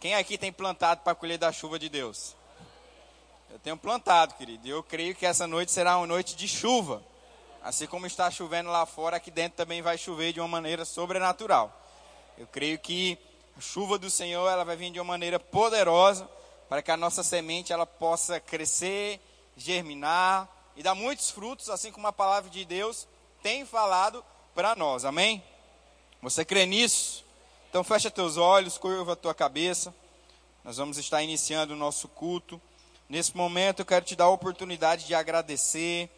Quem 0.00 0.14
aqui 0.14 0.38
tem 0.38 0.50
plantado 0.50 1.02
para 1.02 1.14
colher 1.14 1.36
da 1.36 1.52
chuva 1.52 1.78
de 1.78 1.90
Deus? 1.90 2.34
Eu 3.50 3.58
tenho 3.58 3.76
plantado, 3.76 4.34
querido. 4.34 4.66
E 4.66 4.70
eu 4.70 4.82
creio 4.82 5.14
que 5.14 5.26
essa 5.26 5.46
noite 5.46 5.70
será 5.70 5.98
uma 5.98 6.06
noite 6.06 6.34
de 6.34 6.48
chuva. 6.48 7.04
Assim 7.62 7.86
como 7.86 8.06
está 8.06 8.30
chovendo 8.30 8.70
lá 8.70 8.86
fora, 8.86 9.18
aqui 9.18 9.30
dentro 9.30 9.58
também 9.58 9.82
vai 9.82 9.98
chover 9.98 10.32
de 10.32 10.40
uma 10.40 10.48
maneira 10.48 10.86
sobrenatural. 10.86 11.78
Eu 12.38 12.46
creio 12.46 12.78
que 12.78 13.18
a 13.58 13.60
chuva 13.60 13.98
do 13.98 14.08
Senhor 14.08 14.48
ela 14.48 14.64
vai 14.64 14.74
vir 14.74 14.90
de 14.90 14.98
uma 14.98 15.04
maneira 15.04 15.38
poderosa 15.38 16.26
para 16.66 16.80
que 16.80 16.90
a 16.90 16.96
nossa 16.96 17.22
semente 17.22 17.70
ela 17.70 17.84
possa 17.84 18.40
crescer, 18.40 19.20
germinar 19.54 20.48
e 20.76 20.82
dar 20.82 20.94
muitos 20.94 21.28
frutos, 21.28 21.68
assim 21.68 21.92
como 21.92 22.06
a 22.06 22.12
palavra 22.12 22.48
de 22.48 22.64
Deus 22.64 23.06
tem 23.42 23.66
falado 23.66 24.24
para 24.54 24.74
nós. 24.74 25.04
Amém? 25.04 25.44
Você 26.22 26.42
crê 26.42 26.64
nisso? 26.64 27.28
Então 27.70 27.84
fecha 27.84 28.10
teus 28.10 28.36
olhos, 28.36 28.76
curva 28.76 29.12
a 29.12 29.16
tua 29.16 29.32
cabeça. 29.32 29.94
Nós 30.64 30.76
vamos 30.76 30.98
estar 30.98 31.22
iniciando 31.22 31.72
o 31.72 31.76
nosso 31.76 32.08
culto. 32.08 32.60
Nesse 33.08 33.36
momento 33.36 33.78
eu 33.78 33.86
quero 33.86 34.04
te 34.04 34.16
dar 34.16 34.24
a 34.24 34.30
oportunidade 34.30 35.06
de 35.06 35.14
agradecer, 35.14 36.10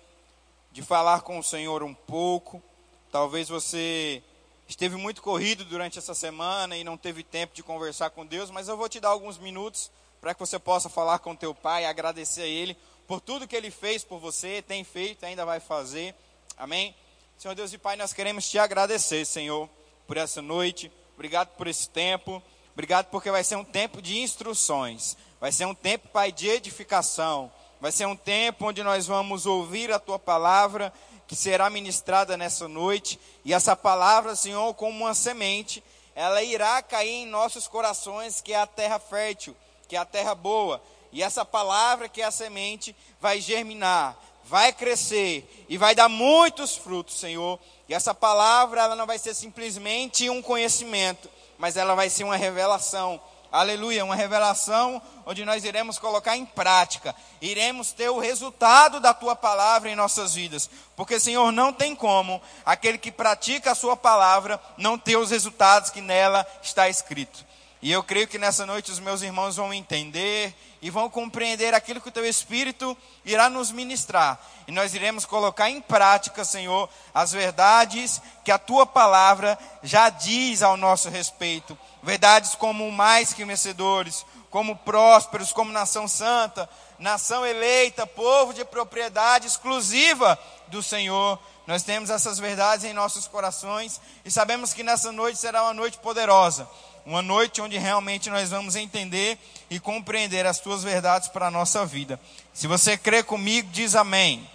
de 0.71 0.81
falar 0.81 1.21
com 1.21 1.39
o 1.39 1.43
Senhor 1.43 1.83
um 1.83 1.93
pouco. 1.93 2.63
Talvez 3.11 3.51
você 3.51 4.23
esteve 4.67 4.97
muito 4.97 5.21
corrido 5.21 5.63
durante 5.63 5.99
essa 5.99 6.15
semana 6.15 6.75
e 6.75 6.83
não 6.83 6.97
teve 6.97 7.23
tempo 7.23 7.55
de 7.55 7.63
conversar 7.63 8.09
com 8.09 8.25
Deus, 8.25 8.51
mas 8.51 8.67
eu 8.67 8.77
vou 8.79 8.89
te 8.89 8.99
dar 8.99 9.11
alguns 9.11 9.37
minutos 9.37 9.91
para 10.23 10.33
que 10.33 10.41
você 10.41 10.59
possa 10.59 10.89
falar 10.89 11.19
com 11.19 11.37
teu 11.37 11.55
pai, 11.55 11.85
agradecer 11.85 12.41
a 12.41 12.47
ele 12.47 12.75
por 13.07 13.21
tudo 13.21 13.47
que 13.47 13.55
ele 13.55 13.71
fez 13.71 14.03
por 14.03 14.19
você, 14.19 14.63
tem 14.63 14.85
feito, 14.85 15.27
ainda 15.27 15.45
vai 15.45 15.61
fazer. 15.61 16.15
Amém? 16.57 16.95
Senhor 17.37 17.55
Deus 17.55 17.75
e 17.75 17.77
Pai, 17.77 17.95
nós 17.95 18.15
queremos 18.15 18.49
te 18.49 18.59
agradecer, 18.59 19.27
Senhor, 19.27 19.69
por 20.07 20.17
essa 20.17 20.41
noite. 20.41 20.91
Obrigado 21.15 21.49
por 21.57 21.67
esse 21.67 21.89
tempo. 21.89 22.43
Obrigado 22.73 23.07
porque 23.07 23.31
vai 23.31 23.45
ser 23.45 23.57
um 23.57 23.65
tempo 23.65 24.01
de 24.01 24.19
instruções. 24.19 25.17
Vai 25.41 25.53
ser 25.53 25.67
um 25.67 25.75
tempo, 25.75 26.09
Pai, 26.09 26.33
de 26.33 26.49
edificação. 26.49 27.51
Vai 27.81 27.93
ser 27.93 28.07
um 28.07 28.17
tempo 28.17 28.67
onde 28.67 28.83
nós 28.83 29.07
vamos 29.07 29.45
ouvir 29.45 29.93
a 29.93 29.99
tua 29.99 30.19
palavra 30.19 30.93
que 31.27 31.37
será 31.37 31.71
ministrada 31.71 32.37
nessa 32.37 32.69
noite. 32.69 33.19
E 33.45 33.53
essa 33.55 33.75
palavra, 33.75 34.37
Senhor, 34.37 34.73
como 34.75 35.05
uma 35.05 35.15
semente, 35.15 35.83
ela 36.15 36.43
irá 36.43 36.83
cair 36.83 37.23
em 37.23 37.27
nossos 37.27 37.67
corações, 37.67 38.41
que 38.41 38.53
é 38.53 38.57
a 38.57 38.67
terra 38.67 38.99
fértil, 38.99 39.57
que 39.89 39.97
é 39.97 39.99
a 39.99 40.05
terra 40.05 40.35
boa. 40.35 40.83
E 41.11 41.23
essa 41.23 41.45
palavra, 41.45 42.09
que 42.09 42.23
é 42.23 42.25
a 42.25 42.31
semente, 42.31 42.95
vai 43.21 43.41
germinar, 43.41 44.17
vai 44.45 44.73
crescer 44.73 45.67
e 45.69 45.77
vai 45.77 45.95
dar 45.95 46.09
muitos 46.09 46.77
frutos, 46.77 47.19
Senhor. 47.19 47.59
E 47.93 47.95
essa 47.95 48.15
palavra, 48.15 48.81
ela 48.81 48.97
não 48.97 49.05
vai 49.05 49.19
ser 49.19 49.35
simplesmente 49.35 50.31
um 50.31 50.41
conhecimento, 50.41 51.29
mas 51.59 51.77
ela 51.77 51.95
vai 51.95 52.09
ser 52.09 52.25
uma 52.25 52.37
revelação. 52.37 53.21
Aleluia, 53.53 54.03
uma 54.03 54.17
revelação 54.17 55.03
onde 55.27 55.45
nós 55.45 55.63
iremos 55.63 55.99
colocar 55.99 56.35
em 56.35 56.47
prática, 56.47 57.15
iremos 57.39 57.93
ter 57.93 58.09
o 58.09 58.19
resultado 58.19 58.99
da 58.99 59.13
tua 59.13 59.37
palavra 59.37 59.91
em 59.91 59.95
nossas 59.95 60.33
vidas, 60.35 60.71
porque 60.97 61.21
Senhor, 61.21 61.53
não 61.53 61.71
tem 61.71 61.95
como 61.95 62.41
aquele 62.65 62.97
que 62.97 63.13
pratica 63.13 63.73
a 63.73 63.75
sua 63.75 63.95
palavra 63.95 64.59
não 64.79 64.97
ter 64.97 65.19
os 65.19 65.31
resultados 65.31 65.91
que 65.91 66.01
nela 66.01 66.47
está 66.63 66.89
escrito. 66.89 67.45
E 67.83 67.93
eu 67.93 68.03
creio 68.03 68.27
que 68.27 68.39
nessa 68.39 68.65
noite 68.65 68.91
os 68.91 69.01
meus 69.01 69.21
irmãos 69.21 69.57
vão 69.57 69.75
entender 69.75 70.55
e 70.83 70.91
vão 70.91 71.09
compreender 71.09 71.73
aquilo 71.73 72.01
que 72.01 72.09
o 72.09 72.13
teu 72.13 72.27
Espírito 72.27 72.99
irá 73.25 73.49
nos 73.49 73.71
ministrar. 73.71 74.39
E 74.67 74.73
nós 74.73 74.93
iremos 74.95 75.25
colocar 75.25 75.71
em 75.71 75.81
prática, 75.81 76.45
Senhor, 76.45 76.89
as 77.15 77.31
verdades 77.31 78.21
que 78.45 78.51
a 78.51 78.59
tua 78.59 78.85
palavra 78.85 79.57
já 79.81 80.11
diz 80.11 80.61
ao 80.61 80.77
nosso 80.77 81.09
respeito. 81.09 81.79
Verdades 82.03 82.57
como 82.57 82.91
mais 82.91 83.33
que 83.33 83.45
vencedores, 83.45 84.27
como 84.51 84.75
prósperos, 84.75 85.53
como 85.53 85.71
nação 85.71 86.09
santa, 86.09 86.69
nação 86.99 87.47
eleita, 87.47 88.05
povo 88.05 88.53
de 88.53 88.65
propriedade 88.65 89.47
exclusiva 89.47 90.37
do 90.67 90.83
Senhor. 90.83 91.39
Nós 91.65 91.85
temos 91.85 92.11
essas 92.11 92.41
verdades 92.41 92.85
em 92.85 92.93
nossos 92.93 93.29
corações 93.29 94.01
e 94.25 94.33
sabemos 94.33 94.75
que 94.75 94.83
nessa 94.83 95.13
noite 95.13 95.39
será 95.39 95.63
uma 95.63 95.75
noite 95.75 95.97
poderosa 95.99 96.69
uma 97.05 97.23
noite 97.23 97.61
onde 97.61 97.77
realmente 97.79 98.31
nós 98.31 98.51
vamos 98.51 98.77
entender 98.77 99.39
e 99.69 99.81
compreender 99.81 100.47
as 100.47 100.61
tuas 100.61 100.83
verdades 100.83 101.29
para 101.29 101.49
a 101.49 101.51
nossa 101.51 101.85
vida. 101.85 102.21
Se 102.53 102.67
você 102.67 102.97
crê 102.97 103.23
comigo, 103.23 103.69
diz 103.73 103.95
amém. 103.95 104.49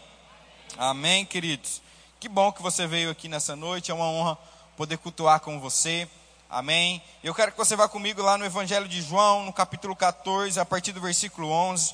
Amém, 0.78 1.25
queridos. 1.25 1.81
Que 2.19 2.30
bom 2.30 2.52
que 2.52 2.62
você 2.62 2.88
veio 2.88 3.09
aqui 3.09 3.28
nessa 3.28 3.56
noite, 3.56 3.91
é 3.91 3.94
uma 3.94 4.06
honra 4.06 4.38
poder 4.75 4.97
cultuar 4.97 5.40
com 5.40 5.59
você. 5.59 6.07
Amém. 6.50 7.02
Eu 7.24 7.36
quero 7.36 7.52
que 7.52 7.57
você 7.57 7.75
vá 7.75 7.90
comigo 7.90 8.22
lá 8.22 8.38
no 8.38 8.46
Evangelho 8.46 8.88
de 8.88 9.02
João, 9.02 9.44
no 9.44 9.52
capítulo 9.52 9.96
14, 9.96 10.59
a 10.59 10.66
partir 10.66 10.94
do 10.94 11.02
versículo 11.02 11.50
11. 11.50 11.94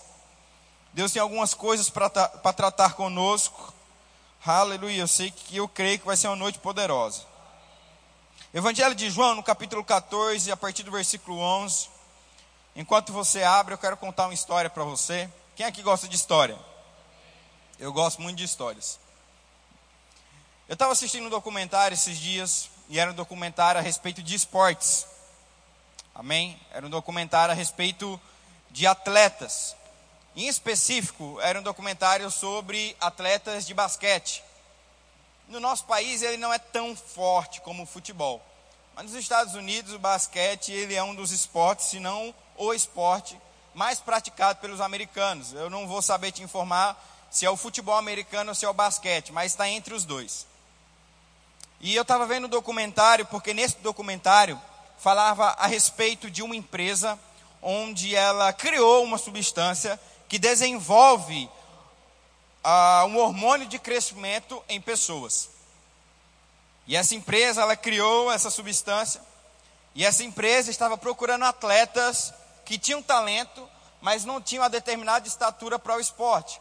Deus 0.93 1.11
tem 1.11 1.21
algumas 1.21 1.55
coisas 1.55 1.89
para 1.89 2.09
tratar 2.53 2.93
conosco. 2.93 3.73
Aleluia. 4.45 5.01
Eu 5.01 5.07
sei 5.07 5.31
que 5.31 5.57
eu 5.57 5.67
creio 5.67 5.97
que 5.97 6.05
vai 6.05 6.15
ser 6.15 6.27
uma 6.27 6.35
noite 6.35 6.59
poderosa. 6.59 7.32
Evangelho 8.55 8.93
de 8.93 9.09
João, 9.09 9.33
no 9.33 9.41
capítulo 9.41 9.83
14, 9.83 10.51
a 10.51 10.55
partir 10.55 10.83
do 10.83 10.91
versículo 10.91 11.39
11. 11.39 11.89
Enquanto 12.75 13.11
você 13.11 13.41
abre, 13.41 13.73
eu 13.73 13.79
quero 13.79 13.97
contar 13.97 14.27
uma 14.27 14.33
história 14.35 14.69
para 14.69 14.83
você. 14.83 15.27
Quem 15.55 15.65
aqui 15.65 15.81
gosta 15.81 16.07
de 16.07 16.15
história? 16.15 16.55
Eu 17.79 17.91
gosto 17.91 18.21
muito 18.21 18.37
de 18.37 18.43
histórias. 18.43 18.99
Eu 20.69 20.73
estava 20.73 20.91
assistindo 20.91 21.25
um 21.25 21.31
documentário 21.31 21.95
esses 21.95 22.15
dias, 22.19 22.69
e 22.89 22.99
era 22.99 23.09
um 23.09 23.15
documentário 23.15 23.79
a 23.79 23.81
respeito 23.81 24.21
de 24.21 24.35
esportes. 24.35 25.07
Amém? 26.13 26.61
Era 26.71 26.85
um 26.85 26.91
documentário 26.91 27.53
a 27.53 27.55
respeito 27.55 28.21
de 28.69 28.85
atletas. 28.85 29.75
Em 30.35 30.47
específico, 30.47 31.39
era 31.41 31.59
um 31.59 31.63
documentário 31.63 32.29
sobre 32.29 32.95
atletas 33.01 33.65
de 33.65 33.73
basquete. 33.73 34.43
No 35.53 35.59
nosso 35.59 35.85
país 35.85 36.23
ele 36.23 36.37
não 36.37 36.51
é 36.51 36.57
tão 36.57 36.95
forte 36.95 37.61
como 37.61 37.83
o 37.83 37.85
futebol. 37.85 38.43
Mas 38.95 39.05
nos 39.05 39.13
Estados 39.13 39.53
Unidos 39.53 39.93
o 39.93 39.99
basquete 39.99 40.71
ele 40.71 40.95
é 40.95 41.03
um 41.03 41.13
dos 41.13 41.31
esportes, 41.31 41.85
se 41.85 41.99
não 41.99 42.33
o 42.57 42.73
esporte 42.73 43.39
mais 43.75 43.99
praticado 43.99 44.59
pelos 44.59 44.81
americanos. 44.81 45.53
Eu 45.53 45.69
não 45.69 45.87
vou 45.87 46.01
saber 46.01 46.31
te 46.31 46.41
informar 46.41 46.99
se 47.29 47.45
é 47.45 47.49
o 47.51 47.55
futebol 47.55 47.95
americano 47.95 48.49
ou 48.49 48.55
se 48.55 48.65
é 48.65 48.69
o 48.69 48.73
basquete, 48.73 49.31
mas 49.31 49.51
está 49.51 49.69
entre 49.69 49.93
os 49.93 50.05
dois. 50.05 50.47
E 51.79 51.93
eu 51.93 52.01
estava 52.01 52.25
vendo 52.25 52.45
o 52.45 52.47
um 52.47 52.49
documentário, 52.49 53.27
porque 53.27 53.53
nesse 53.53 53.77
documentário 53.77 54.59
falava 54.97 55.49
a 55.49 55.67
respeito 55.67 56.31
de 56.31 56.41
uma 56.41 56.55
empresa 56.55 57.19
onde 57.61 58.15
ela 58.15 58.51
criou 58.53 59.03
uma 59.03 59.19
substância 59.19 59.99
que 60.27 60.39
desenvolve 60.39 61.47
um 63.07 63.17
hormônio 63.17 63.67
de 63.67 63.77
crescimento 63.79 64.63
em 64.69 64.79
pessoas. 64.79 65.49
E 66.87 66.95
essa 66.95 67.15
empresa, 67.15 67.61
ela 67.61 67.75
criou 67.75 68.31
essa 68.31 68.49
substância, 68.49 69.21
e 69.95 70.05
essa 70.05 70.23
empresa 70.23 70.71
estava 70.71 70.97
procurando 70.97 71.45
atletas 71.45 72.33
que 72.65 72.77
tinham 72.77 73.01
talento, 73.01 73.69
mas 74.01 74.25
não 74.25 74.41
tinham 74.41 74.63
a 74.63 74.67
determinada 74.67 75.27
estatura 75.27 75.77
para 75.77 75.95
o 75.95 75.99
esporte. 75.99 76.59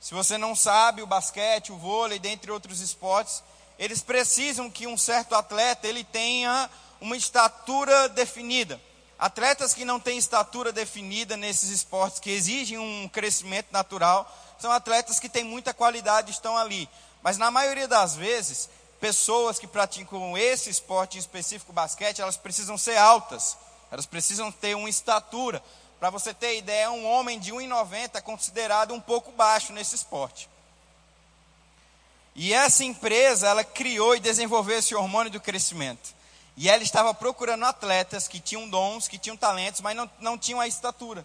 Se 0.00 0.12
você 0.12 0.36
não 0.36 0.54
sabe, 0.54 1.00
o 1.00 1.06
basquete, 1.06 1.72
o 1.72 1.78
vôlei, 1.78 2.18
dentre 2.18 2.50
outros 2.50 2.80
esportes, 2.80 3.42
eles 3.78 4.02
precisam 4.02 4.70
que 4.70 4.86
um 4.86 4.98
certo 4.98 5.34
atleta 5.34 5.86
ele 5.86 6.04
tenha 6.04 6.68
uma 7.00 7.16
estatura 7.16 8.08
definida. 8.08 8.80
Atletas 9.18 9.72
que 9.72 9.84
não 9.84 9.98
têm 9.98 10.18
estatura 10.18 10.72
definida 10.72 11.36
nesses 11.36 11.70
esportes, 11.70 12.20
que 12.20 12.30
exigem 12.30 12.76
um 12.76 13.08
crescimento 13.08 13.68
natural, 13.70 14.30
são 14.58 14.70
atletas 14.72 15.18
que 15.18 15.28
têm 15.28 15.44
muita 15.44 15.74
qualidade 15.74 16.30
estão 16.30 16.56
ali. 16.56 16.88
Mas 17.22 17.38
na 17.38 17.50
maioria 17.50 17.88
das 17.88 18.14
vezes, 18.14 18.68
pessoas 19.00 19.58
que 19.58 19.66
praticam 19.66 20.36
esse 20.36 20.70
esporte 20.70 21.16
em 21.16 21.20
específico, 21.20 21.72
basquete, 21.72 22.20
elas 22.20 22.36
precisam 22.36 22.76
ser 22.78 22.96
altas. 22.96 23.56
Elas 23.90 24.06
precisam 24.06 24.50
ter 24.50 24.74
uma 24.74 24.88
estatura. 24.88 25.62
Para 25.98 26.10
você 26.10 26.34
ter 26.34 26.58
ideia, 26.58 26.90
um 26.90 27.06
homem 27.06 27.38
de 27.38 27.52
1,90 27.52 28.10
é 28.14 28.20
considerado 28.20 28.92
um 28.92 29.00
pouco 29.00 29.30
baixo 29.32 29.72
nesse 29.72 29.94
esporte. 29.94 30.48
E 32.34 32.52
essa 32.52 32.82
empresa, 32.82 33.48
ela 33.48 33.62
criou 33.62 34.16
e 34.16 34.20
desenvolveu 34.20 34.78
esse 34.78 34.94
hormônio 34.94 35.30
do 35.30 35.40
crescimento. 35.40 36.14
E 36.56 36.68
ela 36.68 36.82
estava 36.82 37.14
procurando 37.14 37.64
atletas 37.64 38.28
que 38.28 38.40
tinham 38.40 38.68
dons, 38.68 39.08
que 39.08 39.18
tinham 39.18 39.36
talentos, 39.36 39.80
mas 39.80 39.96
não, 39.96 40.10
não 40.20 40.38
tinham 40.38 40.60
a 40.60 40.66
estatura 40.66 41.24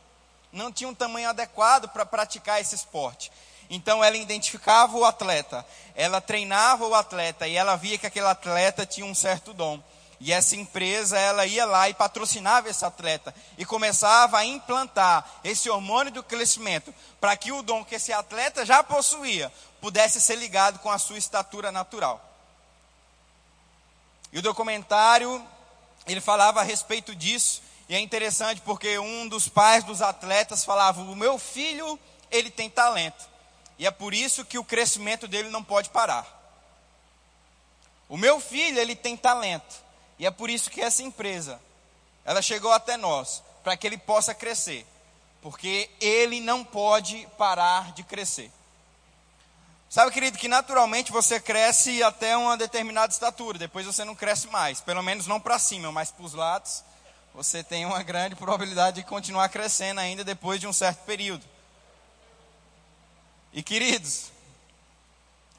não 0.52 0.72
tinha 0.72 0.90
um 0.90 0.96
tamanho 0.96 1.30
adequado 1.30 1.88
para 1.90 2.06
praticar 2.06 2.60
esse 2.60 2.76
esporte. 2.76 3.32
Então 3.70 4.04
ela 4.04 4.18
identificava 4.18 4.98
o 4.98 5.06
atleta, 5.06 5.66
ela 5.96 6.20
treinava 6.20 6.88
o 6.88 6.96
atleta 6.96 7.48
e 7.48 7.56
ela 7.56 7.76
via 7.76 7.98
que 7.98 8.08
aquele 8.08 8.26
atleta 8.26 8.86
tinha 8.86 9.06
um 9.06 9.14
certo 9.14 9.54
dom. 9.54 9.82
E 10.20 10.34
essa 10.34 10.56
empresa, 10.56 11.18
ela 11.18 11.46
ia 11.46 11.66
lá 11.66 11.88
e 11.88 11.94
patrocinava 11.94 12.68
esse 12.70 12.84
atleta 12.84 13.34
e 13.58 13.66
começava 13.66 14.38
a 14.38 14.46
implantar 14.46 15.26
esse 15.44 15.70
hormônio 15.70 16.12
do 16.12 16.24
crescimento 16.24 16.94
para 17.22 17.38
que 17.38 17.54
o 17.54 17.62
dom 17.62 17.86
que 17.86 17.96
esse 17.96 18.12
atleta 18.12 18.66
já 18.66 18.84
possuía 18.84 19.52
pudesse 19.80 20.20
ser 20.20 20.36
ligado 20.36 20.80
com 20.80 20.92
a 20.92 21.00
sua 21.00 21.18
estatura 21.18 21.72
natural. 21.72 22.22
E 24.34 24.40
o 24.40 24.42
documentário, 24.42 25.46
ele 26.06 26.20
falava 26.20 26.60
a 26.60 26.64
respeito 26.64 27.16
disso 27.16 27.62
E 27.90 27.96
é 27.96 28.00
interessante 28.00 28.62
porque 28.62 28.98
um 29.00 29.28
dos 29.28 29.50
pais 29.50 29.84
dos 29.84 30.02
atletas 30.02 30.64
falava: 30.64 31.02
"O 31.02 31.16
meu 31.16 31.38
filho, 31.38 32.00
ele 32.32 32.50
tem 32.50 32.70
talento". 32.70 33.28
E 33.80 33.88
é 33.88 33.92
por 33.92 34.14
isso 34.14 34.46
que 34.46 34.60
o 34.60 34.64
crescimento 34.64 35.28
dele 35.28 35.50
não 35.50 35.64
pode 35.64 35.90
parar. 35.90 36.38
O 38.08 38.18
meu 38.18 38.40
filho, 38.40 38.80
ele 38.80 38.96
tem 38.96 39.16
talento. 39.16 39.84
E 40.18 40.26
é 40.26 40.32
por 40.32 40.50
isso 40.50 40.70
que 40.70 40.82
essa 40.82 41.02
empresa, 41.02 41.62
ela 42.26 42.42
chegou 42.42 42.74
até 42.74 42.98
nós, 42.98 43.42
para 43.64 43.78
que 43.78 43.88
ele 43.88 43.98
possa 43.98 44.34
crescer. 44.34 44.86
Porque 45.42 45.90
ele 46.02 46.42
não 46.42 46.64
pode 46.66 47.26
parar 47.38 47.94
de 47.94 48.04
crescer. 48.04 48.52
Sabe, 49.90 50.12
querido, 50.12 50.38
que 50.38 50.48
naturalmente 50.48 51.12
você 51.12 51.40
cresce 51.40 52.04
até 52.04 52.36
uma 52.36 52.58
determinada 52.58 53.12
estatura, 53.12 53.58
depois 53.58 53.86
você 53.86 54.04
não 54.04 54.14
cresce 54.14 54.48
mais, 54.48 54.82
pelo 54.82 55.02
menos 55.02 55.26
não 55.26 55.40
para 55.40 55.58
cima, 55.58 55.92
mas 55.92 56.12
para 56.12 56.26
os 56.26 56.34
lados, 56.34 56.84
você 57.34 57.64
tem 57.64 57.86
uma 57.86 58.04
grande 58.04 58.36
probabilidade 58.36 58.98
de 58.98 59.08
continuar 59.08 59.50
crescendo 59.50 60.00
ainda 60.00 60.24
depois 60.24 60.60
de 60.60 60.68
um 60.68 60.74
certo 60.74 61.06
período. 61.06 61.46
E 63.54 63.64
queridos, 63.64 64.32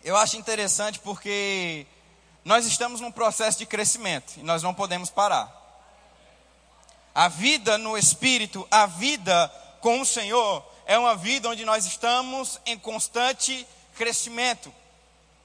eu 0.03 0.17
acho 0.17 0.37
interessante 0.37 0.99
porque 0.99 1.87
nós 2.45 2.67
estamos 2.67 3.01
num 3.01 3.13
processo 3.13 3.59
de 3.59 3.67
crescimento 3.67 4.35
e 4.37 4.43
nós 4.43 4.63
não 4.63 4.75
podemos 4.75 5.11
parar. 5.11 5.59
A 7.15 7.29
vida 7.29 7.77
no 7.77 7.99
Espírito, 7.99 8.67
a 8.71 8.87
vida 8.87 9.49
com 9.81 10.01
o 10.01 10.07
Senhor, 10.07 10.65
é 10.87 10.99
uma 10.99 11.17
vida 11.17 11.49
onde 11.49 11.65
nós 11.65 11.87
estamos 11.87 12.61
em 12.65 12.79
constante 12.79 13.67
crescimento. 13.95 14.73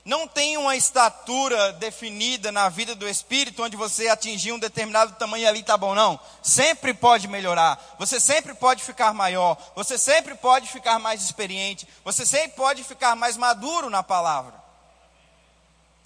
Não 0.06 0.28
tem 0.28 0.56
uma 0.56 0.76
estatura 0.76 1.74
definida 1.74 2.52
na 2.52 2.70
vida 2.70 2.94
do 2.94 3.10
Espírito 3.10 3.64
onde 3.64 3.76
você 3.76 4.08
atingir 4.08 4.52
um 4.52 4.60
determinado 4.60 5.14
tamanho 5.14 5.50
ali 5.50 5.64
tá 5.64 5.76
bom, 5.76 5.96
não. 5.96 6.20
Sempre 6.44 6.94
pode 6.94 7.28
melhorar. 7.28 7.84
Você 7.98 8.20
sempre 8.20 8.54
pode 8.54 8.84
ficar 8.84 9.16
maior. 9.16 9.58
Você 9.76 9.98
sempre 9.98 10.36
pode 10.36 10.68
ficar 10.68 11.00
mais 11.00 11.24
experiente. 11.24 11.88
Você 12.04 12.24
sempre 12.24 12.56
pode 12.56 12.84
ficar 12.84 13.16
mais 13.16 13.36
maduro 13.36 13.90
na 13.90 14.04
palavra. 14.04 14.54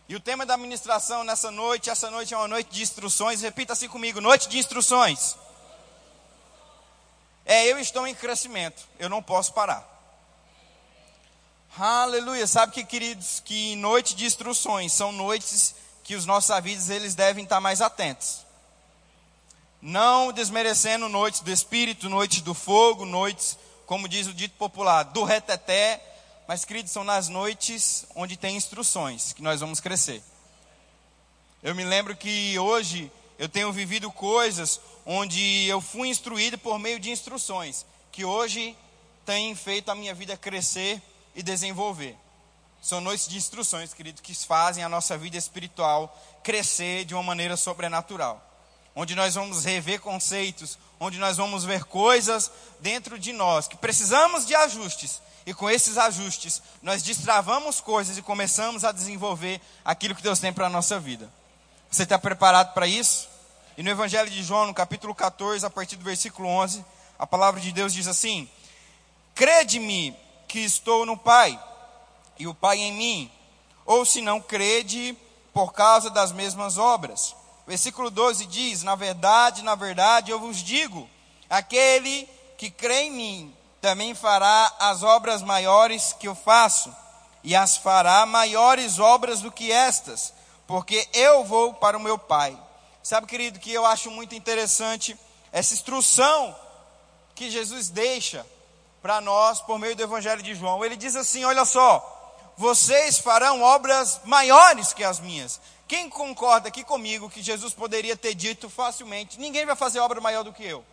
E 0.08 0.16
o 0.16 0.20
tema 0.22 0.46
da 0.46 0.56
ministração 0.56 1.26
nessa 1.26 1.52
noite, 1.52 1.90
essa 1.90 2.10
noite 2.10 2.34
é 2.34 2.38
uma 2.38 2.48
noite 2.48 2.72
de 2.72 2.82
instruções. 2.82 3.42
Repita 3.42 3.74
assim 3.74 3.90
comigo: 3.90 4.22
noite 4.22 4.48
de 4.48 4.58
instruções. 4.58 5.36
É, 7.46 7.66
eu 7.66 7.78
estou 7.78 8.08
em 8.08 8.16
crescimento. 8.16 8.88
Eu 8.98 9.10
não 9.10 9.22
posso 9.22 9.52
parar. 9.52 9.99
Aleluia. 11.78 12.48
Sabe 12.48 12.74
que, 12.74 12.84
queridos, 12.84 13.42
que 13.46 13.76
noite 13.76 14.16
de 14.16 14.26
instruções 14.26 14.92
são 14.92 15.12
noites 15.12 15.76
que 16.04 16.16
os 16.16 16.26
nossos 16.26 16.50
avisos 16.50 16.90
eles 16.90 17.16
devem 17.16 17.44
estar 17.44 17.62
mais 17.62 17.80
atentos. 17.80 18.46
Não 19.82 20.34
desmerecendo 20.34 21.08
noites 21.08 21.42
do 21.42 21.52
espírito, 21.52 22.10
noites 22.10 22.42
do 22.42 22.54
fogo, 22.54 23.06
noites, 23.06 23.58
como 23.86 24.10
diz 24.10 24.28
o 24.28 24.34
dito 24.34 24.56
popular, 24.58 25.04
do 25.04 25.24
reteté, 25.24 26.04
mas 26.48 26.66
queridos, 26.66 26.92
são 26.92 27.04
nas 27.04 27.30
noites 27.30 28.06
onde 28.16 28.36
tem 28.36 28.58
instruções 28.58 29.32
que 29.32 29.42
nós 29.42 29.62
vamos 29.62 29.80
crescer. 29.80 30.22
Eu 31.62 31.76
me 31.76 31.84
lembro 31.86 32.16
que 32.18 32.58
hoje 32.58 33.12
eu 33.38 33.48
tenho 33.48 33.72
vivido 33.72 34.12
coisas 34.12 34.82
onde 35.06 35.66
eu 35.68 35.80
fui 35.80 36.10
instruído 36.10 36.58
por 36.58 36.78
meio 36.80 37.00
de 37.00 37.12
instruções, 37.12 37.86
que 38.12 38.26
hoje 38.26 38.76
têm 39.26 39.56
feito 39.56 39.90
a 39.90 39.96
minha 39.96 40.14
vida 40.14 40.36
crescer 40.36 41.02
e 41.40 41.44
desenvolver. 41.44 42.18
São 42.82 43.00
noites 43.00 43.30
de 43.30 43.38
instruções, 43.38 43.94
querido, 43.94 44.22
que 44.22 44.36
fazem 44.36 44.84
a 44.84 44.90
nossa 44.90 45.18
vida 45.18 45.38
espiritual 45.38 46.14
crescer 46.44 47.06
de 47.06 47.14
uma 47.14 47.24
maneira 47.24 47.56
sobrenatural. 47.56 48.46
Onde 48.94 49.16
nós 49.16 49.36
vamos 49.36 49.64
rever 49.64 50.02
conceitos, 50.02 50.78
onde 51.00 51.18
nós 51.18 51.38
vamos 51.38 51.64
ver 51.64 51.86
coisas 51.86 52.52
dentro 52.82 53.18
de 53.18 53.32
nós 53.32 53.70
que 53.70 53.78
precisamos 53.78 54.46
de 54.46 54.54
ajustes. 54.54 55.22
E 55.46 55.54
com 55.54 55.70
esses 55.70 55.98
ajustes, 55.98 56.62
nós 56.82 57.02
destravamos 57.02 57.80
coisas 57.80 58.18
e 58.18 58.22
começamos 58.22 58.84
a 58.84 58.92
desenvolver 58.92 59.62
aquilo 59.86 60.14
que 60.14 60.22
Deus 60.22 60.40
tem 60.40 60.52
para 60.52 60.68
a 60.68 60.70
nossa 60.70 61.00
vida. 61.00 61.32
Você 61.90 62.04
está 62.04 62.20
preparado 62.20 62.74
para 62.74 62.86
isso? 62.86 63.30
E 63.78 63.84
no 63.84 63.90
Evangelho 63.90 64.30
de 64.30 64.44
João, 64.44 64.68
no 64.68 64.74
capítulo 64.74 65.16
14, 65.16 65.66
a 65.66 65.70
partir 65.70 65.96
do 65.96 66.04
versículo 66.04 66.50
11, 66.50 66.84
a 67.18 67.26
palavra 67.26 67.62
de 67.62 67.72
Deus 67.72 67.94
diz 67.94 68.08
assim: 68.08 68.50
Crede-me 69.34 70.14
que 70.50 70.60
estou 70.60 71.06
no 71.06 71.16
Pai, 71.16 71.58
e 72.40 72.48
o 72.48 72.56
Pai 72.56 72.80
em 72.80 72.92
mim, 72.92 73.32
ou 73.86 74.04
se 74.04 74.20
não 74.20 74.42
crede, 74.42 75.16
por 75.54 75.72
causa 75.72 76.10
das 76.10 76.32
mesmas 76.32 76.78
obras. 76.78 77.36
Versículo 77.68 78.10
12 78.10 78.48
diz: 78.48 78.82
Na 78.82 78.96
verdade, 78.96 79.64
na 79.64 79.76
verdade, 79.76 80.32
eu 80.32 80.40
vos 80.40 80.58
digo: 80.58 81.08
aquele 81.48 82.28
que 82.58 82.72
crê 82.72 83.04
em 83.04 83.12
mim 83.12 83.56
também 83.80 84.16
fará 84.16 84.74
as 84.80 85.04
obras 85.04 85.42
maiores 85.44 86.14
que 86.14 86.28
eu 86.28 86.34
faço, 86.34 86.94
e 87.44 87.56
as 87.56 87.78
fará 87.78 88.26
maiores 88.26 88.98
obras 88.98 89.42
do 89.42 89.52
que 89.52 89.72
estas, 89.72 90.34
porque 90.66 91.08
eu 91.14 91.46
vou 91.46 91.76
para 91.76 91.96
o 91.96 92.02
meu 92.02 92.18
Pai. 92.18 92.58
Sabe, 93.04 93.28
querido, 93.28 93.60
que 93.60 93.72
eu 93.72 93.86
acho 93.86 94.10
muito 94.10 94.34
interessante 94.34 95.18
essa 95.52 95.74
instrução 95.74 96.56
que 97.36 97.50
Jesus 97.52 97.90
deixa 97.90 98.46
para 99.02 99.22
nós 99.22 99.62
por 99.62 99.80
meio 99.80 99.96
do 99.96 100.04
Evangelho 100.04 100.42
de 100.42 100.56
João. 100.56 100.84
Ele 100.84 100.96
diz 100.96 101.16
assim: 101.16 101.44
Olha 101.46 101.66
só, 101.66 102.54
vocês 102.58 103.18
farão 103.18 103.62
obras 103.62 104.22
maiores 104.26 104.94
que 104.94 105.04
as 105.04 105.20
minhas. 105.20 105.60
Quem 105.88 106.10
concorda 106.10 106.68
aqui 106.68 106.84
comigo 106.84 107.30
que 107.30 107.42
Jesus 107.42 107.74
poderia 107.74 108.16
ter 108.16 108.36
dito 108.36 108.70
facilmente: 108.70 109.40
Ninguém 109.40 109.66
vai 109.66 109.76
fazer 109.76 110.00
obra 110.00 110.22
maior 110.22 110.44
do 110.44 110.54
que 110.54 110.64
eu? 110.64 110.84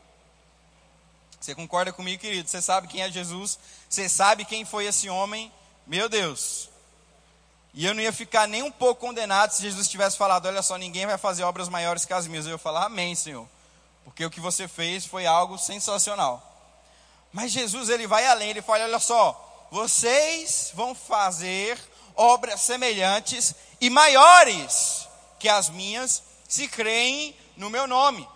Você 1.40 1.54
concorda 1.54 1.92
comigo, 1.92 2.20
querido? 2.20 2.48
Você 2.48 2.62
sabe 2.62 2.88
quem 2.88 3.02
é 3.02 3.10
Jesus? 3.10 3.58
Você 3.88 4.08
sabe 4.08 4.44
quem 4.44 4.64
foi 4.64 4.86
esse 4.86 5.08
homem? 5.08 5.52
Meu 5.86 6.08
Deus. 6.08 6.70
E 7.74 7.84
eu 7.84 7.94
não 7.94 8.02
ia 8.02 8.12
ficar 8.12 8.48
nem 8.48 8.62
um 8.62 8.70
pouco 8.70 9.02
condenado 9.02 9.50
se 9.50 9.62
Jesus 9.62 9.86
tivesse 9.86 10.16
falado: 10.16 10.46
Olha 10.46 10.62
só, 10.62 10.78
ninguém 10.78 11.04
vai 11.04 11.18
fazer 11.18 11.42
obras 11.42 11.68
maiores 11.68 12.06
que 12.06 12.14
as 12.14 12.26
minhas. 12.26 12.46
Eu 12.46 12.52
ia 12.52 12.58
falar: 12.58 12.86
Amém, 12.86 13.14
Senhor. 13.14 13.46
Porque 14.02 14.24
o 14.24 14.30
que 14.30 14.40
você 14.40 14.66
fez 14.66 15.04
foi 15.04 15.26
algo 15.26 15.58
sensacional. 15.58 16.55
Mas 17.36 17.52
Jesus 17.52 17.90
ele 17.90 18.06
vai 18.06 18.26
além, 18.26 18.48
ele 18.48 18.62
fala: 18.62 18.84
olha 18.84 18.98
só, 18.98 19.68
vocês 19.70 20.72
vão 20.72 20.94
fazer 20.94 21.78
obras 22.14 22.62
semelhantes 22.62 23.54
e 23.78 23.90
maiores 23.90 25.06
que 25.38 25.46
as 25.46 25.68
minhas, 25.68 26.22
se 26.48 26.66
creem 26.66 27.36
no 27.54 27.68
meu 27.68 27.86
nome. 27.86 28.26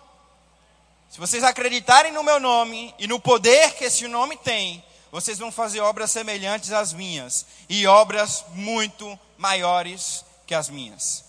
Se 1.09 1.19
vocês 1.19 1.43
acreditarem 1.43 2.11
no 2.11 2.21
meu 2.21 2.39
nome 2.39 2.93
e 2.99 3.07
no 3.07 3.19
poder 3.19 3.73
que 3.73 3.85
esse 3.85 4.07
nome 4.07 4.37
tem, 4.37 4.85
vocês 5.11 5.39
vão 5.39 5.51
fazer 5.51 5.79
obras 5.79 6.11
semelhantes 6.11 6.71
às 6.71 6.93
minhas 6.93 7.47
e 7.67 7.87
obras 7.87 8.45
muito 8.49 9.19
maiores 9.35 10.23
que 10.45 10.53
as 10.53 10.69
minhas. 10.69 11.25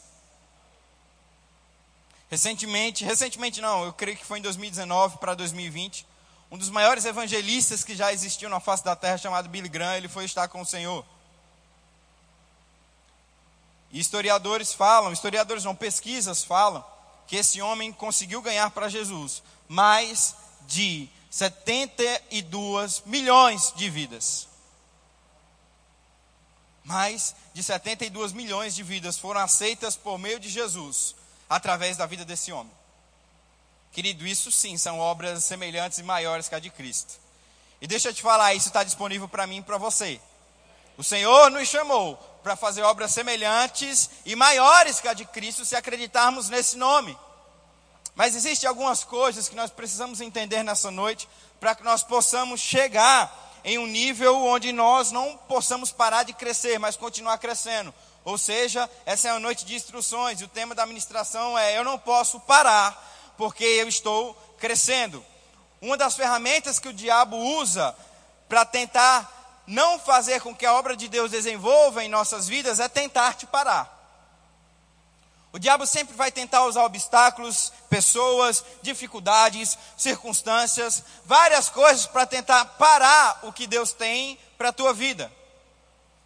Recentemente, 2.30 3.02
recentemente 3.02 3.62
não, 3.62 3.86
eu 3.86 3.94
creio 3.94 4.18
que 4.18 4.26
foi 4.26 4.40
em 4.40 4.42
2019 4.42 5.16
para 5.16 5.32
2020, 5.32 6.11
um 6.52 6.58
dos 6.58 6.68
maiores 6.68 7.06
evangelistas 7.06 7.82
que 7.82 7.96
já 7.96 8.12
existiu 8.12 8.46
na 8.50 8.60
face 8.60 8.84
da 8.84 8.94
terra, 8.94 9.16
chamado 9.16 9.48
Billy 9.48 9.70
Graham, 9.70 9.96
ele 9.96 10.06
foi 10.06 10.26
estar 10.26 10.48
com 10.48 10.60
o 10.60 10.66
Senhor. 10.66 11.02
E 13.90 13.98
historiadores 13.98 14.74
falam, 14.74 15.14
historiadores 15.14 15.64
não, 15.64 15.74
pesquisas 15.74 16.44
falam, 16.44 16.84
que 17.26 17.36
esse 17.36 17.62
homem 17.62 17.90
conseguiu 17.90 18.42
ganhar 18.42 18.70
para 18.70 18.90
Jesus 18.90 19.42
mais 19.66 20.36
de 20.66 21.08
72 21.30 23.02
milhões 23.06 23.72
de 23.74 23.88
vidas. 23.88 24.46
Mais 26.84 27.34
de 27.54 27.62
72 27.62 28.34
milhões 28.34 28.74
de 28.74 28.82
vidas 28.82 29.16
foram 29.16 29.40
aceitas 29.40 29.96
por 29.96 30.18
meio 30.18 30.38
de 30.38 30.50
Jesus, 30.50 31.14
através 31.48 31.96
da 31.96 32.04
vida 32.04 32.26
desse 32.26 32.52
homem. 32.52 32.81
Querido, 33.92 34.26
isso 34.26 34.50
sim 34.50 34.78
são 34.78 34.98
obras 34.98 35.44
semelhantes 35.44 35.98
e 35.98 36.02
maiores 36.02 36.48
que 36.48 36.54
a 36.54 36.58
de 36.58 36.70
Cristo. 36.70 37.12
E 37.80 37.86
deixa 37.86 38.08
eu 38.08 38.14
te 38.14 38.22
falar, 38.22 38.54
isso 38.54 38.68
está 38.68 38.82
disponível 38.82 39.28
para 39.28 39.46
mim 39.46 39.58
e 39.58 39.62
para 39.62 39.76
você. 39.76 40.18
O 40.96 41.04
Senhor 41.04 41.50
nos 41.50 41.68
chamou 41.68 42.16
para 42.42 42.56
fazer 42.56 42.82
obras 42.82 43.12
semelhantes 43.12 44.08
e 44.24 44.34
maiores 44.34 44.98
que 44.98 45.08
a 45.08 45.14
de 45.14 45.26
Cristo 45.26 45.64
se 45.64 45.76
acreditarmos 45.76 46.48
nesse 46.48 46.76
nome. 46.76 47.16
Mas 48.14 48.34
existem 48.34 48.68
algumas 48.68 49.04
coisas 49.04 49.48
que 49.48 49.56
nós 49.56 49.70
precisamos 49.70 50.20
entender 50.20 50.62
nessa 50.62 50.90
noite 50.90 51.28
para 51.60 51.74
que 51.74 51.84
nós 51.84 52.02
possamos 52.02 52.60
chegar 52.60 53.60
em 53.64 53.78
um 53.78 53.86
nível 53.86 54.36
onde 54.44 54.72
nós 54.72 55.12
não 55.12 55.36
possamos 55.36 55.92
parar 55.92 56.22
de 56.22 56.32
crescer, 56.32 56.78
mas 56.78 56.96
continuar 56.96 57.38
crescendo. 57.38 57.92
Ou 58.24 58.38
seja, 58.38 58.88
essa 59.04 59.28
é 59.28 59.32
uma 59.32 59.40
noite 59.40 59.64
de 59.64 59.74
instruções 59.74 60.40
e 60.40 60.44
o 60.44 60.48
tema 60.48 60.74
da 60.74 60.86
ministração 60.86 61.58
é: 61.58 61.76
eu 61.76 61.84
não 61.84 61.98
posso 61.98 62.40
parar 62.40 63.11
porque 63.36 63.64
eu 63.64 63.88
estou 63.88 64.34
crescendo. 64.58 65.24
Uma 65.80 65.96
das 65.96 66.14
ferramentas 66.14 66.78
que 66.78 66.88
o 66.88 66.92
diabo 66.92 67.36
usa 67.36 67.94
para 68.48 68.64
tentar 68.64 69.62
não 69.66 69.98
fazer 69.98 70.40
com 70.40 70.54
que 70.54 70.66
a 70.66 70.74
obra 70.74 70.96
de 70.96 71.08
Deus 71.08 71.30
desenvolva 71.30 72.04
em 72.04 72.08
nossas 72.08 72.48
vidas 72.48 72.80
é 72.80 72.88
tentar 72.88 73.34
te 73.34 73.46
parar. 73.46 74.00
O 75.52 75.58
diabo 75.58 75.86
sempre 75.86 76.16
vai 76.16 76.32
tentar 76.32 76.64
usar 76.64 76.82
obstáculos, 76.84 77.72
pessoas, 77.90 78.64
dificuldades, 78.80 79.76
circunstâncias, 79.98 81.02
várias 81.26 81.68
coisas 81.68 82.06
para 82.06 82.24
tentar 82.24 82.64
parar 82.64 83.40
o 83.42 83.52
que 83.52 83.66
Deus 83.66 83.92
tem 83.92 84.38
para 84.56 84.70
a 84.70 84.72
tua 84.72 84.94
vida. 84.94 85.30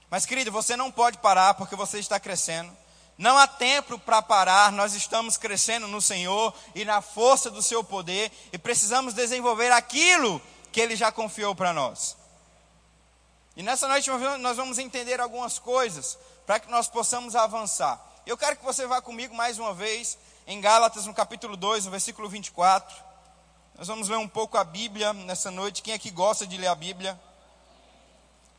Mas, 0.08 0.24
querido, 0.24 0.52
você 0.52 0.76
não 0.76 0.92
pode 0.92 1.18
parar 1.18 1.54
porque 1.54 1.74
você 1.74 1.98
está 1.98 2.20
crescendo. 2.20 2.76
Não 3.18 3.38
há 3.38 3.46
tempo 3.46 3.98
para 3.98 4.20
parar, 4.20 4.70
nós 4.72 4.92
estamos 4.94 5.38
crescendo 5.38 5.88
no 5.88 6.02
Senhor 6.02 6.52
e 6.74 6.84
na 6.84 7.00
força 7.00 7.50
do 7.50 7.62
seu 7.62 7.82
poder 7.82 8.30
e 8.52 8.58
precisamos 8.58 9.14
desenvolver 9.14 9.72
aquilo 9.72 10.40
que 10.70 10.80
Ele 10.80 10.94
já 10.94 11.10
confiou 11.10 11.54
para 11.54 11.72
nós. 11.72 12.16
E 13.56 13.62
nessa 13.62 13.88
noite 13.88 14.10
nós 14.40 14.58
vamos 14.58 14.78
entender 14.78 15.18
algumas 15.18 15.58
coisas 15.58 16.18
para 16.46 16.60
que 16.60 16.70
nós 16.70 16.88
possamos 16.88 17.34
avançar. 17.34 17.98
Eu 18.26 18.36
quero 18.36 18.56
que 18.56 18.64
você 18.64 18.86
vá 18.86 19.00
comigo 19.00 19.34
mais 19.34 19.58
uma 19.58 19.72
vez 19.72 20.18
em 20.46 20.60
Gálatas, 20.60 21.06
no 21.06 21.14
capítulo 21.14 21.56
2, 21.56 21.86
no 21.86 21.90
versículo 21.90 22.28
24. 22.28 22.94
Nós 23.78 23.88
vamos 23.88 24.08
ler 24.08 24.18
um 24.18 24.28
pouco 24.28 24.58
a 24.58 24.64
Bíblia 24.64 25.14
nessa 25.14 25.50
noite. 25.50 25.82
Quem 25.82 25.94
aqui 25.94 26.10
gosta 26.10 26.46
de 26.46 26.58
ler 26.58 26.66
a 26.66 26.74
Bíblia? 26.74 27.18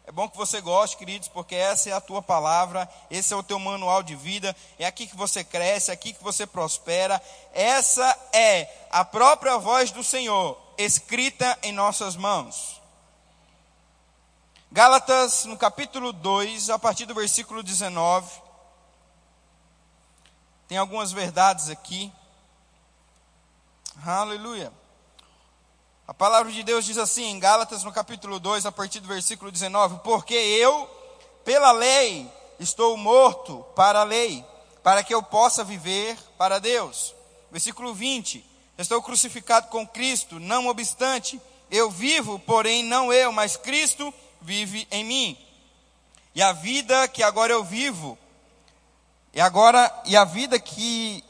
É 0.08 0.12
bom 0.14 0.30
que 0.30 0.38
você 0.38 0.62
goste, 0.62 0.96
queridos, 0.96 1.28
porque 1.28 1.54
essa 1.54 1.90
é 1.90 1.92
a 1.92 2.00
tua 2.00 2.22
palavra, 2.22 2.90
esse 3.12 3.34
é 3.34 3.36
o 3.36 3.44
teu 3.44 3.60
manual 3.60 4.02
de 4.02 4.16
vida, 4.16 4.56
é 4.80 4.86
aqui 4.86 5.06
que 5.06 5.18
você 5.18 5.44
cresce, 5.44 5.92
é 5.92 5.94
aqui 5.94 6.14
que 6.14 6.24
você 6.24 6.48
prospera. 6.48 7.22
Essa 7.54 8.18
é 8.32 8.88
a 8.90 9.04
própria 9.04 9.58
voz 9.58 9.92
do 9.92 10.02
Senhor, 10.06 10.58
escrita 10.78 11.60
em 11.62 11.74
nossas 11.74 12.16
mãos. 12.16 12.82
Gálatas, 14.72 15.44
no 15.44 15.58
capítulo 15.58 16.14
2, 16.14 16.70
a 16.70 16.80
partir 16.80 17.06
do 17.06 17.14
versículo 17.14 17.62
19. 17.62 18.32
Tem 20.70 20.78
algumas 20.78 21.12
verdades 21.12 21.70
aqui. 21.70 22.14
Aleluia. 24.06 24.72
A 26.08 26.14
palavra 26.14 26.50
de 26.54 26.64
Deus 26.64 26.86
diz 26.86 26.98
assim 26.98 27.26
em 27.26 27.38
Gálatas, 27.38 27.84
no 27.84 27.92
capítulo 27.92 28.40
2, 28.40 28.66
a 28.66 28.72
partir 28.72 29.02
do 29.02 29.10
versículo 29.10 29.52
19: 29.52 30.00
Porque 30.06 30.34
eu, 30.34 30.90
pela 31.44 31.74
lei, 31.74 32.32
estou 32.58 32.96
morto 32.96 33.66
para 33.76 34.00
a 34.00 34.04
lei, 34.06 34.42
para 34.82 35.04
que 35.04 35.14
eu 35.14 35.22
possa 35.22 35.66
viver 35.66 36.18
para 36.38 36.60
Deus. 36.60 37.14
Versículo 37.52 37.94
20: 37.94 38.42
Estou 38.78 39.02
crucificado 39.02 39.68
com 39.68 39.86
Cristo, 39.86 40.40
não 40.40 40.68
obstante, 40.68 41.42
eu 41.70 41.92
vivo, 41.92 42.40
porém 42.40 42.84
não 42.84 43.12
eu, 43.12 43.34
mas 43.34 43.58
Cristo 43.58 44.14
vive 44.42 44.88
em 44.90 45.04
mim. 45.04 45.38
E 46.34 46.42
a 46.42 46.54
vida 46.54 47.06
que 47.10 47.22
agora 47.22 47.52
eu 47.52 47.66
vivo, 47.66 48.18
e 49.34 49.42
agora, 49.42 49.94
e 50.06 50.16
a 50.16 50.24
vida 50.24 50.58
que, 50.58 51.22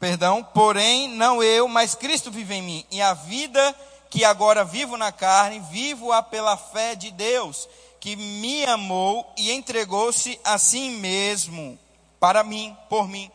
perdão, 0.00 0.42
porém 0.42 1.06
não 1.06 1.40
eu, 1.40 1.68
mas 1.68 1.94
Cristo 1.94 2.32
vive 2.32 2.54
em 2.54 2.62
mim. 2.62 2.86
E 2.90 3.00
a 3.00 3.14
vida 3.14 3.76
que 4.10 4.24
agora 4.24 4.64
vivo 4.64 4.96
na 4.96 5.12
carne, 5.12 5.60
vivo-a 5.70 6.22
pela 6.22 6.56
fé 6.56 6.94
de 6.94 7.10
Deus, 7.10 7.68
que 8.00 8.16
me 8.16 8.64
amou 8.64 9.30
e 9.36 9.50
entregou-se 9.52 10.40
a 10.44 10.56
si 10.58 10.90
mesmo, 10.90 11.78
para 12.18 12.42
mim, 12.42 12.76
por 12.88 13.08
mim. 13.08 13.30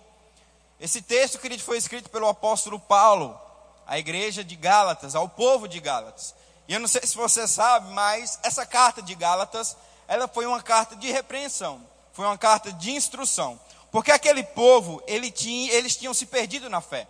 Esse 0.80 1.02
texto, 1.02 1.40
querido, 1.40 1.64
foi 1.64 1.78
escrito 1.78 2.10
pelo 2.10 2.28
apóstolo 2.28 2.80
Paulo, 2.80 3.40
à 3.86 4.00
igreja 4.00 4.44
de 4.44 4.56
Gálatas, 4.56 5.16
ao 5.16 5.30
povo 5.30 5.68
de 5.68 5.80
Gálatas. 5.80 6.34
E 6.68 6.74
eu 6.74 6.80
não 6.80 6.88
sei 6.88 7.02
se 7.04 7.16
você 7.16 7.48
sabe, 7.48 7.92
mas 7.94 8.40
essa 8.44 8.66
carta 8.66 9.02
de 9.02 9.14
Gálatas, 9.16 9.78
ela 10.08 10.28
foi 10.28 10.46
uma 10.46 10.62
carta 10.62 10.96
de 10.96 11.12
repreensão, 11.12 11.82
foi 12.14 12.26
uma 12.26 12.38
carta 12.38 12.72
de 12.72 12.92
instrução. 12.92 13.60
Porque 13.92 14.12
aquele 14.12 14.44
povo, 14.44 15.04
ele 15.06 15.30
tinha, 15.30 15.72
eles 15.72 15.96
tinham 15.96 16.14
se 16.14 16.26
perdido 16.26 16.70
na 16.70 16.82
fé. 16.82 17.08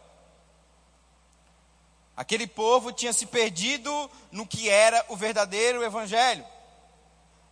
Aquele 2.15 2.45
povo 2.45 2.91
tinha 2.91 3.11
se 3.11 3.25
perdido 3.25 4.09
no 4.31 4.45
que 4.45 4.69
era 4.69 5.03
o 5.09 5.15
verdadeiro 5.15 5.83
evangelho. 5.83 6.45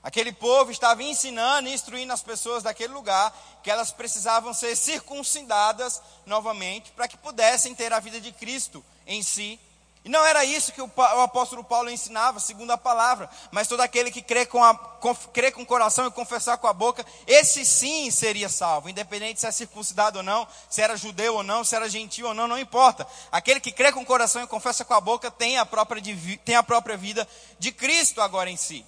Aquele 0.04 0.32
povo 0.32 0.72
estava 0.72 1.04
ensinando 1.04 1.70
e 1.70 1.74
instruindo 1.74 2.12
as 2.12 2.24
pessoas 2.24 2.64
daquele 2.64 2.94
lugar 2.94 3.32
que 3.64 3.70
elas 3.70 3.92
precisavam 3.92 4.54
ser 4.54 4.76
circuncidadas 4.76 6.02
novamente 6.26 6.92
para 6.92 7.08
que 7.08 7.18
pudessem 7.18 7.76
ter 7.76 7.94
a 7.94 8.00
vida 8.00 8.20
de 8.20 8.32
Cristo 8.32 8.84
em 9.06 9.22
si 9.22 9.60
e 10.04 10.10
não 10.10 10.26
era 10.26 10.44
isso 10.44 10.72
que 10.72 10.82
o, 10.82 10.92
apóstolo 11.22 11.64
Paulo 11.64 11.90
ensinava, 11.90 12.40
segundo 12.40 12.72
a 12.72 12.78
palavra, 12.78 13.30
mas 13.52 13.68
todo 13.68 13.82
aquele 13.82 14.10
que 14.10 14.22
crê 14.22 14.48
com, 14.48 14.64
a, 14.64 14.74
com, 14.74 15.14
crê 15.14 15.52
com 15.52 15.62
o 15.62 15.66
coração 15.66 16.08
e 16.08 16.12
confessar 16.12 16.58
com 16.58 16.66
a 16.66 16.74
boca, 16.74 17.06
esse 17.28 17.64
sim 17.64 18.10
seria 18.10 18.50
salvo, 18.50 18.90
independente 18.90 19.40
se 19.40 19.46
é 19.46 19.52
circuncidado 19.52 20.18
ou 20.18 20.24
não, 20.24 20.48
se 20.68 20.82
era 20.82 20.98
judeu 20.98 21.36
ou 21.36 21.44
não, 21.44 21.64
se 21.64 21.76
era 21.76 21.88
gentil 21.88 22.28
ou 22.28 22.34
não, 22.34 22.48
não 22.48 22.58
importa. 22.58 23.08
Aquele 23.32 23.60
que 23.60 23.72
crê 23.72 23.92
com 23.92 24.02
o 24.02 24.06
coração 24.06 24.44
e 24.44 24.48
confessa 24.48 24.84
com 24.84 24.96
a 24.96 25.02
boca 25.02 25.30
tem 25.30 25.60
a 25.60 25.68
própria, 25.68 26.02
tem 26.44 26.56
a 26.56 26.64
própria 26.64 26.98
vida 26.98 27.28
de 27.60 27.72
Cristo 27.72 28.22
agora 28.22 28.50
em 28.50 28.58
si. 28.58 28.84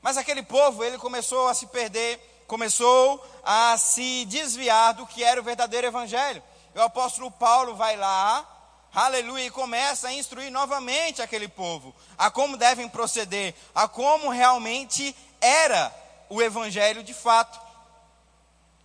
Mas 0.00 0.16
aquele 0.16 0.42
povo, 0.42 0.82
ele 0.82 0.96
começou 0.96 1.48
a 1.48 1.54
se 1.54 1.66
perder, 1.66 2.18
começou 2.46 3.22
a 3.44 3.76
se 3.76 4.24
desviar 4.24 4.94
do 4.94 5.06
que 5.06 5.22
era 5.22 5.38
o 5.38 5.44
verdadeiro 5.44 5.86
evangelho. 5.86 6.42
E 6.74 6.78
o 6.78 6.82
apóstolo 6.82 7.30
Paulo 7.30 7.74
vai 7.74 7.96
lá, 7.96 8.53
aleluia, 8.94 9.46
e 9.46 9.50
começa 9.50 10.08
a 10.08 10.12
instruir 10.12 10.50
novamente 10.50 11.20
aquele 11.20 11.48
povo 11.48 11.94
a 12.16 12.30
como 12.30 12.56
devem 12.56 12.88
proceder, 12.88 13.54
a 13.74 13.88
como 13.88 14.30
realmente 14.30 15.14
era 15.40 15.94
o 16.28 16.40
evangelho 16.40 17.02
de 17.02 17.12
fato. 17.12 17.60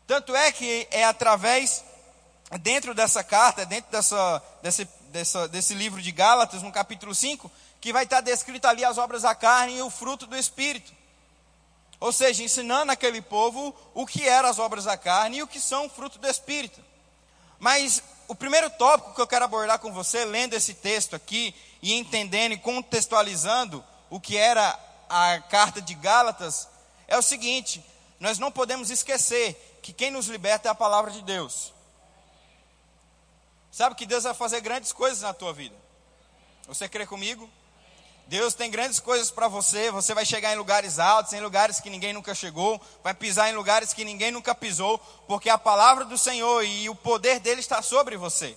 Tanto 0.07 0.35
é 0.35 0.51
que 0.51 0.87
é 0.89 1.03
através, 1.03 1.83
dentro 2.61 2.95
dessa 2.95 3.23
carta, 3.23 3.65
dentro 3.65 3.91
dessa, 3.91 4.43
desse, 4.61 4.85
dessa, 5.09 5.47
desse 5.47 5.73
livro 5.73 6.01
de 6.01 6.11
Gálatas, 6.11 6.63
no 6.63 6.71
capítulo 6.71 7.13
5, 7.13 7.51
que 7.79 7.93
vai 7.93 8.03
estar 8.03 8.21
descrito 8.21 8.67
ali 8.67 8.83
as 8.83 8.97
obras 8.97 9.21
da 9.21 9.35
carne 9.35 9.77
e 9.77 9.81
o 9.81 9.89
fruto 9.89 10.25
do 10.25 10.35
Espírito. 10.35 10.91
Ou 11.99 12.11
seja, 12.11 12.43
ensinando 12.43 12.91
aquele 12.91 13.21
povo 13.21 13.75
o 13.93 14.05
que 14.07 14.27
eram 14.27 14.49
as 14.49 14.57
obras 14.57 14.85
da 14.85 14.97
carne 14.97 15.37
e 15.37 15.43
o 15.43 15.47
que 15.47 15.59
são 15.59 15.85
o 15.85 15.89
fruto 15.89 16.17
do 16.17 16.27
Espírito. 16.27 16.83
Mas 17.59 18.01
o 18.29 18.36
primeiro 18.36 18.69
tópico 18.69 19.15
que 19.15 19.21
eu 19.21 19.25
quero 19.25 19.43
abordar 19.43 19.79
com 19.79 19.91
você, 19.91 20.24
lendo 20.24 20.53
esse 20.53 20.75
texto 20.75 21.15
aqui 21.15 21.53
e 21.81 21.95
entendendo 21.95 22.51
e 22.51 22.59
contextualizando 22.59 23.83
o 24.07 24.19
que 24.19 24.38
era 24.38 24.79
a 25.09 25.41
carta 25.41 25.81
de 25.81 25.95
Gálatas, 25.95 26.67
é 27.07 27.17
o 27.17 27.24
seguinte: 27.24 27.83
nós 28.19 28.38
não 28.38 28.51
podemos 28.51 28.91
esquecer 28.91 29.79
que 29.81 29.91
quem 29.91 30.12
nos 30.12 30.27
liberta 30.27 30.67
é 30.67 30.71
a 30.71 30.75
palavra 30.75 31.09
de 31.09 31.24
Deus. 31.24 31.74
Sabe 33.71 33.95
que 33.95 34.05
Deus 34.05 34.25
vai 34.25 34.36
fazer 34.36 34.62
grandes 34.62 34.93
coisas 34.93 35.21
na 35.21 35.33
tua 35.33 35.51
vida. 35.51 35.75
Você 36.67 36.88
crê 36.88 37.07
comigo? 37.07 37.50
Deus 38.29 38.53
tem 38.53 38.69
grandes 38.69 39.00
coisas 39.00 39.31
para 39.31 39.48
você. 39.48 39.89
Você 39.89 40.13
vai 40.13 40.24
chegar 40.24 40.53
em 40.53 40.55
lugares 40.55 41.00
altos, 41.00 41.33
em 41.33 41.41
lugares 41.41 41.79
que 41.79 41.89
ninguém 41.89 42.13
nunca 42.13 42.36
chegou, 42.36 42.79
vai 43.03 43.12
pisar 43.12 43.50
em 43.50 43.55
lugares 43.55 43.91
que 43.91 44.05
ninguém 44.05 44.29
nunca 44.29 44.53
pisou, 44.53 45.00
porque 45.27 45.50
a 45.50 45.57
palavra 45.57 46.05
do 46.05 46.15
Senhor 46.15 46.63
e 46.63 46.88
o 46.88 46.93
poder 46.93 47.39
dele 47.39 47.59
está 47.59 47.81
sobre 47.81 48.17
você. 48.17 48.55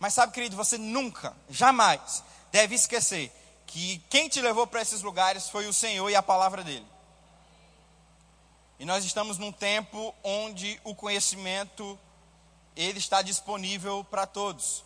Mas 0.00 0.12
sabe, 0.12 0.32
querido, 0.32 0.56
você 0.56 0.76
nunca, 0.76 1.36
jamais 1.48 2.24
deve 2.50 2.74
esquecer 2.74 3.30
que 3.64 4.02
quem 4.10 4.28
te 4.28 4.40
levou 4.40 4.66
para 4.66 4.82
esses 4.82 5.02
lugares 5.02 5.48
foi 5.48 5.68
o 5.68 5.72
Senhor 5.72 6.10
e 6.10 6.16
a 6.16 6.22
palavra 6.22 6.64
dele. 6.64 6.86
E 8.80 8.84
nós 8.84 9.04
estamos 9.04 9.38
num 9.38 9.52
tempo 9.52 10.12
onde 10.24 10.80
o 10.82 10.96
conhecimento 10.96 11.96
ele 12.74 12.98
está 12.98 13.22
disponível 13.22 14.02
para 14.10 14.26
todos. 14.26 14.82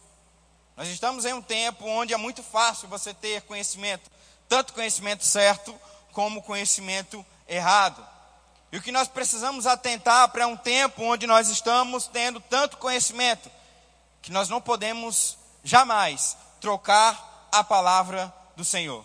Nós 0.77 0.89
estamos 0.89 1.25
em 1.25 1.35
um 1.35 1.43
tempo 1.43 1.87
onde 1.87 2.15
é 2.15 2.17
muito 2.17 2.43
fácil 2.43 2.89
você 2.89 3.13
ter 3.13 3.43
conhecimento, 3.43 4.11
tanto 4.49 4.73
conhecimento 4.73 5.25
certo 5.25 5.79
como 6.13 6.43
conhecimento 6.43 7.25
errado. 7.47 8.07
E 8.71 8.79
o 8.79 8.83
que 8.83 8.91
nós 8.91 9.07
precisamos 9.07 9.67
atentar 9.67 10.31
para 10.31 10.47
um 10.47 10.57
tempo 10.57 11.03
onde 11.03 11.27
nós 11.27 11.49
estamos 11.51 12.07
tendo 12.07 12.41
tanto 12.41 12.79
conhecimento 12.79 13.51
que 14.23 14.33
nós 14.33 14.49
não 14.49 14.63
podemos 14.63 15.37
jamais 15.63 16.37
trocar 16.59 17.49
a 17.53 17.63
palavra 17.63 18.33
do 18.57 18.65
Senhor. 18.65 19.05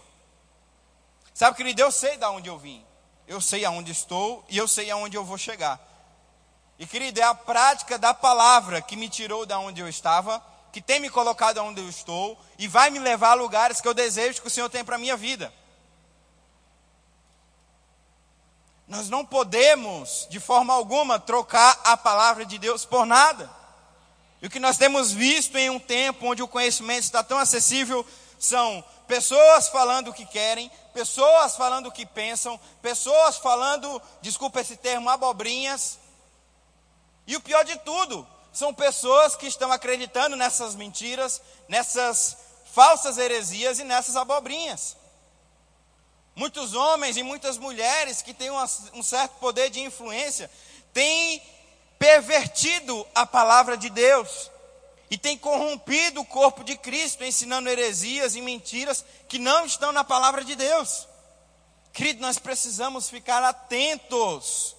Sabe, 1.34 1.58
querido, 1.58 1.82
eu 1.82 1.92
sei 1.92 2.16
de 2.16 2.26
onde 2.26 2.48
eu 2.48 2.58
vim, 2.58 2.84
eu 3.28 3.42
sei 3.42 3.66
aonde 3.66 3.92
estou 3.92 4.44
e 4.48 4.58
eu 4.58 4.68
sei 4.70 4.90
aonde 4.90 5.18
eu 5.18 5.26
vou 5.26 5.38
chegar. 5.38 5.80
E 6.80 6.88
querido, 6.88 7.20
é 7.20 7.24
a 7.24 7.36
prática 7.36 7.98
da 7.98 8.14
palavra 8.14 8.82
que 8.82 8.96
me 8.96 9.10
tirou 9.10 9.46
da 9.46 9.60
onde 9.60 9.82
eu 9.82 9.90
estava 9.90 10.42
que 10.78 10.82
tem 10.82 11.00
me 11.00 11.10
colocado 11.10 11.58
onde 11.58 11.82
eu 11.82 11.90
estou 11.90 12.38
e 12.56 12.68
vai 12.68 12.92
me 12.92 13.00
levar 13.00 13.32
a 13.32 13.34
lugares 13.34 13.82
que 13.82 13.88
eu 13.88 13.96
desejo 13.96 14.40
que 14.40 14.48
o 14.48 14.52
Senhor 14.52 14.70
tem 14.70 14.86
para 14.86 14.96
a 14.96 15.00
minha 15.00 15.18
vida. 15.18 15.52
Nós 18.88 19.10
não 19.10 19.26
podemos, 19.26 20.28
de 20.30 20.40
forma 20.40 20.76
alguma, 20.76 21.20
trocar 21.20 21.82
a 21.84 21.98
palavra 21.98 22.46
de 22.46 22.60
Deus 22.60 22.86
por 22.86 23.08
nada. 23.08 23.50
E 24.40 24.46
o 24.46 24.52
que 24.52 24.60
nós 24.60 24.78
temos 24.78 25.12
visto 25.12 25.58
em 25.58 25.68
um 25.72 25.80
tempo 25.80 26.28
onde 26.28 26.44
o 26.44 26.48
conhecimento 26.48 27.06
está 27.06 27.24
tão 27.24 27.40
acessível 27.40 28.06
são 28.38 28.84
pessoas 29.08 29.70
falando 29.70 30.10
o 30.10 30.14
que 30.14 30.28
querem, 30.28 30.70
pessoas 30.94 31.56
falando 31.56 31.88
o 31.88 31.92
que 31.92 32.06
pensam, 32.06 32.60
pessoas 32.84 33.38
falando, 33.38 34.00
desculpa 34.22 34.62
esse 34.62 34.78
termo, 34.78 35.10
abobrinhas. 35.10 35.98
E 37.26 37.36
o 37.36 37.42
pior 37.42 37.66
de 37.66 37.76
tudo, 37.80 38.28
são 38.58 38.74
pessoas 38.74 39.36
que 39.36 39.46
estão 39.46 39.72
acreditando 39.72 40.36
nessas 40.36 40.74
mentiras, 40.74 41.40
nessas 41.68 42.36
falsas 42.74 43.20
heresias 43.20 43.78
e 43.78 43.84
nessas 43.84 44.16
abobrinhas. 44.16 44.98
Muitos 46.36 46.74
homens 46.74 47.18
e 47.18 47.24
muitas 47.24 47.60
mulheres 47.60 48.24
que 48.24 48.34
têm 48.34 48.50
um 48.50 49.04
certo 49.04 49.34
poder 49.40 49.70
de 49.70 49.82
influência 49.82 50.50
têm 50.92 51.40
pervertido 52.00 53.06
a 53.14 53.28
palavra 53.28 53.78
de 53.78 53.92
Deus 53.92 54.50
e 55.12 55.20
têm 55.20 55.38
corrompido 55.38 56.22
o 56.22 56.26
corpo 56.26 56.64
de 56.64 56.76
Cristo, 56.78 57.24
ensinando 57.24 57.70
heresias 57.70 58.36
e 58.36 58.42
mentiras 58.42 59.06
que 59.28 59.38
não 59.38 59.68
estão 59.68 59.92
na 59.92 60.04
palavra 60.04 60.44
de 60.44 60.56
Deus. 60.56 61.08
Querido, 61.94 62.22
nós 62.22 62.40
precisamos 62.40 63.08
ficar 63.08 63.44
atentos 63.44 64.76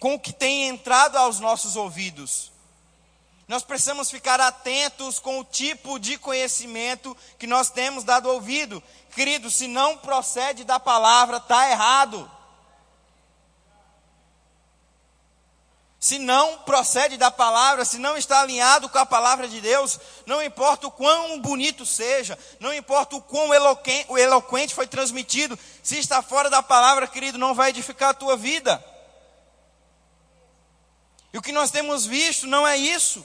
com 0.00 0.14
o 0.14 0.20
que 0.20 0.32
tem 0.32 0.68
entrado 0.68 1.16
aos 1.16 1.40
nossos 1.40 1.76
ouvidos. 1.76 2.51
Nós 3.52 3.62
precisamos 3.62 4.10
ficar 4.10 4.40
atentos 4.40 5.18
com 5.18 5.38
o 5.38 5.44
tipo 5.44 5.98
de 5.98 6.16
conhecimento 6.16 7.14
que 7.38 7.46
nós 7.46 7.68
temos 7.68 8.02
dado 8.02 8.30
ouvido. 8.30 8.82
Querido, 9.14 9.50
se 9.50 9.68
não 9.68 9.98
procede 9.98 10.64
da 10.64 10.80
palavra, 10.80 11.36
está 11.36 11.68
errado. 11.68 12.30
Se 16.00 16.18
não 16.18 16.60
procede 16.60 17.18
da 17.18 17.30
palavra, 17.30 17.84
se 17.84 17.98
não 17.98 18.16
está 18.16 18.40
alinhado 18.40 18.88
com 18.88 18.96
a 18.96 19.04
palavra 19.04 19.46
de 19.46 19.60
Deus, 19.60 20.00
não 20.24 20.42
importa 20.42 20.86
o 20.86 20.90
quão 20.90 21.38
bonito 21.38 21.84
seja, 21.84 22.38
não 22.58 22.72
importa 22.72 23.16
o 23.16 23.20
quão 23.20 23.50
eloquente, 23.52 24.74
foi 24.74 24.86
transmitido, 24.86 25.58
se 25.82 25.98
está 25.98 26.22
fora 26.22 26.48
da 26.48 26.62
palavra, 26.62 27.06
querido, 27.06 27.36
não 27.36 27.54
vai 27.54 27.68
edificar 27.68 28.08
a 28.08 28.14
tua 28.14 28.34
vida. 28.34 28.82
E 31.34 31.36
o 31.36 31.42
que 31.42 31.52
nós 31.52 31.70
temos 31.70 32.06
visto 32.06 32.46
não 32.46 32.66
é 32.66 32.78
isso. 32.78 33.22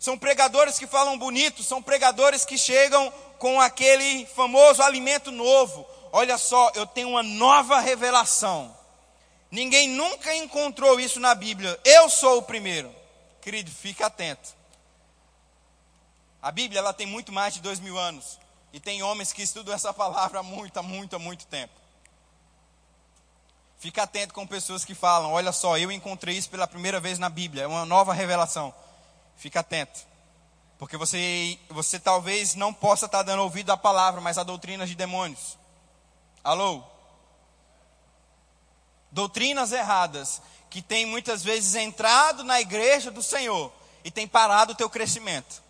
São 0.00 0.16
pregadores 0.16 0.78
que 0.78 0.86
falam 0.86 1.18
bonito, 1.18 1.62
são 1.62 1.82
pregadores 1.82 2.46
que 2.46 2.56
chegam 2.56 3.12
com 3.38 3.60
aquele 3.60 4.24
famoso 4.24 4.82
alimento 4.82 5.30
novo. 5.30 5.86
Olha 6.10 6.38
só, 6.38 6.72
eu 6.74 6.86
tenho 6.86 7.10
uma 7.10 7.22
nova 7.22 7.78
revelação. 7.80 8.74
Ninguém 9.50 9.90
nunca 9.90 10.34
encontrou 10.34 10.98
isso 10.98 11.20
na 11.20 11.34
Bíblia. 11.34 11.78
Eu 11.84 12.08
sou 12.08 12.38
o 12.38 12.42
primeiro. 12.42 12.90
Querido, 13.42 13.70
fique 13.70 14.02
atento. 14.02 14.54
A 16.40 16.50
Bíblia 16.50 16.78
ela 16.78 16.94
tem 16.94 17.06
muito 17.06 17.30
mais 17.30 17.52
de 17.52 17.60
dois 17.60 17.78
mil 17.78 17.98
anos. 17.98 18.38
E 18.72 18.80
tem 18.80 19.02
homens 19.02 19.34
que 19.34 19.42
estudam 19.42 19.74
essa 19.74 19.92
palavra 19.92 20.40
há 20.40 20.42
muito, 20.42 20.78
há 20.78 20.82
muito, 20.82 21.14
há 21.14 21.18
muito 21.18 21.44
tempo. 21.46 21.74
Fique 23.78 24.00
atento 24.00 24.32
com 24.32 24.46
pessoas 24.46 24.82
que 24.82 24.94
falam: 24.94 25.32
Olha 25.32 25.52
só, 25.52 25.76
eu 25.76 25.92
encontrei 25.92 26.38
isso 26.38 26.48
pela 26.48 26.66
primeira 26.66 26.98
vez 27.00 27.18
na 27.18 27.28
Bíblia. 27.28 27.64
É 27.64 27.66
uma 27.66 27.84
nova 27.84 28.14
revelação. 28.14 28.72
Fica 29.40 29.60
atento. 29.60 30.00
Porque 30.78 30.98
você, 30.98 31.58
você 31.70 31.98
talvez 31.98 32.54
não 32.54 32.74
possa 32.74 33.06
estar 33.06 33.22
dando 33.22 33.42
ouvido 33.42 33.72
à 33.72 33.76
palavra, 33.76 34.20
mas 34.20 34.36
a 34.36 34.42
doutrinas 34.42 34.86
de 34.86 34.94
demônios. 34.94 35.56
Alô? 36.44 36.84
Doutrinas 39.10 39.72
erradas 39.72 40.42
que 40.68 40.82
tem 40.82 41.06
muitas 41.06 41.42
vezes 41.42 41.74
entrado 41.74 42.44
na 42.44 42.60
igreja 42.60 43.10
do 43.10 43.22
Senhor 43.22 43.72
e 44.04 44.10
tem 44.10 44.28
parado 44.28 44.74
o 44.74 44.76
teu 44.76 44.90
crescimento. 44.90 45.62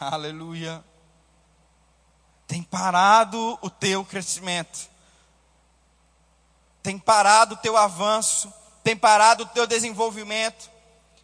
Aleluia. 0.00 0.84
Tem 2.48 2.64
parado 2.64 3.56
o 3.62 3.70
teu 3.70 4.04
crescimento. 4.04 4.90
Tem 6.82 6.98
parado 6.98 7.54
o 7.54 7.58
teu 7.58 7.76
avanço, 7.76 8.52
tem 8.82 8.96
parado 8.96 9.44
o 9.44 9.46
teu 9.46 9.68
desenvolvimento. 9.68 10.73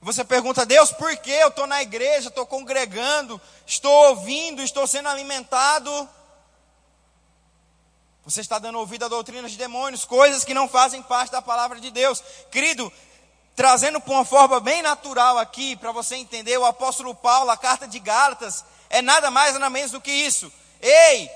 Você 0.03 0.25
pergunta, 0.25 0.65
Deus, 0.65 0.91
por 0.93 1.15
que 1.19 1.31
eu 1.31 1.49
estou 1.49 1.67
na 1.67 1.83
igreja, 1.83 2.29
estou 2.29 2.47
congregando, 2.47 3.41
estou 3.67 3.93
ouvindo, 4.09 4.63
estou 4.63 4.87
sendo 4.87 5.11
alimentado? 5.11 6.09
Você 8.25 8.41
está 8.41 8.59
dando 8.59 8.79
ouvido 8.79 9.05
a 9.05 9.09
doutrinas 9.09 9.51
de 9.51 9.59
demônios, 9.59 10.07
coisas 10.07 10.45
que 10.45 10.55
não 10.55 10.69
fazem 10.69 11.03
parte 11.03 11.33
da 11.33 11.43
palavra 11.43 11.79
de 11.79 11.91
Deus. 11.91 12.23
Querido, 12.51 12.91
trazendo 13.55 14.01
para 14.01 14.15
uma 14.15 14.25
forma 14.25 14.59
bem 14.59 14.81
natural 14.81 15.37
aqui, 15.37 15.77
para 15.77 15.93
você 15.93 16.17
entender, 16.17 16.57
o 16.57 16.65
apóstolo 16.65 17.15
Paulo, 17.15 17.51
a 17.51 17.57
carta 17.57 17.87
de 17.87 17.99
Gálatas, 17.99 18.65
é 18.89 19.03
nada 19.03 19.31
mais 19.31 19.55
nada 19.55 19.69
menos 19.69 19.91
do 19.91 20.01
que 20.01 20.11
isso. 20.11 20.51
Ei, 20.81 21.31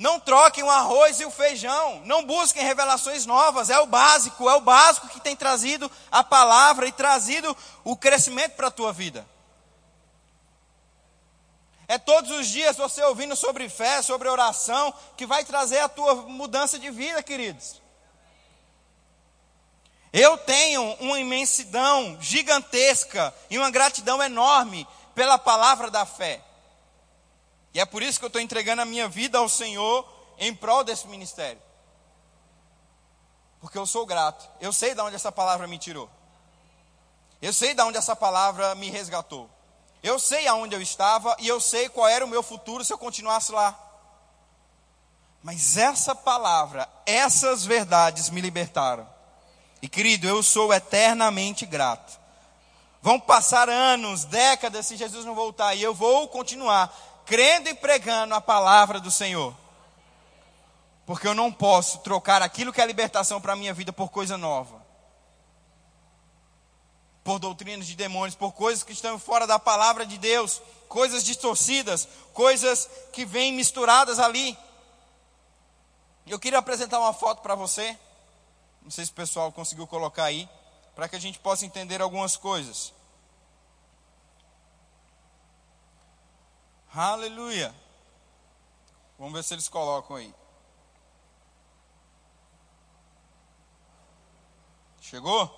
não 0.00 0.18
troquem 0.18 0.64
o 0.64 0.70
arroz 0.70 1.20
e 1.20 1.26
o 1.26 1.30
feijão. 1.30 2.00
Não 2.06 2.24
busquem 2.24 2.64
revelações 2.64 3.26
novas. 3.26 3.68
É 3.68 3.78
o 3.80 3.86
básico, 3.86 4.48
é 4.48 4.54
o 4.54 4.60
básico 4.62 5.08
que 5.08 5.20
tem 5.20 5.36
trazido 5.36 5.92
a 6.10 6.24
palavra 6.24 6.86
e 6.86 6.92
trazido 6.92 7.54
o 7.84 7.94
crescimento 7.94 8.52
para 8.52 8.68
a 8.68 8.70
tua 8.70 8.94
vida. 8.94 9.28
É 11.86 11.98
todos 11.98 12.30
os 12.30 12.46
dias 12.46 12.78
você 12.78 13.04
ouvindo 13.04 13.36
sobre 13.36 13.68
fé, 13.68 14.00
sobre 14.00 14.26
oração, 14.26 14.94
que 15.18 15.26
vai 15.26 15.44
trazer 15.44 15.80
a 15.80 15.88
tua 15.88 16.14
mudança 16.14 16.78
de 16.78 16.90
vida, 16.90 17.22
queridos. 17.22 17.78
Eu 20.14 20.38
tenho 20.38 20.94
uma 20.94 21.20
imensidão 21.20 22.16
gigantesca 22.22 23.34
e 23.50 23.58
uma 23.58 23.70
gratidão 23.70 24.22
enorme 24.22 24.88
pela 25.14 25.36
palavra 25.36 25.90
da 25.90 26.06
fé. 26.06 26.40
E 27.72 27.80
é 27.80 27.84
por 27.84 28.02
isso 28.02 28.18
que 28.18 28.24
eu 28.24 28.28
estou 28.28 28.42
entregando 28.42 28.82
a 28.82 28.84
minha 28.84 29.08
vida 29.08 29.38
ao 29.38 29.48
Senhor 29.48 30.06
em 30.38 30.54
prol 30.54 30.82
desse 30.82 31.06
ministério. 31.06 31.60
Porque 33.60 33.78
eu 33.78 33.86
sou 33.86 34.06
grato. 34.06 34.48
Eu 34.60 34.72
sei 34.72 34.94
de 34.94 35.00
onde 35.00 35.16
essa 35.16 35.30
palavra 35.30 35.66
me 35.66 35.78
tirou. 35.78 36.10
Eu 37.40 37.52
sei 37.52 37.74
de 37.74 37.82
onde 37.82 37.98
essa 37.98 38.16
palavra 38.16 38.74
me 38.74 38.90
resgatou. 38.90 39.48
Eu 40.02 40.18
sei 40.18 40.46
aonde 40.46 40.74
eu 40.74 40.80
estava 40.80 41.36
e 41.38 41.46
eu 41.46 41.60
sei 41.60 41.88
qual 41.88 42.08
era 42.08 42.24
o 42.24 42.28
meu 42.28 42.42
futuro 42.42 42.84
se 42.84 42.92
eu 42.92 42.98
continuasse 42.98 43.52
lá. 43.52 43.78
Mas 45.42 45.76
essa 45.76 46.14
palavra, 46.14 46.88
essas 47.06 47.64
verdades 47.64 48.30
me 48.30 48.40
libertaram. 48.40 49.06
E 49.82 49.88
querido, 49.88 50.26
eu 50.26 50.42
sou 50.42 50.72
eternamente 50.72 51.64
grato. 51.64 52.18
Vão 53.02 53.18
passar 53.18 53.68
anos, 53.68 54.24
décadas 54.24 54.86
se 54.86 54.96
Jesus 54.96 55.24
não 55.24 55.34
voltar 55.34 55.74
e 55.74 55.82
eu 55.82 55.94
vou 55.94 56.28
continuar 56.28 56.94
crendo 57.26 57.68
e 57.68 57.74
pregando 57.74 58.34
a 58.34 58.40
palavra 58.40 59.00
do 59.00 59.10
Senhor. 59.10 59.54
Porque 61.06 61.26
eu 61.26 61.34
não 61.34 61.52
posso 61.52 61.98
trocar 61.98 62.42
aquilo 62.42 62.72
que 62.72 62.80
é 62.80 62.86
libertação 62.86 63.40
para 63.40 63.54
a 63.54 63.56
minha 63.56 63.74
vida 63.74 63.92
por 63.92 64.10
coisa 64.10 64.38
nova. 64.38 64.80
Por 67.24 67.38
doutrinas 67.38 67.86
de 67.86 67.96
demônios, 67.96 68.34
por 68.34 68.52
coisas 68.52 68.82
que 68.82 68.92
estão 68.92 69.18
fora 69.18 69.46
da 69.46 69.58
palavra 69.58 70.06
de 70.06 70.16
Deus, 70.18 70.62
coisas 70.88 71.24
distorcidas, 71.24 72.08
coisas 72.32 72.88
que 73.12 73.24
vêm 73.24 73.52
misturadas 73.52 74.18
ali. 74.18 74.56
Eu 76.26 76.38
queria 76.38 76.58
apresentar 76.58 77.00
uma 77.00 77.12
foto 77.12 77.42
para 77.42 77.54
você. 77.54 77.98
Não 78.82 78.90
sei 78.90 79.04
se 79.04 79.10
o 79.10 79.14
pessoal 79.14 79.52
conseguiu 79.52 79.86
colocar 79.86 80.24
aí, 80.24 80.48
para 80.94 81.08
que 81.08 81.16
a 81.16 81.20
gente 81.20 81.38
possa 81.38 81.66
entender 81.66 82.00
algumas 82.00 82.36
coisas. 82.36 82.92
Aleluia. 86.92 87.72
Vamos 89.16 89.32
ver 89.32 89.44
se 89.44 89.54
eles 89.54 89.68
colocam 89.68 90.16
aí. 90.16 90.34
Chegou? 95.00 95.56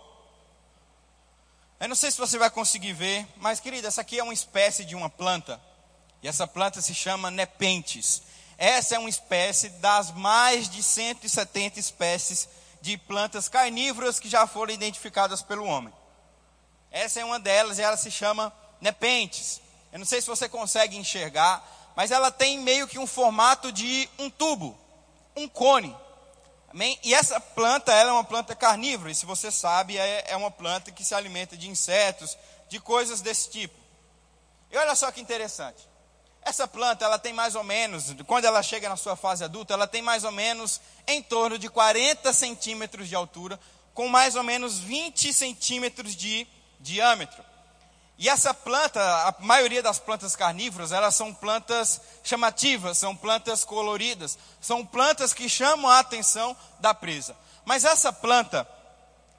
Eu 1.81 1.89
não 1.89 1.97
sei 1.97 2.11
se 2.11 2.19
você 2.19 2.37
vai 2.37 2.51
conseguir 2.51 2.93
ver, 2.93 3.27
mas 3.39 3.61
querida, 3.61 3.89
essa 3.89 4.03
aqui 4.03 4.19
é 4.19 4.23
uma 4.23 4.35
espécie 4.35 4.85
de 4.85 4.95
uma 4.95 5.09
planta. 5.09 5.61
E 6.23 6.29
essa 6.29 6.47
planta 6.47 6.83
se 6.83 6.95
chama 6.95 7.31
nepentes. 7.31 8.23
Essa 8.59 8.97
é 8.97 8.99
uma 8.99 9.09
espécie 9.09 9.71
das 9.71 10.11
mais 10.11 10.69
de 10.69 10.83
170 10.83 11.81
espécies 11.81 12.49
de 12.81 12.99
plantas 12.99 13.49
carnívoras 13.49 14.21
que 14.21 14.29
já 14.29 14.47
foram 14.47 14.75
identificadas 14.75 15.41
pelo 15.41 15.65
homem. 15.65 15.93
Essa 16.91 17.21
é 17.21 17.25
uma 17.25 17.41
delas 17.41 17.79
e 17.79 17.83
ela 17.83 17.97
se 17.97 18.11
chama 18.11 18.53
nepentes. 18.81 19.63
Eu 19.93 19.99
não 19.99 20.07
sei 20.07 20.21
se 20.21 20.27
você 20.27 20.49
consegue 20.49 20.97
enxergar, 20.97 21.63
mas 21.95 22.11
ela 22.11 22.31
tem 22.31 22.59
meio 22.59 22.89
que 22.89 22.99
um 22.99 23.07
formato 23.07 23.71
de 23.71 24.09
um 24.19 24.31
tubo, 24.31 24.77
um 25.37 25.47
cone. 25.47 25.95
Amém? 26.71 26.99
E 27.03 27.13
essa 27.13 27.39
planta, 27.39 27.93
ela 27.93 28.11
é 28.11 28.13
uma 28.15 28.25
planta 28.25 28.57
carnívora, 28.57 29.11
e 29.11 29.15
se 29.15 29.27
você 29.27 29.51
sabe, 29.51 29.99
é, 29.99 30.25
é 30.29 30.37
uma 30.37 30.51
planta 30.51 30.91
que 30.91 31.05
se 31.05 31.15
alimenta 31.15 31.55
de 31.55 31.69
insetos, 31.69 32.39
de 32.71 32.81
coisas 32.81 33.21
desse 33.21 33.51
tipo. 33.51 33.79
E 34.71 34.77
olha 34.79 34.95
só 34.95 35.13
que 35.13 35.21
interessante. 35.21 35.87
Essa 36.41 36.67
planta, 36.67 37.05
ela 37.05 37.19
tem 37.19 37.35
mais 37.35 37.55
ou 37.55 37.63
menos, 37.63 38.07
quando 38.27 38.47
ela 38.47 38.63
chega 38.63 38.89
na 38.89 38.97
sua 38.97 39.15
fase 39.15 39.45
adulta, 39.45 39.75
ela 39.75 39.87
tem 39.87 40.01
mais 40.01 40.25
ou 40.25 40.33
menos 40.33 40.81
em 41.07 41.23
torno 41.23 41.59
de 41.59 41.69
40 41.69 42.33
centímetros 42.33 43.09
de 43.09 43.15
altura, 43.15 43.61
com 43.93 44.09
mais 44.09 44.35
ou 44.35 44.43
menos 44.43 44.79
20 44.79 45.33
centímetros 45.35 46.17
de 46.17 46.47
diâmetro. 46.81 47.52
E 48.19 48.29
essa 48.29 48.55
planta, 48.55 49.01
a 49.01 49.35
maioria 49.41 49.83
das 49.83 49.99
plantas 49.99 50.37
carnívoras, 50.37 50.93
elas 50.93 51.15
são 51.15 51.35
plantas 51.35 52.01
chamativas, 52.23 52.99
são 52.99 53.17
plantas 53.17 53.65
coloridas, 53.65 54.39
são 54.61 54.85
plantas 54.85 55.33
que 55.33 55.49
chamam 55.49 55.91
a 55.91 55.99
atenção 55.99 56.57
da 56.79 56.95
presa. 56.95 57.37
Mas 57.65 57.85
essa 57.85 58.13
planta, 58.13 58.69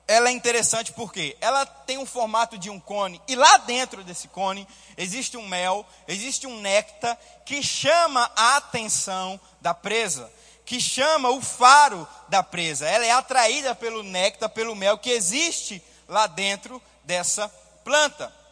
ela 0.07 0.29
é 0.29 0.31
interessante 0.31 0.91
porque 0.91 1.37
ela 1.39 1.65
tem 1.65 1.97
um 1.97 2.05
formato 2.05 2.57
de 2.57 2.69
um 2.69 2.79
cone 2.79 3.21
e 3.27 3.35
lá 3.35 3.57
dentro 3.57 4.03
desse 4.03 4.27
cone 4.27 4.67
existe 4.97 5.37
um 5.37 5.47
mel, 5.47 5.85
existe 6.07 6.45
um 6.45 6.59
néctar 6.59 7.17
que 7.45 7.63
chama 7.63 8.29
a 8.35 8.57
atenção 8.57 9.39
da 9.61 9.73
presa, 9.73 10.29
que 10.65 10.79
chama 10.79 11.29
o 11.29 11.41
faro 11.41 12.07
da 12.27 12.43
presa. 12.43 12.87
Ela 12.87 13.05
é 13.05 13.11
atraída 13.11 13.73
pelo 13.73 14.03
néctar, 14.03 14.49
pelo 14.49 14.75
mel 14.75 14.97
que 14.97 15.09
existe 15.09 15.81
lá 16.07 16.27
dentro 16.27 16.81
dessa 17.05 17.47
planta. 17.83 18.42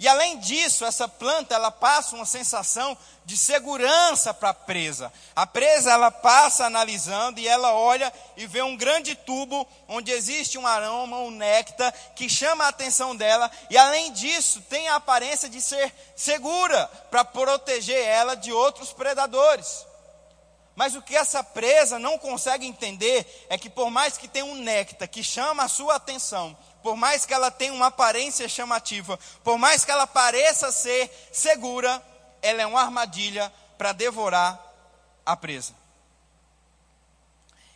E 0.00 0.08
além 0.08 0.38
disso, 0.38 0.86
essa 0.86 1.06
planta 1.06 1.54
ela 1.54 1.70
passa 1.70 2.16
uma 2.16 2.24
sensação 2.24 2.96
de 3.26 3.36
segurança 3.36 4.32
para 4.32 4.48
a 4.48 4.54
presa. 4.54 5.12
A 5.36 5.46
presa 5.46 5.92
ela 5.92 6.10
passa 6.10 6.64
analisando 6.64 7.38
e 7.38 7.46
ela 7.46 7.74
olha 7.74 8.10
e 8.34 8.46
vê 8.46 8.62
um 8.62 8.78
grande 8.78 9.14
tubo 9.14 9.68
onde 9.86 10.10
existe 10.10 10.56
um 10.56 10.66
aroma, 10.66 11.18
um 11.18 11.30
néctar 11.30 11.92
que 12.16 12.30
chama 12.30 12.64
a 12.64 12.68
atenção 12.68 13.14
dela 13.14 13.50
e 13.68 13.76
além 13.76 14.10
disso 14.12 14.62
tem 14.70 14.88
a 14.88 14.94
aparência 14.94 15.50
de 15.50 15.60
ser 15.60 15.92
segura 16.16 16.86
para 17.10 17.22
proteger 17.22 18.02
ela 18.02 18.34
de 18.34 18.50
outros 18.50 18.94
predadores. 18.94 19.84
Mas 20.74 20.94
o 20.94 21.02
que 21.02 21.14
essa 21.14 21.44
presa 21.44 21.98
não 21.98 22.16
consegue 22.16 22.66
entender 22.66 23.46
é 23.50 23.58
que 23.58 23.68
por 23.68 23.90
mais 23.90 24.16
que 24.16 24.26
tenha 24.26 24.46
um 24.46 24.54
néctar 24.54 25.06
que 25.06 25.22
chama 25.22 25.64
a 25.64 25.68
sua 25.68 25.96
atenção, 25.96 26.56
por 26.82 26.96
mais 26.96 27.24
que 27.26 27.34
ela 27.34 27.50
tenha 27.50 27.72
uma 27.72 27.86
aparência 27.86 28.48
chamativa, 28.48 29.18
por 29.44 29.58
mais 29.58 29.84
que 29.84 29.90
ela 29.90 30.06
pareça 30.06 30.72
ser 30.72 31.10
segura, 31.32 32.02
ela 32.42 32.62
é 32.62 32.66
uma 32.66 32.80
armadilha 32.80 33.52
para 33.76 33.92
devorar 33.92 34.58
a 35.24 35.36
presa. 35.36 35.74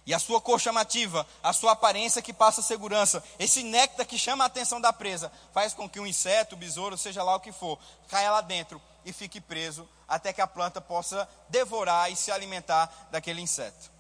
E 0.06 0.12
a 0.12 0.18
sua 0.18 0.40
cor 0.40 0.60
chamativa, 0.60 1.26
a 1.42 1.52
sua 1.52 1.72
aparência 1.72 2.20
que 2.20 2.32
passa 2.32 2.60
segurança, 2.60 3.24
esse 3.38 3.62
néctar 3.62 4.06
que 4.06 4.18
chama 4.18 4.44
a 4.44 4.46
atenção 4.46 4.80
da 4.80 4.92
presa, 4.92 5.32
faz 5.52 5.72
com 5.72 5.88
que 5.88 5.98
um 5.98 6.06
inseto, 6.06 6.56
besouro, 6.56 6.98
seja 6.98 7.22
lá 7.22 7.34
o 7.36 7.40
que 7.40 7.52
for, 7.52 7.78
caia 8.08 8.30
lá 8.30 8.42
dentro 8.42 8.80
e 9.04 9.12
fique 9.12 9.40
preso 9.40 9.88
até 10.06 10.32
que 10.32 10.42
a 10.42 10.46
planta 10.46 10.80
possa 10.80 11.26
devorar 11.48 12.12
e 12.12 12.16
se 12.16 12.30
alimentar 12.30 13.08
daquele 13.10 13.40
inseto. 13.40 13.90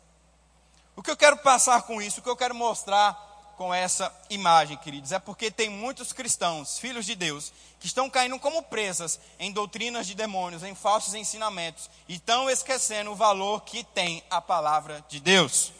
O 0.94 1.02
que 1.02 1.10
eu 1.10 1.16
quero 1.16 1.38
passar 1.38 1.82
com 1.82 2.00
isso, 2.00 2.20
o 2.20 2.22
que 2.22 2.28
eu 2.28 2.36
quero 2.36 2.54
mostrar 2.54 3.33
com 3.56 3.72
essa 3.72 4.14
imagem, 4.30 4.76
queridos, 4.76 5.12
é 5.12 5.18
porque 5.18 5.50
tem 5.50 5.68
muitos 5.68 6.12
cristãos, 6.12 6.78
filhos 6.78 7.06
de 7.06 7.14
Deus, 7.14 7.52
que 7.80 7.86
estão 7.86 8.08
caindo 8.08 8.38
como 8.38 8.62
presas 8.62 9.20
em 9.38 9.52
doutrinas 9.52 10.06
de 10.06 10.14
demônios, 10.14 10.62
em 10.62 10.74
falsos 10.74 11.14
ensinamentos, 11.14 11.90
e 12.08 12.14
estão 12.14 12.48
esquecendo 12.50 13.12
o 13.12 13.16
valor 13.16 13.62
que 13.62 13.84
tem 13.84 14.22
a 14.30 14.40
palavra 14.40 15.04
de 15.08 15.20
Deus. 15.20 15.72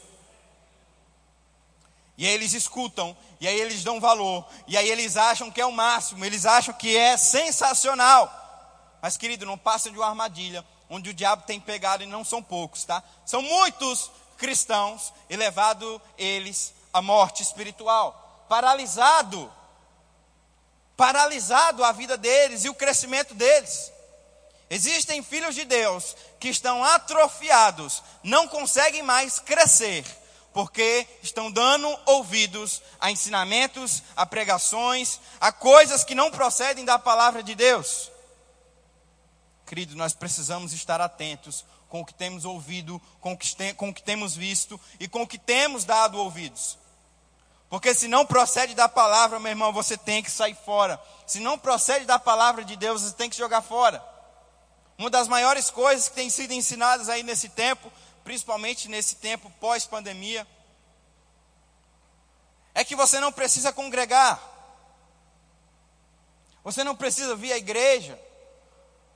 E 2.17 2.25
aí 2.25 2.33
eles 2.33 2.53
escutam, 2.53 3.15
e 3.41 3.47
aí 3.47 3.59
eles 3.59 3.83
dão 3.83 3.99
valor, 3.99 4.47
e 4.67 4.77
aí 4.77 4.89
eles 4.89 5.17
acham 5.17 5.51
que 5.51 5.59
é 5.59 5.65
o 5.65 5.71
máximo, 5.71 6.23
eles 6.23 6.45
acham 6.45 6.73
que 6.73 6.95
é 6.95 7.17
sensacional. 7.17 8.43
Mas, 9.01 9.17
querido, 9.17 9.45
não 9.45 9.57
passa 9.57 9.91
de 9.91 9.97
uma 9.97 10.07
armadilha 10.07 10.65
onde 10.89 11.09
o 11.09 11.13
diabo 11.13 11.43
tem 11.45 11.59
pegado 11.59 12.03
e 12.03 12.07
não 12.07 12.23
são 12.23 12.41
poucos, 12.41 12.83
tá? 12.83 13.03
São 13.25 13.41
muitos 13.41 14.11
cristãos 14.37 15.13
e 15.29 15.35
eles 16.17 16.74
a 16.95 17.01
morte 17.01 17.43
espiritual, 17.43 18.45
paralisado, 18.47 19.51
paralisado 20.95 21.83
a 21.83 21.91
vida 21.91 22.15
deles 22.15 22.63
e 22.63 22.69
o 22.69 22.73
crescimento 22.73 23.33
deles. 23.33 23.91
Existem 24.69 25.21
filhos 25.21 25.55
de 25.55 25.65
Deus 25.65 26.15
que 26.39 26.47
estão 26.47 26.81
atrofiados, 26.85 28.01
não 28.23 28.47
conseguem 28.47 29.03
mais 29.03 29.39
crescer, 29.39 30.05
porque 30.53 31.05
estão 31.21 31.51
dando 31.51 31.85
ouvidos 32.05 32.81
a 32.97 33.11
ensinamentos, 33.11 34.01
a 34.15 34.25
pregações, 34.25 35.19
a 35.37 35.51
coisas 35.51 36.05
que 36.05 36.15
não 36.15 36.31
procedem 36.31 36.85
da 36.85 36.97
palavra 36.97 37.43
de 37.43 37.55
Deus. 37.55 38.09
Querido, 39.65 39.97
nós 39.97 40.13
precisamos 40.13 40.71
estar 40.71 41.01
atentos 41.01 41.65
com 41.89 41.99
o 41.99 42.05
que 42.05 42.13
temos 42.13 42.45
ouvido, 42.45 43.01
com 43.19 43.33
o 43.33 43.37
que, 43.37 43.73
com 43.73 43.89
o 43.89 43.93
que 43.93 44.01
temos 44.01 44.33
visto 44.33 44.79
e 44.97 45.09
com 45.09 45.23
o 45.23 45.27
que 45.27 45.37
temos 45.37 45.83
dado 45.83 46.17
ouvidos. 46.17 46.84
Porque 47.69 47.93
se 47.93 48.07
não 48.07 48.25
procede 48.25 48.75
da 48.75 48.87
palavra, 48.87 49.39
meu 49.39 49.49
irmão, 49.49 49.73
você 49.73 49.97
tem 49.97 50.21
que 50.21 50.31
sair 50.31 50.55
fora. 50.55 51.01
Se 51.25 51.39
não 51.39 51.57
procede 51.57 52.05
da 52.05 52.19
palavra 52.19 52.63
de 52.63 52.75
Deus, 52.75 53.01
você 53.01 53.13
tem 53.13 53.29
que 53.29 53.37
jogar 53.37 53.61
fora. 53.61 54.03
Uma 54.97 55.09
das 55.09 55.27
maiores 55.27 55.69
coisas 55.69 56.07
que 56.07 56.15
tem 56.15 56.29
sido 56.29 56.53
ensinadas 56.53 57.09
aí 57.09 57.23
nesse 57.23 57.49
tempo, 57.49 57.91
principalmente 58.23 58.87
nesse 58.87 59.15
tempo 59.15 59.51
pós-pandemia, 59.59 60.47
é 62.73 62.83
que 62.83 62.95
você 62.95 63.19
não 63.19 63.31
precisa 63.31 63.73
congregar. 63.73 64.39
Você 66.63 66.83
não 66.83 66.95
precisa 66.95 67.35
vir 67.35 67.53
à 67.53 67.57
igreja. 67.57 68.19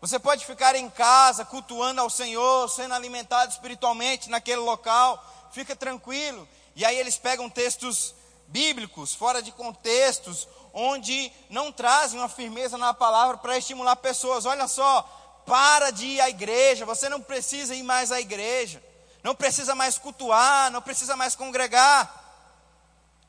Você 0.02 0.18
pode 0.18 0.46
ficar 0.46 0.76
em 0.76 0.90
casa, 0.90 1.44
cultuando 1.44 2.00
ao 2.00 2.10
Senhor, 2.10 2.70
sendo 2.70 2.94
alimentado 2.94 3.52
espiritualmente 3.52 4.30
naquele 4.30 4.62
local. 4.62 5.24
Fica 5.52 5.76
tranquilo. 5.76 6.48
E 6.76 6.86
aí 6.86 6.98
eles 6.98 7.18
pegam 7.18 7.50
textos 7.50 8.16
bíblicos, 8.50 9.14
fora 9.14 9.42
de 9.42 9.52
contextos, 9.52 10.48
onde 10.74 11.32
não 11.50 11.72
trazem 11.72 12.20
uma 12.20 12.30
firmeza 12.30 12.78
na 12.78 12.94
palavra 12.94 13.38
para 13.38 13.58
estimular 13.58 13.96
pessoas. 13.96 14.46
Olha 14.46 14.68
só, 14.68 15.02
para 15.46 15.92
de 15.92 16.06
ir 16.06 16.22
à 16.22 16.30
igreja, 16.30 16.86
você 16.86 17.10
não 17.10 17.22
precisa 17.22 17.76
ir 17.76 17.84
mais 17.84 18.12
à 18.12 18.20
igreja, 18.20 18.84
não 19.24 19.36
precisa 19.36 19.76
mais 19.76 19.98
cultuar, 19.98 20.72
não 20.72 20.82
precisa 20.82 21.16
mais 21.16 21.36
congregar. 21.36 22.18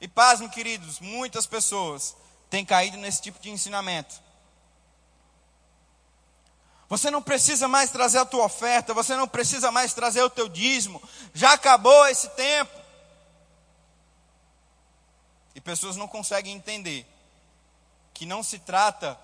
E 0.00 0.09
pasmem, 0.09 0.48
queridos, 0.48 0.98
muitas 1.00 1.46
pessoas 1.46 2.16
têm 2.48 2.64
caído 2.64 2.96
nesse 2.96 3.20
tipo 3.20 3.38
de 3.38 3.50
ensinamento. 3.50 4.14
Você 6.88 7.11
não 7.11 7.22
precisa 7.22 7.68
mais 7.68 7.90
trazer 7.90 8.18
a 8.18 8.24
tua 8.24 8.44
oferta, 8.44 8.92
você 8.92 9.14
não 9.14 9.28
precisa 9.28 9.70
mais 9.70 9.94
trazer 9.94 10.22
o 10.22 10.30
teu 10.30 10.48
dízimo, 10.48 11.00
já 11.33 11.52
acabou 11.52 12.06
esse 12.09 12.28
tempo. 12.30 12.79
E 15.54 15.60
pessoas 15.60 15.96
não 15.96 16.06
conseguem 16.06 16.54
entender 16.54 17.06
que 18.14 18.26
não 18.26 18.42
se 18.42 18.58
trata, 18.58 19.18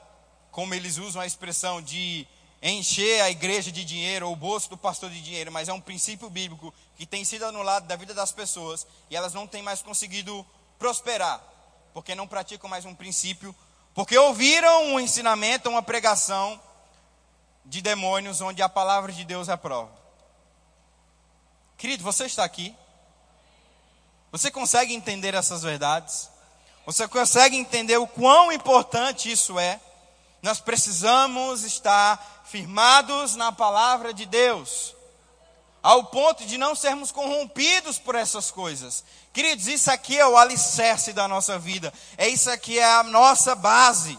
como 0.51 0.75
eles 0.75 0.97
usam 0.97 1.21
a 1.21 1.27
expressão, 1.27 1.83
de 1.83 2.27
encher 2.63 3.21
a 3.21 3.31
igreja 3.31 3.71
de 3.71 3.85
dinheiro 3.85 4.27
ou 4.27 4.33
o 4.33 4.37
bolso 4.37 4.71
do 4.71 4.77
pastor 4.77 5.11
de 5.11 5.23
dinheiro, 5.23 5.53
mas 5.53 5.69
é 5.69 5.73
um 5.73 5.81
princípio 5.81 6.29
bíblico 6.31 6.73
que 6.97 7.07
tem 7.07 7.25
sido 7.25 7.45
anulado 7.45 7.87
da 7.87 7.97
vida 7.97 8.15
das 8.15 8.33
pessoas 8.33 8.87
e 9.11 9.17
elas 9.17 9.35
não 9.35 9.47
têm 9.47 9.63
mais 9.63 9.83
conseguido 9.83 10.45
prosperar, 10.79 11.43
porque 11.93 12.15
não 12.15 12.27
praticam 12.27 12.69
mais 12.69 12.85
um 12.85 12.95
princípio, 12.95 13.55
porque 13.95 14.17
ouviram 14.19 14.95
um 14.95 15.01
ensinamento, 15.01 15.69
uma 15.69 15.83
pregação 15.83 16.61
de 17.65 17.83
demônios 17.83 18.41
onde 18.41 18.63
a 18.63 18.69
palavra 18.69 19.13
de 19.13 19.25
Deus 19.25 19.49
é 19.49 19.57
prova. 19.57 19.93
Querido, 21.77 22.03
você 22.03 22.25
está 22.25 22.45
aqui? 22.45 22.75
Você 24.33 24.51
consegue 24.51 24.95
entender 24.95 25.35
essas 25.35 25.63
verdades? 25.63 26.29
Você 26.85 27.09
consegue 27.09 27.57
entender 27.57 27.97
o 27.97 28.07
quão 28.07 28.53
importante 28.53 29.31
isso 29.31 29.59
é? 29.59 29.81
Nós 30.43 30.61
precisamos 30.61 31.65
estar 31.65 32.45
firmados 32.45 33.35
na 33.35 33.51
palavra 33.51 34.15
de 34.15 34.25
Deus, 34.25 34.95
ao 35.83 36.05
ponto 36.05 36.47
de 36.47 36.57
não 36.57 36.75
sermos 36.75 37.11
corrompidos 37.11 37.99
por 37.99 38.15
essas 38.15 38.51
coisas. 38.51 39.05
Queridos, 39.33 39.67
isso 39.67 39.91
aqui 39.91 40.17
é 40.17 40.27
o 40.27 40.37
alicerce 40.37 41.13
da 41.13 41.27
nossa 41.27 41.59
vida, 41.59 41.93
é 42.17 42.29
isso 42.29 42.51
aqui 42.51 42.79
é 42.79 42.85
a 42.85 43.03
nossa 43.03 43.55
base. 43.55 44.17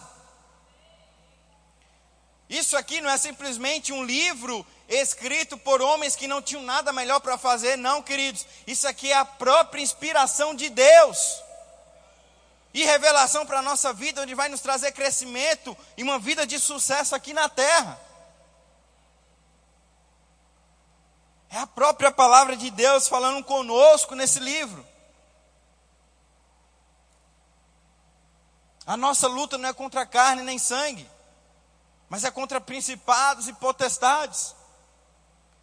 Isso 2.50 2.78
aqui 2.78 3.02
não 3.02 3.10
é 3.10 3.18
simplesmente 3.18 3.92
um 3.92 4.04
livro 4.04 4.66
escrito 4.88 5.58
por 5.58 5.82
homens 5.82 6.16
que 6.16 6.28
não 6.28 6.42
tinham 6.42 6.64
nada 6.64 6.94
melhor 6.94 7.20
para 7.20 7.38
fazer, 7.38 7.78
não, 7.78 8.02
queridos. 8.02 8.46
Isso 8.66 8.88
aqui 8.88 9.12
é 9.12 9.16
a 9.16 9.26
própria 9.26 9.82
inspiração 9.82 10.56
de 10.56 10.70
Deus. 10.70 11.44
E 12.74 12.84
revelação 12.86 13.46
para 13.46 13.60
a 13.60 13.62
nossa 13.62 13.92
vida, 13.92 14.22
onde 14.22 14.36
vai 14.36 14.50
nos 14.50 14.62
trazer 14.62 14.92
crescimento 14.92 15.76
e 15.98 16.04
uma 16.04 16.20
vida 16.20 16.46
de 16.46 16.60
sucesso 16.60 17.16
aqui 17.16 17.34
na 17.34 17.50
terra. 17.50 18.00
É 21.50 21.58
a 21.58 21.68
própria 21.68 22.12
palavra 22.12 22.56
de 22.56 22.70
Deus 22.70 23.08
falando 23.08 23.44
conosco 23.44 24.16
nesse 24.16 24.40
livro. 24.40 24.86
A 28.86 28.96
nossa 28.96 29.28
luta 29.28 29.58
não 29.58 29.68
é 29.68 29.74
contra 29.74 30.06
carne 30.06 30.44
nem 30.44 30.58
sangue, 30.58 31.10
mas 32.08 32.24
é 32.24 32.32
contra 32.32 32.62
principados 32.62 33.48
e 33.50 33.54
potestades. 33.54 34.56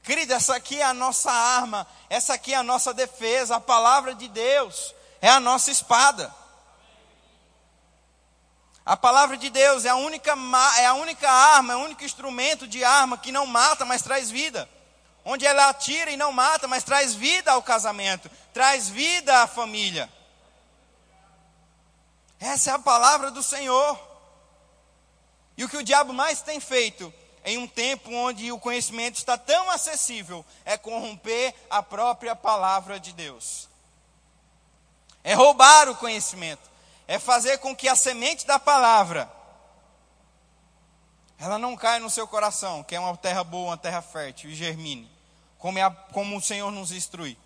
Querida, 0.04 0.34
essa 0.34 0.54
aqui 0.54 0.82
é 0.82 0.84
a 0.84 0.92
nossa 0.92 1.32
arma, 1.32 1.86
essa 2.10 2.34
aqui 2.34 2.52
é 2.52 2.56
a 2.58 2.62
nossa 2.62 2.92
defesa, 2.92 3.56
a 3.56 3.60
palavra 3.60 4.14
de 4.14 4.28
Deus 4.28 4.94
é 5.18 5.30
a 5.30 5.40
nossa 5.40 5.70
espada. 5.70 6.32
A 8.84 8.98
palavra 8.98 9.38
de 9.38 9.48
Deus 9.48 9.86
é 9.86 9.88
a 9.88 9.96
única, 9.96 10.36
é 10.76 10.84
a 10.84 10.92
única 10.92 11.30
arma, 11.30 11.72
é 11.72 11.76
o 11.76 11.84
único 11.84 12.04
instrumento 12.04 12.68
de 12.68 12.84
arma 12.84 13.16
que 13.16 13.32
não 13.32 13.46
mata, 13.46 13.86
mas 13.86 14.02
traz 14.02 14.30
vida. 14.30 14.68
Onde 15.24 15.46
ela 15.46 15.70
atira 15.70 16.10
e 16.10 16.18
não 16.18 16.30
mata, 16.30 16.68
mas 16.68 16.84
traz 16.84 17.14
vida 17.14 17.52
ao 17.52 17.62
casamento, 17.62 18.30
traz 18.52 18.90
vida 18.90 19.42
à 19.42 19.46
família. 19.46 20.12
Essa 22.38 22.72
é 22.72 22.74
a 22.74 22.78
palavra 22.78 23.30
do 23.30 23.42
Senhor. 23.42 23.98
E 25.56 25.64
o 25.64 25.68
que 25.68 25.78
o 25.78 25.82
diabo 25.82 26.12
mais 26.12 26.42
tem 26.42 26.60
feito 26.60 27.10
em 27.44 27.59
um 27.59 27.66
tempo 27.66 28.11
onde 28.11 28.50
o 28.50 28.59
conhecimento 28.59 29.16
está 29.16 29.37
tão 29.37 29.70
acessível 29.70 30.44
é 30.64 30.78
corromper 30.78 31.54
a 31.68 31.83
própria 31.83 32.35
palavra 32.35 32.98
de 32.98 33.12
Deus. 33.12 33.68
É 35.22 35.35
roubar 35.35 35.88
o 35.88 35.96
conhecimento, 35.96 36.70
é 37.07 37.18
fazer 37.18 37.59
com 37.59 37.76
que 37.76 37.88
a 37.88 37.94
semente 37.94 38.46
da 38.46 38.59
palavra 38.59 39.30
ela 41.38 41.59
não 41.59 41.76
caia 41.76 42.00
no 42.00 42.09
seu 42.09 42.26
coração, 42.26 42.83
que 42.83 42.94
é 42.94 43.00
uma 43.00 43.16
terra 43.16 43.44
boa, 43.44 43.70
uma 43.70 43.76
terra 43.76 44.00
fértil 44.00 44.50
e 44.50 44.54
germine, 44.54 45.11
como, 45.59 45.78
é 45.78 45.90
como 46.12 46.37
o 46.37 46.42
Senhor 46.42 46.70
nos 46.70 46.92
instrui. 46.92 47.37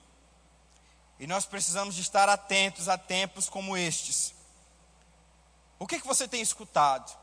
E 1.18 1.26
nós 1.26 1.44
precisamos 1.44 1.96
de 1.96 2.02
estar 2.02 2.28
atentos 2.28 2.88
a 2.88 2.96
tempos 2.96 3.48
como 3.48 3.76
estes. 3.76 4.32
O 5.78 5.86
que, 5.86 5.98
que 5.98 6.06
você 6.06 6.28
tem 6.28 6.40
escutado? 6.40 7.16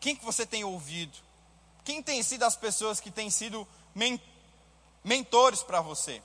Quem 0.00 0.14
que 0.14 0.24
você 0.24 0.44
tem 0.44 0.64
ouvido? 0.64 1.27
Quem 1.88 2.02
tem 2.02 2.22
sido 2.22 2.42
as 2.42 2.54
pessoas 2.54 3.00
que 3.00 3.10
têm 3.10 3.30
sido 3.30 3.66
men 3.94 4.20
mentores 5.02 5.62
para 5.62 5.80
você? 5.80 6.22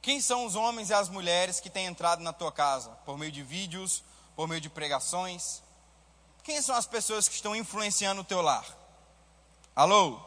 Quem 0.00 0.20
são 0.20 0.46
os 0.46 0.54
homens 0.54 0.90
e 0.90 0.94
as 0.94 1.08
mulheres 1.08 1.58
que 1.58 1.68
têm 1.68 1.86
entrado 1.86 2.22
na 2.22 2.32
tua 2.32 2.52
casa? 2.52 2.90
Por 3.04 3.18
meio 3.18 3.32
de 3.32 3.42
vídeos, 3.42 4.04
por 4.36 4.46
meio 4.46 4.60
de 4.60 4.70
pregações? 4.70 5.60
Quem 6.44 6.62
são 6.62 6.76
as 6.76 6.86
pessoas 6.86 7.26
que 7.26 7.34
estão 7.34 7.56
influenciando 7.56 8.20
o 8.20 8.24
teu 8.24 8.40
lar? 8.40 8.64
Alô? 9.74 10.20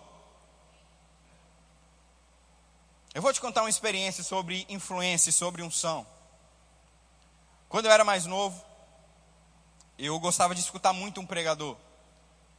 Eu 3.13 3.21
vou 3.21 3.31
te 3.31 3.39
contar 3.39 3.61
uma 3.61 3.69
experiência 3.69 4.21
sobre 4.21 4.65
influência, 4.67 5.31
sobre 5.31 5.63
unção. 5.63 6.05
Quando 7.69 7.85
eu 7.85 7.91
era 7.93 8.03
mais 8.03 8.25
novo, 8.25 8.61
eu 9.97 10.19
gostava 10.19 10.53
de 10.53 10.59
escutar 10.59 10.91
muito 10.91 11.21
um 11.21 11.25
pregador. 11.25 11.77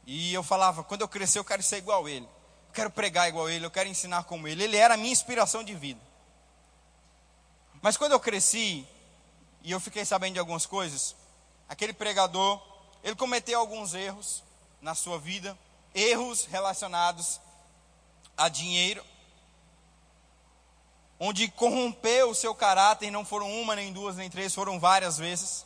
E 0.05 0.33
eu 0.33 0.43
falava, 0.43 0.83
quando 0.83 1.01
eu 1.01 1.07
crescer, 1.07 1.39
eu 1.39 1.45
quero 1.45 1.61
ser 1.61 1.77
igual 1.77 2.05
a 2.05 2.11
ele. 2.11 2.25
Eu 2.25 2.73
quero 2.73 2.89
pregar 2.89 3.29
igual 3.29 3.45
a 3.45 3.51
ele, 3.51 3.65
eu 3.65 3.71
quero 3.71 3.89
ensinar 3.89 4.23
como 4.23 4.47
ele. 4.47 4.63
Ele 4.63 4.77
era 4.77 4.93
a 4.93 4.97
minha 4.97 5.11
inspiração 5.11 5.63
de 5.63 5.73
vida. 5.75 5.99
Mas 7.81 7.97
quando 7.97 8.11
eu 8.11 8.19
cresci, 8.19 8.87
e 9.63 9.71
eu 9.71 9.79
fiquei 9.79 10.05
sabendo 10.05 10.33
de 10.33 10.39
algumas 10.39 10.65
coisas, 10.65 11.15
aquele 11.67 11.93
pregador 11.93 12.61
ele 13.03 13.15
cometeu 13.15 13.59
alguns 13.59 13.93
erros 13.93 14.43
na 14.81 14.93
sua 14.93 15.17
vida, 15.17 15.57
erros 15.93 16.45
relacionados 16.45 17.39
a 18.35 18.49
dinheiro, 18.49 19.03
onde 21.19 21.49
corrompeu 21.49 22.29
o 22.29 22.35
seu 22.35 22.55
caráter, 22.55 23.11
não 23.11 23.25
foram 23.25 23.51
uma, 23.61 23.75
nem 23.75 23.91
duas, 23.91 24.15
nem 24.15 24.29
três, 24.29 24.53
foram 24.53 24.79
várias 24.79 25.17
vezes. 25.17 25.65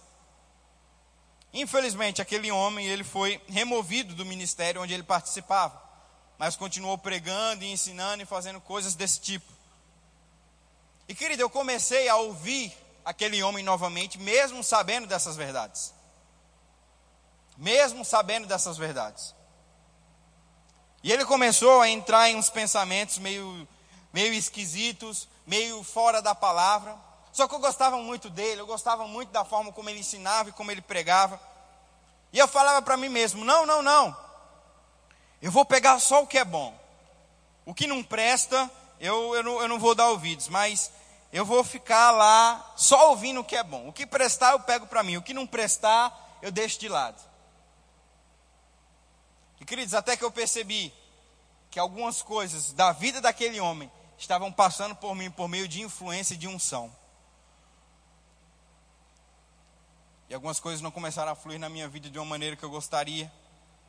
Infelizmente, 1.54 2.22
aquele 2.22 2.52
homem, 2.52 2.88
ele 2.88 3.04
foi 3.04 3.42
removido 3.48 4.16
do 4.16 4.26
ministério 4.26 4.82
onde 4.82 4.94
ele 4.94 5.04
participava, 5.04 5.82
mas 6.38 6.56
continuou 6.56 6.98
pregando 6.98 7.63
e 7.63 7.72
ensinando 7.72 8.24
e 8.24 8.26
fazendo 8.26 8.60
coisas 8.60 8.96
desse 8.96 9.22
tipo. 9.22 9.52
E 11.08 11.13
querido, 11.13 11.42
eu 11.42 11.50
comecei 11.50 12.10
a 12.10 12.16
ouvir 12.16 12.76
aquele 13.06 13.44
homem 13.44 13.63
novamente, 13.63 14.18
mesmo 14.18 14.63
sabendo 14.63 15.06
dessas 15.06 15.36
verdades 15.36 15.94
mesmo 17.58 18.04
sabendo 18.04 18.48
dessas 18.48 18.78
verdades. 18.78 19.34
E 21.04 21.12
ele 21.12 21.26
começou 21.26 21.82
a 21.82 21.89
entrar 21.89 22.30
em 22.30 22.36
uns 22.36 22.50
pensamentos 22.50 23.18
meio, 23.18 23.68
meio 24.12 24.34
esquisitos, 24.34 25.28
meio 25.46 25.84
fora 25.84 26.22
da 26.22 26.34
palavra. 26.34 26.96
Só 27.34 27.48
que 27.48 27.56
eu 27.56 27.60
gostava 27.60 27.98
muito 27.98 28.30
dele, 28.30 28.62
eu 28.62 28.67
gostava 28.67 29.08
muito 29.08 29.32
da 29.32 29.43
forma 29.43 29.72
como 29.74 29.89
ele 29.89 30.00
ensinava 30.00 30.50
e 30.50 30.54
como 30.54 30.72
ele 30.72 30.82
pregava. 30.82 31.41
E 32.32 32.38
eu 32.38 32.48
falava 32.48 32.80
para 32.84 32.96
mim 32.96 33.10
mesmo: 33.10 33.43
não, 33.43 33.65
não, 33.65 33.82
não. 33.82 34.15
Eu 35.41 35.52
vou 35.52 35.65
pegar 35.65 36.00
só 36.00 36.22
o 36.22 36.28
que 36.28 36.38
é 36.38 36.46
bom. 36.46 36.80
O 37.65 37.74
que 37.74 37.88
não 37.88 38.04
presta, 38.04 38.69
eu, 39.00 39.36
eu, 39.36 39.43
não, 39.43 39.62
eu 39.62 39.67
não 39.67 39.80
vou 39.80 39.96
dar 39.96 40.10
ouvidos, 40.10 40.48
mas 40.48 40.91
eu 41.32 41.43
vou 41.43 41.63
ficar 41.63 42.12
lá 42.12 42.74
só 42.76 43.10
ouvindo 43.10 43.39
o 43.39 43.43
que 43.43 43.56
é 43.56 43.63
bom. 43.63 43.88
O 43.88 43.93
que 43.93 44.06
prestar, 44.06 44.52
eu 44.52 44.60
pego 44.60 44.86
para 44.86 45.02
mim. 45.02 45.17
O 45.17 45.24
que 45.24 45.34
não 45.34 45.48
prestar, 45.48 46.38
eu 46.39 46.52
deixo 46.52 46.80
de 46.80 46.88
lado. 46.88 47.19
E 49.60 49.65
queridos, 49.65 49.96
até 49.96 50.15
que 50.15 50.24
eu 50.24 50.32
percebi 50.32 50.93
que 51.72 51.80
algumas 51.80 52.22
coisas 52.22 52.74
da 52.74 52.91
vida 52.91 53.19
daquele 53.19 53.60
homem 53.60 53.91
estavam 54.19 54.52
passando 54.52 54.96
por 54.96 55.15
mim 55.15 55.32
por 55.32 55.48
meio 55.48 55.67
de 55.67 55.82
influência 55.82 56.36
e 56.36 56.38
de 56.38 56.48
unção. 56.48 56.93
E 60.34 60.36
algumas 60.36 60.60
coisas 60.60 60.82
não 60.82 60.89
começaram 60.89 61.32
a 61.32 61.36
fluir 61.36 61.60
na 61.60 61.69
minha 61.69 61.88
vida 61.88 62.10
de 62.10 62.17
uma 62.17 62.26
maneira 62.26 62.56
que 62.56 62.63
eu 62.63 62.69
gostaria. 62.72 63.32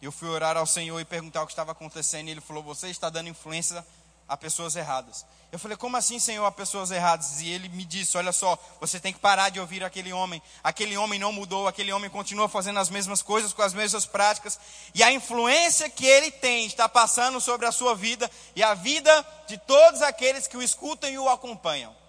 Eu 0.03 0.13
fui 0.13 0.29
orar 0.29 0.59
ao 0.59 0.67
Senhor 0.67 1.01
e 1.01 1.05
perguntar 1.07 1.43
o 1.43 1.47
que 1.47 1.53
estava 1.53 1.73
acontecendo. 1.73 2.29
E 2.29 2.33
Ele 2.33 2.41
falou: 2.43 2.63
Você 2.65 2.91
está 2.91 3.09
dando 3.09 3.31
influência 3.31 3.83
a 4.29 4.37
pessoas 4.37 4.77
erradas. 4.77 5.25
Eu 5.51 5.59
falei, 5.59 5.75
como 5.75 5.97
assim, 5.97 6.19
Senhor, 6.19 6.45
a 6.45 6.53
pessoas 6.53 6.91
erradas? 6.91 7.41
E 7.41 7.49
ele 7.49 7.71
me 7.71 7.83
disse: 7.83 8.19
Olha 8.19 8.31
só, 8.31 8.59
você 8.79 9.01
tem 9.01 9.11
que 9.11 9.19
parar 9.19 9.49
de 9.49 9.59
ouvir 9.59 9.83
aquele 9.83 10.13
homem. 10.13 10.43
Aquele 10.63 10.99
homem 10.99 11.19
não 11.19 11.33
mudou, 11.33 11.67
aquele 11.67 11.91
homem 11.95 12.11
continua 12.11 12.47
fazendo 12.47 12.79
as 12.79 12.91
mesmas 12.91 13.23
coisas, 13.23 13.55
com 13.55 13.63
as 13.63 13.73
mesmas 13.73 14.05
práticas. 14.05 14.61
E 14.95 15.03
a 15.03 15.11
influência 15.11 15.89
que 15.89 16.05
ele 16.05 16.31
tem 16.31 16.67
está 16.67 16.87
passando 16.87 17.41
sobre 17.41 17.65
a 17.65 17.73
sua 17.73 17.95
vida 17.95 18.31
e 18.55 18.63
a 18.63 18.75
vida 18.75 19.27
de 19.47 19.57
todos 19.57 20.03
aqueles 20.03 20.47
que 20.47 20.59
o 20.59 20.63
escutam 20.63 21.09
e 21.09 21.19
o 21.19 21.27
acompanham. 21.27 22.04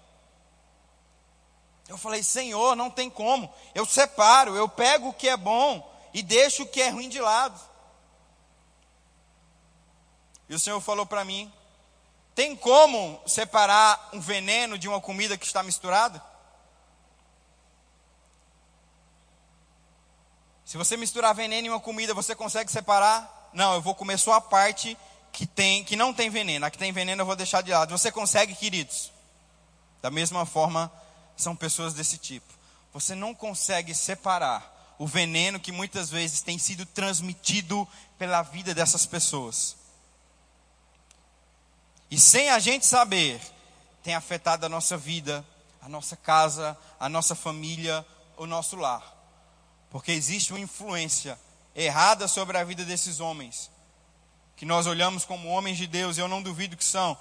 Eu 1.88 1.96
falei, 1.96 2.22
Senhor, 2.22 2.74
não 2.74 2.90
tem 2.90 3.08
como. 3.08 3.52
Eu 3.74 3.86
separo, 3.86 4.56
eu 4.56 4.68
pego 4.68 5.08
o 5.08 5.12
que 5.12 5.28
é 5.28 5.36
bom 5.36 5.88
e 6.12 6.22
deixo 6.22 6.64
o 6.64 6.66
que 6.66 6.82
é 6.82 6.88
ruim 6.88 7.08
de 7.08 7.20
lado. 7.20 7.60
E 10.48 10.54
o 10.54 10.58
Senhor 10.58 10.80
falou 10.80 11.06
para 11.06 11.24
mim 11.24 11.52
tem 12.36 12.54
como 12.54 13.18
separar 13.26 14.10
um 14.12 14.20
veneno 14.20 14.76
de 14.76 14.86
uma 14.86 15.00
comida 15.00 15.38
que 15.38 15.46
está 15.46 15.62
misturada? 15.62 16.22
Se 20.62 20.76
você 20.76 20.98
misturar 20.98 21.34
veneno 21.34 21.68
em 21.68 21.70
uma 21.70 21.80
comida, 21.80 22.12
você 22.12 22.34
consegue 22.34 22.70
separar? 22.70 23.48
Não, 23.54 23.72
eu 23.72 23.80
vou 23.80 23.94
comer 23.94 24.18
só 24.18 24.34
a 24.34 24.40
parte 24.42 24.98
que 25.32 25.46
tem, 25.46 25.82
que 25.82 25.96
não 25.96 26.12
tem 26.12 26.28
veneno. 26.28 26.66
A 26.66 26.70
que 26.70 26.76
tem 26.76 26.92
veneno 26.92 27.22
eu 27.22 27.26
vou 27.26 27.34
deixar 27.34 27.62
de 27.62 27.70
lado. 27.70 27.96
Você 27.96 28.12
consegue, 28.12 28.54
queridos? 28.54 29.10
Da 30.02 30.10
mesma 30.10 30.44
forma, 30.44 30.92
são 31.36 31.54
pessoas 31.54 31.94
desse 31.94 32.18
tipo. 32.18 32.52
Você 32.92 33.14
não 33.14 33.34
consegue 33.34 33.94
separar 33.94 34.94
o 34.98 35.06
veneno 35.06 35.60
que 35.60 35.72
muitas 35.72 36.10
vezes 36.10 36.40
tem 36.40 36.58
sido 36.58 36.86
transmitido 36.86 37.86
pela 38.18 38.42
vida 38.42 38.74
dessas 38.74 39.04
pessoas. 39.04 39.76
E 42.10 42.18
sem 42.18 42.48
a 42.50 42.58
gente 42.58 42.86
saber, 42.86 43.40
tem 44.02 44.14
afetado 44.14 44.64
a 44.64 44.68
nossa 44.68 44.96
vida, 44.96 45.44
a 45.82 45.88
nossa 45.88 46.16
casa, 46.16 46.76
a 46.98 47.08
nossa 47.08 47.34
família, 47.34 48.06
o 48.36 48.46
nosso 48.46 48.76
lar. 48.76 49.14
Porque 49.90 50.12
existe 50.12 50.52
uma 50.52 50.60
influência 50.60 51.38
errada 51.74 52.26
sobre 52.26 52.56
a 52.56 52.64
vida 52.64 52.84
desses 52.84 53.20
homens, 53.20 53.70
que 54.56 54.64
nós 54.64 54.86
olhamos 54.86 55.24
como 55.24 55.48
homens 55.48 55.76
de 55.76 55.86
Deus, 55.86 56.16
e 56.16 56.20
eu 56.20 56.28
não 56.28 56.42
duvido 56.42 56.76
que 56.76 56.84
são. 56.84 57.18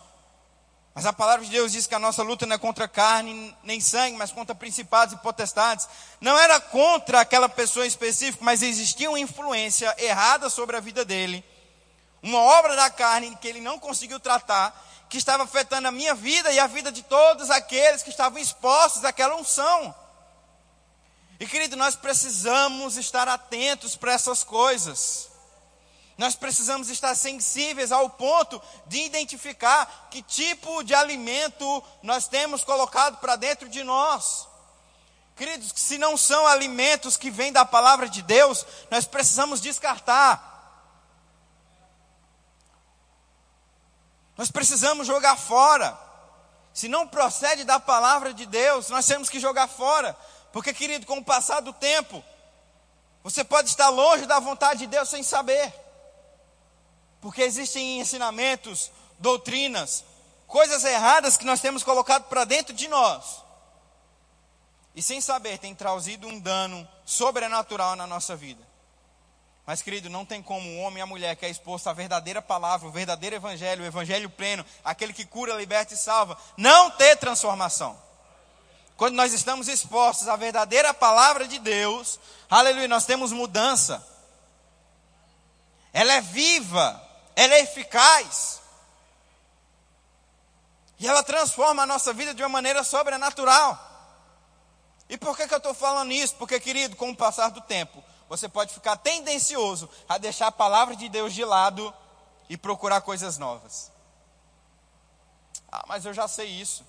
Mas 0.95 1.05
a 1.05 1.13
palavra 1.13 1.45
de 1.45 1.51
Deus 1.51 1.73
diz 1.73 1.85
que 1.85 1.93
a 1.93 1.99
nossa 1.99 2.23
luta 2.23 2.47
não 2.47 2.55
é 2.55 2.57
contra 2.57 2.87
carne 2.87 3.55
nem 3.63 3.79
sangue, 3.79 4.17
mas 4.17 4.31
contra 4.31 4.55
principados 4.55 5.13
e 5.13 5.17
potestades. 5.17 5.87
Não 6.19 6.39
era 6.39 6.59
contra 6.59 7.19
aquela 7.19 7.49
pessoa 7.49 7.85
específica, 7.85 8.43
mas 8.43 8.63
existia 8.63 9.09
uma 9.09 9.19
influência 9.19 9.93
errada 9.99 10.49
sobre 10.49 10.77
a 10.77 10.79
vida 10.79 11.05
dele 11.05 11.43
uma 12.25 12.39
obra 12.39 12.75
da 12.75 12.89
carne 12.89 13.37
que 13.39 13.47
ele 13.47 13.61
não 13.61 13.77
conseguiu 13.77 14.19
tratar, 14.19 14.83
que 15.07 15.17
estava 15.17 15.43
afetando 15.43 15.87
a 15.87 15.91
minha 15.91 16.15
vida 16.15 16.51
e 16.51 16.59
a 16.59 16.65
vida 16.65 16.91
de 16.91 17.03
todos 17.03 17.51
aqueles 17.51 18.01
que 18.01 18.09
estavam 18.09 18.39
expostos 18.39 19.05
àquela 19.05 19.35
unção. 19.35 19.93
E 21.39 21.45
querido, 21.45 21.75
nós 21.75 21.95
precisamos 21.95 22.97
estar 22.97 23.27
atentos 23.27 23.95
para 23.95 24.13
essas 24.13 24.43
coisas. 24.43 25.29
Nós 26.17 26.35
precisamos 26.35 26.89
estar 26.89 27.13
sensíveis 27.13 27.91
ao 27.91 28.09
ponto 28.09 28.61
de 28.87 29.01
identificar 29.01 30.07
que 30.09 30.21
tipo 30.21 30.83
de 30.83 30.93
alimento 30.93 31.83
nós 32.01 32.27
temos 32.27 32.63
colocado 32.63 33.17
para 33.17 33.35
dentro 33.35 33.67
de 33.67 33.83
nós. 33.83 34.47
Queridos, 35.35 35.73
se 35.75 35.97
não 35.97 36.15
são 36.15 36.47
alimentos 36.47 37.17
que 37.17 37.29
vêm 37.29 37.51
da 37.51 37.65
palavra 37.65 38.07
de 38.07 38.21
Deus, 38.21 38.65
nós 38.89 39.05
precisamos 39.05 39.59
descartar. 39.59 40.53
Nós 44.37 44.49
precisamos 44.49 45.05
jogar 45.05 45.35
fora. 45.35 45.99
Se 46.73 46.87
não 46.87 47.07
procede 47.07 47.65
da 47.65 47.79
palavra 47.79 48.33
de 48.33 48.45
Deus, 48.45 48.89
nós 48.89 49.05
temos 49.05 49.29
que 49.29 49.39
jogar 49.39 49.67
fora. 49.67 50.15
Porque, 50.53 50.73
querido, 50.73 51.05
com 51.05 51.17
o 51.17 51.25
passar 51.25 51.59
do 51.59 51.73
tempo, 51.73 52.23
você 53.21 53.43
pode 53.43 53.67
estar 53.69 53.89
longe 53.89 54.25
da 54.25 54.39
vontade 54.39 54.79
de 54.79 54.87
Deus 54.87 55.09
sem 55.09 55.21
saber. 55.21 55.84
Porque 57.25 57.41
existem 57.41 57.99
ensinamentos, 57.99 58.91
doutrinas, 59.17 60.05
coisas 60.45 60.83
erradas 60.83 61.35
que 61.35 61.43
nós 61.43 61.59
temos 61.59 61.81
colocado 61.81 62.25
para 62.25 62.45
dentro 62.45 62.71
de 62.71 62.87
nós. 62.87 63.43
e 64.95 65.01
sem 65.01 65.19
saber 65.19 65.57
tem 65.57 65.73
trazido 65.73 66.27
um 66.27 66.39
dano 66.39 66.87
sobrenatural 67.03 67.95
na 67.95 68.05
nossa 68.05 68.35
vida. 68.35 68.61
Mas, 69.65 69.81
querido, 69.81 70.07
não 70.07 70.23
tem 70.23 70.39
como 70.39 70.69
um 70.69 70.83
homem 70.83 70.99
e 70.99 71.01
a 71.01 71.07
mulher 71.07 71.35
que 71.35 71.47
é 71.47 71.49
exposto 71.49 71.89
à 71.89 71.93
verdadeira 71.93 72.43
palavra, 72.43 72.87
o 72.87 72.91
verdadeiro 72.91 73.37
evangelho, 73.37 73.81
o 73.81 73.87
evangelho 73.87 74.29
pleno, 74.29 74.63
aquele 74.83 75.11
que 75.11 75.25
cura, 75.25 75.55
liberta 75.55 75.95
e 75.95 75.97
salva, 75.97 76.37
não 76.55 76.91
ter 76.91 77.17
transformação. 77.17 77.99
Quando 78.95 79.15
nós 79.15 79.33
estamos 79.33 79.67
expostos 79.67 80.27
à 80.27 80.35
verdadeira 80.35 80.93
palavra 80.93 81.47
de 81.47 81.57
Deus, 81.57 82.19
aleluia, 82.47 82.87
nós 82.87 83.07
temos 83.07 83.31
mudança. 83.31 84.07
Ela 85.91 86.13
é 86.13 86.21
viva, 86.21 87.01
ela 87.35 87.53
é 87.55 87.61
eficaz. 87.61 88.61
E 90.97 91.07
ela 91.07 91.23
transforma 91.23 91.83
a 91.83 91.85
nossa 91.85 92.13
vida 92.13 92.33
de 92.33 92.41
uma 92.41 92.49
maneira 92.49 92.83
sobrenatural. 92.83 93.77
E 95.09 95.17
por 95.17 95.35
que, 95.35 95.47
que 95.47 95.53
eu 95.53 95.57
estou 95.57 95.73
falando 95.73 96.11
isso? 96.11 96.35
Porque, 96.35 96.59
querido, 96.59 96.95
com 96.95 97.11
o 97.11 97.15
passar 97.15 97.49
do 97.49 97.61
tempo, 97.61 98.03
você 98.29 98.47
pode 98.47 98.73
ficar 98.73 98.97
tendencioso 98.97 99.89
a 100.07 100.17
deixar 100.17 100.47
a 100.47 100.51
palavra 100.51 100.95
de 100.95 101.09
Deus 101.09 101.33
de 101.33 101.43
lado 101.43 101.93
e 102.49 102.57
procurar 102.57 103.01
coisas 103.01 103.37
novas. 103.37 103.91
Ah, 105.71 105.83
mas 105.87 106.05
eu 106.05 106.13
já 106.13 106.27
sei 106.27 106.47
isso. 106.47 106.85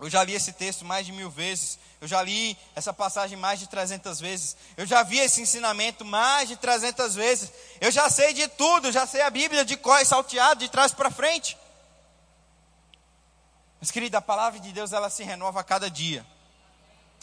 Eu 0.00 0.08
já 0.08 0.24
li 0.24 0.34
esse 0.34 0.52
texto 0.52 0.82
mais 0.84 1.04
de 1.04 1.12
mil 1.12 1.30
vezes. 1.30 1.78
Eu 2.00 2.08
já 2.08 2.22
li 2.22 2.56
essa 2.74 2.92
passagem 2.92 3.36
mais 3.36 3.60
de 3.60 3.66
300 3.66 4.18
vezes. 4.18 4.56
Eu 4.76 4.86
já 4.86 5.02
vi 5.02 5.18
esse 5.18 5.42
ensinamento 5.42 6.04
mais 6.06 6.48
de 6.48 6.56
300 6.56 7.14
vezes. 7.14 7.52
Eu 7.80 7.90
já 7.90 8.08
sei 8.08 8.32
de 8.32 8.48
tudo. 8.48 8.90
Já 8.90 9.06
sei 9.06 9.20
a 9.20 9.28
Bíblia 9.28 9.62
de 9.62 9.76
cor 9.76 10.04
salteado, 10.06 10.60
de 10.60 10.70
trás 10.70 10.92
para 10.92 11.10
frente. 11.10 11.56
Mas, 13.78 13.90
querida, 13.90 14.18
a 14.18 14.22
palavra 14.22 14.58
de 14.58 14.72
Deus 14.72 14.92
ela 14.92 15.10
se 15.10 15.22
renova 15.22 15.60
a 15.60 15.64
cada 15.64 15.90
dia. 15.90 16.24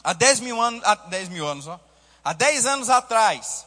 Há 0.04 0.14
10 0.14 0.40
mil 0.40 0.62
anos, 0.62 0.82
há 0.84 0.94
10 0.96 1.30
mil 1.30 1.48
anos, 1.48 1.68
ó. 1.68 1.80
Há 2.24 2.34
10 2.34 2.66
anos 2.66 2.90
atrás, 2.90 3.66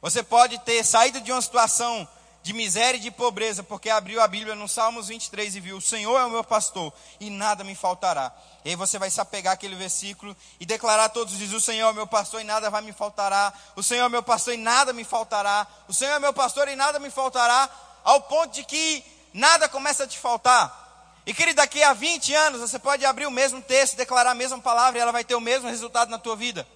você 0.00 0.22
pode 0.22 0.58
ter 0.60 0.84
saído 0.84 1.20
de 1.20 1.32
uma 1.32 1.42
situação 1.42 2.08
de 2.48 2.54
miséria 2.54 2.96
e 2.96 3.00
de 3.00 3.10
pobreza, 3.10 3.62
porque 3.62 3.90
abriu 3.90 4.22
a 4.22 4.26
Bíblia 4.26 4.54
no 4.54 4.66
Salmos 4.66 5.08
23 5.08 5.56
e 5.56 5.60
viu: 5.60 5.76
O 5.76 5.82
Senhor 5.82 6.18
é 6.18 6.24
o 6.24 6.30
meu 6.30 6.42
pastor 6.42 6.90
e 7.20 7.28
nada 7.28 7.62
me 7.62 7.74
faltará. 7.74 8.32
E 8.64 8.70
aí 8.70 8.74
você 8.74 8.98
vai 8.98 9.10
se 9.10 9.20
apegar 9.20 9.52
aquele 9.52 9.76
versículo 9.76 10.34
e 10.58 10.64
declarar 10.64 11.10
todos 11.10 11.34
os 11.34 11.38
dias: 11.38 11.52
O 11.52 11.60
Senhor 11.60 11.86
é 11.86 11.90
o 11.90 11.94
meu 11.94 12.06
pastor 12.06 12.40
e 12.40 12.44
nada 12.44 12.70
vai 12.70 12.80
me 12.80 12.90
faltará. 12.90 13.52
O 13.76 13.82
Senhor 13.82 14.04
é 14.04 14.06
o 14.06 14.10
meu 14.10 14.22
pastor 14.22 14.54
e 14.54 14.56
nada 14.56 14.94
me 14.94 15.04
faltará. 15.04 15.66
O 15.86 15.92
Senhor 15.92 16.14
é 16.14 16.18
meu 16.18 16.32
pastor 16.32 16.68
e 16.68 16.74
nada 16.74 16.98
me 16.98 17.10
faltará. 17.10 17.68
Ao 18.02 18.22
ponto 18.22 18.54
de 18.54 18.64
que 18.64 19.04
nada 19.34 19.68
começa 19.68 20.04
a 20.04 20.06
te 20.06 20.18
faltar. 20.18 21.20
E 21.26 21.34
querido, 21.34 21.56
daqui 21.56 21.82
a 21.82 21.92
20 21.92 22.34
anos 22.34 22.60
você 22.62 22.78
pode 22.78 23.04
abrir 23.04 23.26
o 23.26 23.30
mesmo 23.30 23.60
texto, 23.60 23.94
declarar 23.94 24.30
a 24.30 24.34
mesma 24.34 24.58
palavra 24.58 24.98
e 24.98 25.02
ela 25.02 25.12
vai 25.12 25.22
ter 25.22 25.34
o 25.34 25.40
mesmo 25.40 25.68
resultado 25.68 26.08
na 26.08 26.18
tua 26.18 26.34
vida. 26.34 26.66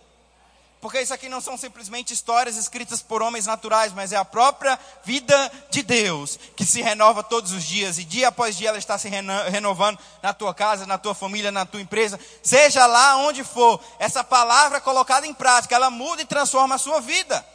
Porque 0.82 1.00
isso 1.00 1.14
aqui 1.14 1.28
não 1.28 1.40
são 1.40 1.56
simplesmente 1.56 2.12
histórias 2.12 2.56
escritas 2.56 3.00
por 3.00 3.22
homens 3.22 3.46
naturais, 3.46 3.92
mas 3.92 4.12
é 4.12 4.16
a 4.16 4.24
própria 4.24 4.76
vida 5.04 5.52
de 5.70 5.80
Deus 5.80 6.36
que 6.56 6.64
se 6.64 6.82
renova 6.82 7.22
todos 7.22 7.52
os 7.52 7.62
dias 7.62 7.98
e 7.98 8.04
dia 8.04 8.26
após 8.26 8.56
dia 8.56 8.70
ela 8.70 8.78
está 8.78 8.98
se 8.98 9.08
renovando 9.08 9.96
na 10.20 10.34
tua 10.34 10.52
casa, 10.52 10.84
na 10.84 10.98
tua 10.98 11.14
família, 11.14 11.52
na 11.52 11.64
tua 11.64 11.80
empresa, 11.80 12.18
seja 12.42 12.84
lá 12.84 13.14
onde 13.18 13.44
for. 13.44 13.80
Essa 14.00 14.24
palavra 14.24 14.80
colocada 14.80 15.24
em 15.24 15.32
prática, 15.32 15.76
ela 15.76 15.88
muda 15.88 16.22
e 16.22 16.26
transforma 16.26 16.74
a 16.74 16.78
sua 16.78 17.00
vida. 17.00 17.46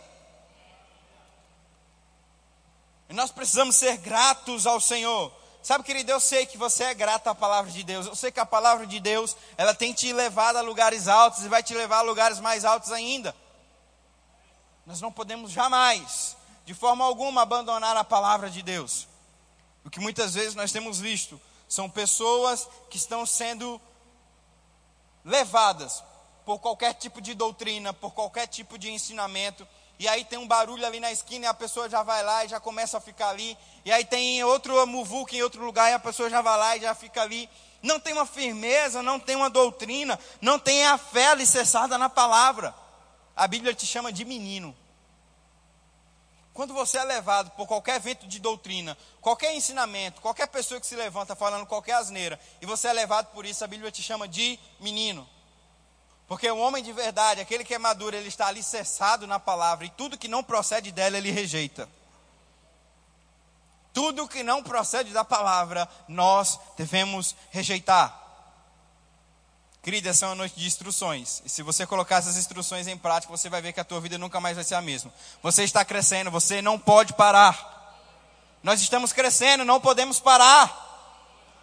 E 3.10 3.14
nós 3.14 3.30
precisamos 3.30 3.76
ser 3.76 3.98
gratos 3.98 4.66
ao 4.66 4.80
Senhor. 4.80 5.34
Sabe, 5.68 5.84
querido, 5.84 6.10
eu 6.10 6.20
sei 6.22 6.46
que 6.46 6.58
você 6.58 6.86
é 6.86 6.94
grato 6.94 7.28
à 7.28 7.36
palavra 7.36 7.70
de 7.70 7.84
Deus. 7.84 8.06
Eu 8.06 8.16
sei 8.16 8.32
que 8.32 8.40
a 8.40 8.46
palavra 8.46 8.88
de 8.88 9.02
Deus, 9.02 9.36
ela 9.58 9.74
tem 9.74 9.92
te 9.92 10.14
levado 10.14 10.56
a 10.56 10.62
lugares 10.62 11.10
altos 11.10 11.44
e 11.44 11.50
vai 11.50 11.62
te 11.62 11.74
levar 11.74 11.98
a 11.98 12.04
lugares 12.04 12.40
mais 12.40 12.64
altos 12.64 12.90
ainda. 12.90 13.36
Nós 14.86 15.02
não 15.02 15.12
podemos 15.12 15.52
jamais, 15.52 16.38
de 16.64 16.74
forma 16.74 17.04
alguma, 17.04 17.42
abandonar 17.42 17.98
a 17.98 18.04
palavra 18.06 18.50
de 18.50 18.62
Deus. 18.62 19.10
O 19.84 19.90
que 19.90 20.00
muitas 20.00 20.36
vezes 20.36 20.56
nós 20.56 20.72
temos 20.72 21.02
visto 21.02 21.38
são 21.68 21.90
pessoas 21.90 22.66
que 22.90 22.96
estão 22.96 23.26
sendo 23.26 23.82
levadas 25.26 26.02
por 26.46 26.60
qualquer 26.60 26.94
tipo 26.94 27.20
de 27.20 27.34
doutrina, 27.34 27.92
por 27.92 28.14
qualquer 28.14 28.48
tipo 28.48 28.78
de 28.78 28.90
ensinamento, 28.90 29.68
e 30.00 30.08
aí 30.08 30.24
tem 30.24 30.38
um 30.38 30.48
barulho 30.48 30.86
ali 30.86 31.00
na 31.00 31.12
esquina 31.12 31.46
e 31.46 31.48
a 31.48 31.54
pessoa 31.54 31.90
já 31.90 32.04
vai 32.04 32.24
lá 32.24 32.46
e 32.46 32.48
já 32.48 32.60
começa 32.60 32.98
a 32.98 33.02
ficar 33.02 33.30
ali. 33.30 33.58
E 33.84 33.92
aí 33.92 34.06
tem 34.06 34.44
outro 34.44 34.86
muvuca 34.86 35.36
em 35.36 35.42
outro 35.42 35.64
lugar 35.66 35.90
e 35.90 35.94
a 35.94 36.00
pessoa 36.00 36.30
já 36.30 36.42
vai 36.42 36.58
lá 36.58 36.78
e 36.78 36.82
já 36.82 36.94
fica 36.94 37.22
ali. 37.22 37.50
Não 37.82 38.00
tem 38.00 38.14
uma 38.14 38.26
firmeza, 38.26 39.02
não 39.02 39.20
tem 39.20 39.36
uma 39.36 39.50
doutrina, 39.50 40.20
não 40.40 40.60
tem 40.60 40.86
a 40.86 40.98
fé 40.98 41.30
alicerçada 41.30 41.98
na 41.98 42.10
palavra. 42.10 42.76
A 43.36 43.48
Bíblia 43.48 43.74
te 43.74 43.86
chama 43.88 44.12
de 44.12 44.24
menino. 44.24 44.76
Quando 46.54 46.74
você 46.74 46.98
é 46.98 47.04
levado 47.04 47.52
por 47.52 47.68
qualquer 47.68 48.00
vento 48.00 48.28
de 48.28 48.40
doutrina, 48.40 48.98
qualquer 49.22 49.54
ensinamento, 49.54 50.22
qualquer 50.22 50.48
pessoa 50.48 50.80
que 50.80 50.88
se 50.88 50.96
levanta 50.96 51.36
falando 51.36 51.68
qualquer 51.68 51.94
asneira, 51.94 52.40
e 52.60 52.66
você 52.66 52.88
é 52.88 52.94
levado 52.94 53.28
por 53.28 53.46
isso, 53.46 53.64
a 53.64 53.68
Bíblia 53.68 53.92
te 53.92 54.02
chama 54.02 54.28
de 54.28 54.60
menino. 54.80 55.28
Porque 56.28 56.50
o 56.52 56.58
homem 56.58 56.84
de 56.84 56.92
verdade, 56.92 57.40
aquele 57.40 57.64
que 57.64 57.74
é 57.74 57.78
maduro, 57.78 58.16
ele 58.16 58.28
está 58.28 58.48
alicerçado 58.48 59.26
na 59.26 59.40
palavra 59.40 59.86
e 59.86 59.90
tudo 59.90 60.18
que 60.18 60.28
não 60.28 60.44
procede 60.44 60.92
dela 60.92 61.18
ele 61.18 61.32
rejeita. 61.32 61.88
Tudo 63.94 64.28
que 64.28 64.44
não 64.44 64.62
procede 64.62 65.12
da 65.12 65.24
palavra, 65.24 65.88
nós 66.08 66.60
devemos 66.78 67.36
rejeitar. 67.50 68.26
Querida, 69.82 70.10
essa 70.10 70.26
é 70.26 70.30
uma 70.30 70.36
noite 70.36 70.56
de 70.60 70.68
instruções. 70.68 71.42
E 71.46 71.50
se 71.50 71.64
você 71.64 71.88
colocar 71.88 72.18
essas 72.18 72.36
instruções 72.36 72.88
em 72.88 72.98
prática, 72.98 73.32
você 73.32 73.50
vai 73.50 73.62
ver 73.62 73.72
que 73.72 73.80
a 73.80 73.86
tua 73.86 74.02
vida 74.02 74.18
nunca 74.18 74.42
mais 74.42 74.56
vai 74.56 74.66
ser 74.66 74.76
a 74.76 74.82
mesma. 74.82 75.12
Você 75.42 75.64
está 75.64 75.86
crescendo, 75.86 76.30
você 76.30 76.62
não 76.62 76.78
pode 76.78 77.14
parar. 77.14 77.78
Nós 78.62 78.82
estamos 78.82 79.14
crescendo, 79.14 79.64
não 79.64 79.80
podemos 79.80 80.20
parar 80.20 80.87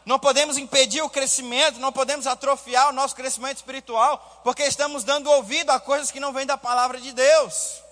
não 0.04 0.18
podemos 0.18 0.58
impedir 0.58 1.02
o 1.02 1.08
crescimento, 1.08 1.80
não 1.80 1.92
podemos 1.92 2.26
atrofiar 2.26 2.90
o 2.90 2.92
nosso 2.92 3.16
crescimento 3.16 3.56
espiritual, 3.56 4.40
porque 4.44 4.62
estamos 4.62 5.02
dando 5.02 5.30
ouvido 5.30 5.70
a 5.70 5.80
coisas 5.80 6.10
que 6.10 6.20
não 6.20 6.32
vêm 6.32 6.44
da 6.44 6.58
palavra 6.58 7.00
de 7.00 7.12
Deus. 7.12 7.82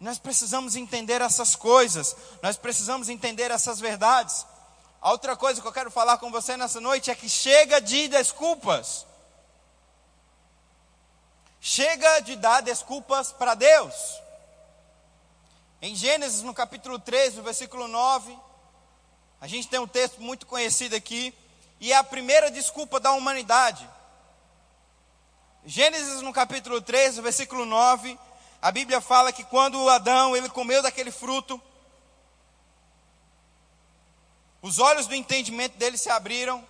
Nós 0.00 0.18
precisamos 0.18 0.74
entender 0.74 1.20
essas 1.20 1.54
coisas, 1.54 2.16
nós 2.42 2.56
precisamos 2.56 3.08
entender 3.08 3.50
essas 3.50 3.78
verdades. 3.78 4.44
A 5.00 5.12
outra 5.12 5.36
coisa 5.36 5.60
que 5.60 5.66
eu 5.66 5.72
quero 5.72 5.90
falar 5.90 6.18
com 6.18 6.30
você 6.30 6.56
nessa 6.56 6.80
noite 6.80 7.10
é 7.10 7.14
que 7.14 7.28
chega 7.28 7.80
de 7.80 8.08
desculpas. 8.08 9.06
Chega 11.60 12.20
de 12.20 12.34
dar 12.36 12.60
desculpas 12.62 13.32
para 13.32 13.54
Deus. 13.54 13.94
Em 15.80 15.94
Gênesis, 15.94 16.42
no 16.42 16.52
capítulo 16.52 16.98
3, 16.98 17.36
no 17.36 17.42
versículo 17.42 17.86
9, 17.86 18.36
a 19.40 19.46
gente 19.46 19.68
tem 19.68 19.78
um 19.78 19.86
texto 19.86 20.20
muito 20.20 20.46
conhecido 20.46 20.96
aqui, 20.96 21.34
e 21.80 21.92
é 21.92 21.96
a 21.96 22.04
primeira 22.04 22.50
desculpa 22.50 22.98
da 22.98 23.12
humanidade. 23.12 23.88
Gênesis 25.64 26.22
no 26.22 26.32
capítulo 26.32 26.80
3, 26.80 27.18
versículo 27.18 27.64
9, 27.64 28.18
a 28.60 28.72
Bíblia 28.72 29.00
fala 29.00 29.32
que 29.32 29.44
quando 29.44 29.88
Adão 29.88 30.36
ele 30.36 30.48
comeu 30.48 30.82
daquele 30.82 31.12
fruto, 31.12 31.60
os 34.60 34.80
olhos 34.80 35.06
do 35.06 35.14
entendimento 35.14 35.76
dele 35.76 35.96
se 35.96 36.10
abriram, 36.10 36.66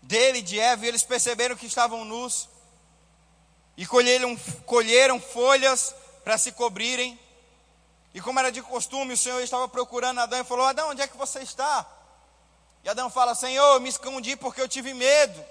dele, 0.00 0.40
de 0.40 0.58
Eva, 0.58 0.84
e 0.84 0.88
eles 0.88 1.02
perceberam 1.02 1.56
que 1.56 1.66
estavam 1.66 2.04
nus, 2.04 2.48
e 3.76 3.84
colheram, 3.84 4.36
colheram 4.64 5.20
folhas 5.20 5.94
para 6.22 6.38
se 6.38 6.52
cobrirem, 6.52 7.18
e 8.14 8.20
como 8.20 8.38
era 8.38 8.50
de 8.50 8.62
costume, 8.62 9.14
o 9.14 9.18
Senhor 9.18 9.40
estava 9.40 9.68
procurando 9.68 10.20
Adão 10.20 10.40
e 10.40 10.44
falou: 10.44 10.66
Adão, 10.66 10.90
onde 10.90 11.02
é 11.02 11.06
que 11.06 11.16
você 11.16 11.40
está? 11.40 11.86
E 12.82 12.88
Adão 12.88 13.10
fala: 13.10 13.34
Senhor, 13.34 13.74
eu 13.74 13.80
me 13.80 13.88
escondi 13.88 14.36
porque 14.36 14.60
eu 14.60 14.68
tive 14.68 14.94
medo. 14.94 15.44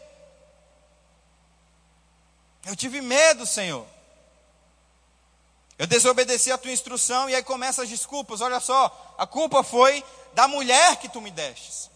Eu 2.66 2.76
tive 2.76 3.00
medo, 3.00 3.46
Senhor. 3.46 3.86
Eu 5.78 5.86
desobedeci 5.86 6.52
a 6.52 6.58
tua 6.58 6.72
instrução 6.72 7.30
e 7.30 7.36
aí 7.36 7.44
começam 7.44 7.84
as 7.84 7.90
desculpas. 7.90 8.42
Olha 8.42 8.60
só, 8.60 9.16
a 9.18 9.28
culpa 9.28 9.62
foi 9.62 10.04
da 10.34 10.48
mulher 10.48 10.96
que 10.98 11.08
tu 11.08 11.22
me 11.22 11.30
destes. 11.30 11.90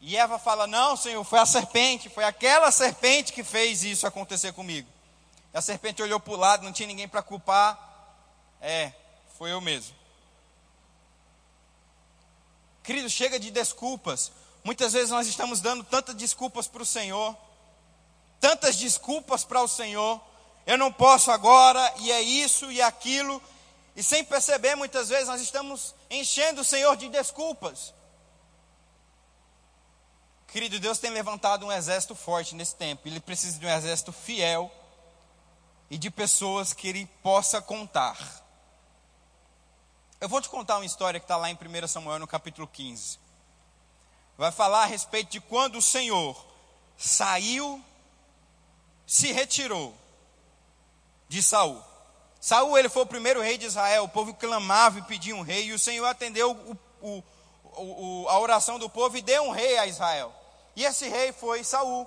E 0.00 0.16
Eva 0.16 0.38
fala: 0.38 0.66
Não, 0.66 0.96
Senhor, 0.96 1.22
foi 1.22 1.38
a 1.38 1.46
serpente, 1.46 2.08
foi 2.08 2.24
aquela 2.24 2.72
serpente 2.72 3.32
que 3.32 3.44
fez 3.44 3.84
isso 3.84 4.06
acontecer 4.06 4.52
comigo. 4.52 4.88
E 5.52 5.58
a 5.58 5.60
serpente 5.60 6.02
olhou 6.02 6.18
para 6.18 6.32
o 6.32 6.36
lado, 6.36 6.64
não 6.64 6.72
tinha 6.72 6.86
ninguém 6.86 7.06
para 7.06 7.22
culpar. 7.22 7.78
É, 8.60 8.92
foi 9.42 9.50
eu 9.50 9.60
mesmo. 9.60 9.92
Querido, 12.84 13.10
chega 13.10 13.40
de 13.40 13.50
desculpas. 13.50 14.30
Muitas 14.62 14.92
vezes 14.92 15.10
nós 15.10 15.26
estamos 15.26 15.60
dando 15.60 15.82
tantas 15.82 16.14
desculpas 16.14 16.68
para 16.68 16.80
o 16.80 16.86
Senhor, 16.86 17.36
tantas 18.38 18.76
desculpas 18.76 19.42
para 19.42 19.60
o 19.60 19.66
Senhor. 19.66 20.20
Eu 20.64 20.78
não 20.78 20.92
posso 20.92 21.32
agora, 21.32 21.92
e 21.98 22.12
é 22.12 22.22
isso 22.22 22.70
e 22.70 22.80
aquilo, 22.80 23.42
e 23.96 24.02
sem 24.04 24.22
perceber, 24.24 24.76
muitas 24.76 25.08
vezes 25.08 25.26
nós 25.26 25.40
estamos 25.40 25.92
enchendo 26.08 26.60
o 26.60 26.64
Senhor 26.64 26.96
de 26.96 27.08
desculpas. 27.08 27.92
Querido, 30.46 30.78
Deus 30.78 30.98
tem 30.98 31.10
levantado 31.10 31.66
um 31.66 31.72
exército 31.72 32.14
forte 32.14 32.54
nesse 32.54 32.76
tempo. 32.76 33.08
Ele 33.08 33.18
precisa 33.18 33.58
de 33.58 33.66
um 33.66 33.70
exército 33.70 34.12
fiel 34.12 34.70
e 35.90 35.98
de 35.98 36.12
pessoas 36.12 36.72
que 36.72 36.86
ele 36.86 37.06
possa 37.24 37.60
contar. 37.60 38.41
Eu 40.22 40.28
vou 40.28 40.40
te 40.40 40.48
contar 40.48 40.76
uma 40.76 40.86
história 40.86 41.18
que 41.18 41.24
está 41.24 41.36
lá 41.36 41.50
em 41.50 41.54
1 41.56 41.88
Samuel, 41.88 42.20
no 42.20 42.28
capítulo 42.28 42.68
15. 42.68 43.18
Vai 44.38 44.52
falar 44.52 44.84
a 44.84 44.86
respeito 44.86 45.32
de 45.32 45.40
quando 45.40 45.78
o 45.78 45.82
Senhor 45.82 46.40
saiu, 46.96 47.82
se 49.04 49.32
retirou 49.32 49.92
de 51.28 51.42
Saul. 51.42 51.82
Saul 52.40 52.78
ele 52.78 52.88
foi 52.88 53.02
o 53.02 53.06
primeiro 53.06 53.42
rei 53.42 53.58
de 53.58 53.66
Israel. 53.66 54.04
O 54.04 54.08
povo 54.08 54.32
clamava 54.32 55.00
e 55.00 55.02
pedia 55.02 55.34
um 55.34 55.42
rei, 55.42 55.64
e 55.64 55.72
o 55.72 55.78
Senhor 55.78 56.06
atendeu 56.06 56.52
o, 56.52 56.78
o, 57.04 57.24
o, 57.82 58.28
a 58.28 58.38
oração 58.38 58.78
do 58.78 58.88
povo 58.88 59.16
e 59.16 59.22
deu 59.22 59.42
um 59.42 59.50
rei 59.50 59.76
a 59.76 59.88
Israel. 59.88 60.32
E 60.76 60.84
esse 60.84 61.08
rei 61.08 61.32
foi 61.32 61.64
Saul. 61.64 62.06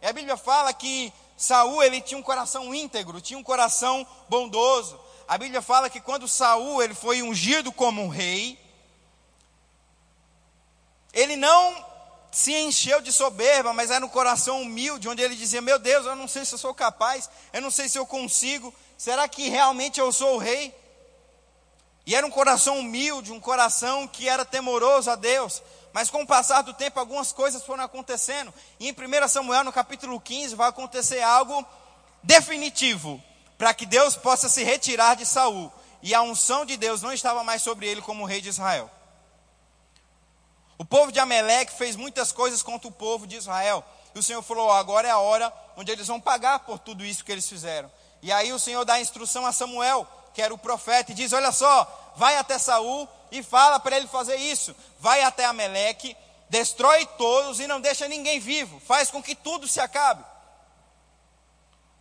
E 0.00 0.06
a 0.06 0.12
Bíblia 0.12 0.36
fala 0.36 0.72
que 0.72 1.12
Saul 1.36 1.82
ele 1.82 2.00
tinha 2.00 2.16
um 2.16 2.22
coração 2.22 2.72
íntegro, 2.72 3.20
tinha 3.20 3.36
um 3.36 3.42
coração 3.42 4.06
bondoso. 4.28 5.04
A 5.28 5.36
Bíblia 5.36 5.60
fala 5.60 5.90
que 5.90 6.00
quando 6.00 6.28
Saul 6.28 6.82
ele 6.82 6.94
foi 6.94 7.20
ungido 7.22 7.72
como 7.72 8.02
um 8.02 8.08
rei, 8.08 8.58
ele 11.12 11.34
não 11.34 11.84
se 12.30 12.52
encheu 12.54 13.00
de 13.00 13.12
soberba, 13.12 13.72
mas 13.72 13.90
era 13.90 14.04
um 14.04 14.08
coração 14.08 14.62
humilde, 14.62 15.08
onde 15.08 15.22
ele 15.22 15.34
dizia: 15.34 15.60
Meu 15.60 15.78
Deus, 15.78 16.06
eu 16.06 16.14
não 16.14 16.28
sei 16.28 16.44
se 16.44 16.54
eu 16.54 16.58
sou 16.58 16.74
capaz, 16.74 17.28
eu 17.52 17.60
não 17.60 17.70
sei 17.70 17.88
se 17.88 17.98
eu 17.98 18.06
consigo, 18.06 18.72
será 18.96 19.26
que 19.26 19.48
realmente 19.48 19.98
eu 19.98 20.12
sou 20.12 20.34
o 20.36 20.38
rei? 20.38 20.72
E 22.04 22.14
era 22.14 22.24
um 22.24 22.30
coração 22.30 22.78
humilde, 22.78 23.32
um 23.32 23.40
coração 23.40 24.06
que 24.06 24.28
era 24.28 24.44
temoroso 24.44 25.10
a 25.10 25.16
Deus. 25.16 25.60
Mas 25.92 26.08
com 26.08 26.22
o 26.22 26.26
passar 26.26 26.62
do 26.62 26.72
tempo, 26.72 27.00
algumas 27.00 27.32
coisas 27.32 27.64
foram 27.64 27.82
acontecendo. 27.82 28.54
E 28.78 28.88
em 28.88 28.92
1 28.92 29.28
Samuel, 29.28 29.64
no 29.64 29.72
capítulo 29.72 30.20
15, 30.20 30.54
vai 30.54 30.68
acontecer 30.68 31.20
algo 31.20 31.66
definitivo 32.22 33.20
para 33.58 33.72
que 33.74 33.86
Deus 33.86 34.16
possa 34.16 34.48
se 34.48 34.62
retirar 34.62 35.16
de 35.16 35.24
Saul. 35.24 35.72
E 36.02 36.14
a 36.14 36.22
unção 36.22 36.64
de 36.64 36.76
Deus 36.76 37.02
não 37.02 37.12
estava 37.12 37.42
mais 37.42 37.62
sobre 37.62 37.86
ele 37.86 38.02
como 38.02 38.24
rei 38.24 38.40
de 38.40 38.48
Israel. 38.48 38.90
O 40.78 40.84
povo 40.84 41.10
de 41.10 41.18
Amaleque 41.18 41.72
fez 41.72 41.96
muitas 41.96 42.32
coisas 42.32 42.62
contra 42.62 42.86
o 42.88 42.92
povo 42.92 43.26
de 43.26 43.36
Israel. 43.36 43.82
E 44.14 44.18
o 44.18 44.22
Senhor 44.22 44.42
falou: 44.42 44.70
agora 44.70 45.08
é 45.08 45.10
a 45.10 45.18
hora 45.18 45.52
onde 45.76 45.90
eles 45.90 46.06
vão 46.06 46.20
pagar 46.20 46.60
por 46.60 46.78
tudo 46.78 47.04
isso 47.04 47.24
que 47.24 47.32
eles 47.32 47.48
fizeram. 47.48 47.90
E 48.22 48.30
aí 48.30 48.52
o 48.52 48.58
Senhor 48.58 48.84
dá 48.84 48.94
a 48.94 49.00
instrução 49.00 49.46
a 49.46 49.52
Samuel, 49.52 50.06
que 50.34 50.42
era 50.42 50.52
o 50.52 50.58
profeta, 50.58 51.12
e 51.12 51.14
diz: 51.14 51.32
Olha 51.32 51.50
só, 51.52 52.12
vai 52.16 52.36
até 52.36 52.58
Saul 52.58 53.08
e 53.30 53.42
fala 53.42 53.80
para 53.80 53.96
ele 53.96 54.06
fazer 54.06 54.36
isso. 54.36 54.76
Vai 55.00 55.22
até 55.22 55.44
Ameleque, 55.46 56.16
destrói 56.48 57.06
todos 57.18 57.58
e 57.58 57.66
não 57.66 57.80
deixa 57.80 58.06
ninguém 58.06 58.38
vivo. 58.38 58.80
Faz 58.80 59.10
com 59.10 59.22
que 59.22 59.34
tudo 59.34 59.66
se 59.66 59.80
acabe. 59.80 60.24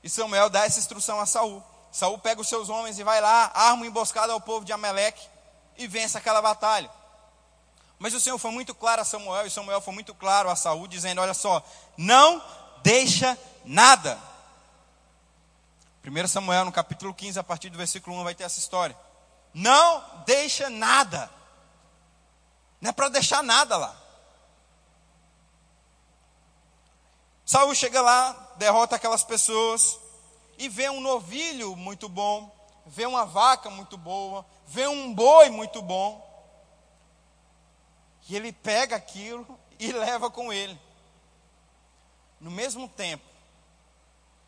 E 0.05 0.09
Samuel 0.09 0.51
dá 0.51 0.63
essa 0.65 0.77
instrução 0.77 1.19
a 1.19 1.25
Saul. 1.25 1.63
Saul 1.91 2.19
pega 2.19 2.39
os 2.39 2.47
seus 2.47 2.69
homens 2.69 2.99
e 2.99 3.03
vai 3.03 3.19
lá, 3.19 3.51
arma 3.55 3.77
uma 3.77 3.87
emboscada 3.87 4.31
ao 4.31 4.39
povo 4.39 4.63
de 4.63 4.71
Ameleque 4.71 5.27
e 5.75 5.87
vence 5.87 6.15
aquela 6.15 6.43
batalha. 6.43 6.91
Mas 7.97 8.13
o 8.13 8.19
Senhor 8.19 8.37
foi 8.37 8.51
muito 8.51 8.75
claro 8.75 9.01
a 9.01 9.03
Samuel 9.03 9.47
e 9.47 9.49
Samuel 9.49 9.81
foi 9.81 9.95
muito 9.95 10.13
claro 10.13 10.47
a 10.47 10.55
Saul, 10.55 10.87
dizendo: 10.87 11.21
Olha 11.21 11.33
só, 11.33 11.65
não 11.97 12.39
deixa 12.83 13.35
nada. 13.65 14.19
1 16.05 16.27
Samuel, 16.27 16.65
no 16.65 16.71
capítulo 16.71 17.11
15, 17.11 17.39
a 17.39 17.43
partir 17.43 17.71
do 17.71 17.77
versículo 17.79 18.15
1, 18.17 18.23
vai 18.25 18.35
ter 18.35 18.43
essa 18.43 18.59
história. 18.59 18.95
Não 19.55 20.03
deixa 20.23 20.69
nada. 20.69 21.31
Não 22.79 22.91
é 22.91 22.93
para 22.93 23.09
deixar 23.09 23.41
nada 23.41 23.75
lá. 23.75 23.95
Saul 27.43 27.73
chega 27.73 28.03
lá, 28.03 28.44
derrota 28.57 28.95
aquelas 28.95 29.23
pessoas 29.23 29.99
e 30.57 30.69
vê 30.69 30.89
um 30.89 31.01
novilho 31.01 31.75
muito 31.75 32.07
bom, 32.07 32.53
vê 32.85 33.05
uma 33.05 33.25
vaca 33.25 33.69
muito 33.69 33.97
boa, 33.97 34.45
vê 34.67 34.87
um 34.87 35.13
boi 35.13 35.49
muito 35.49 35.81
bom. 35.81 36.23
E 38.27 38.35
ele 38.35 38.51
pega 38.51 38.95
aquilo 38.95 39.59
e 39.79 39.91
leva 39.91 40.29
com 40.29 40.51
ele. 40.51 40.79
No 42.39 42.51
mesmo 42.51 42.87
tempo, 42.87 43.25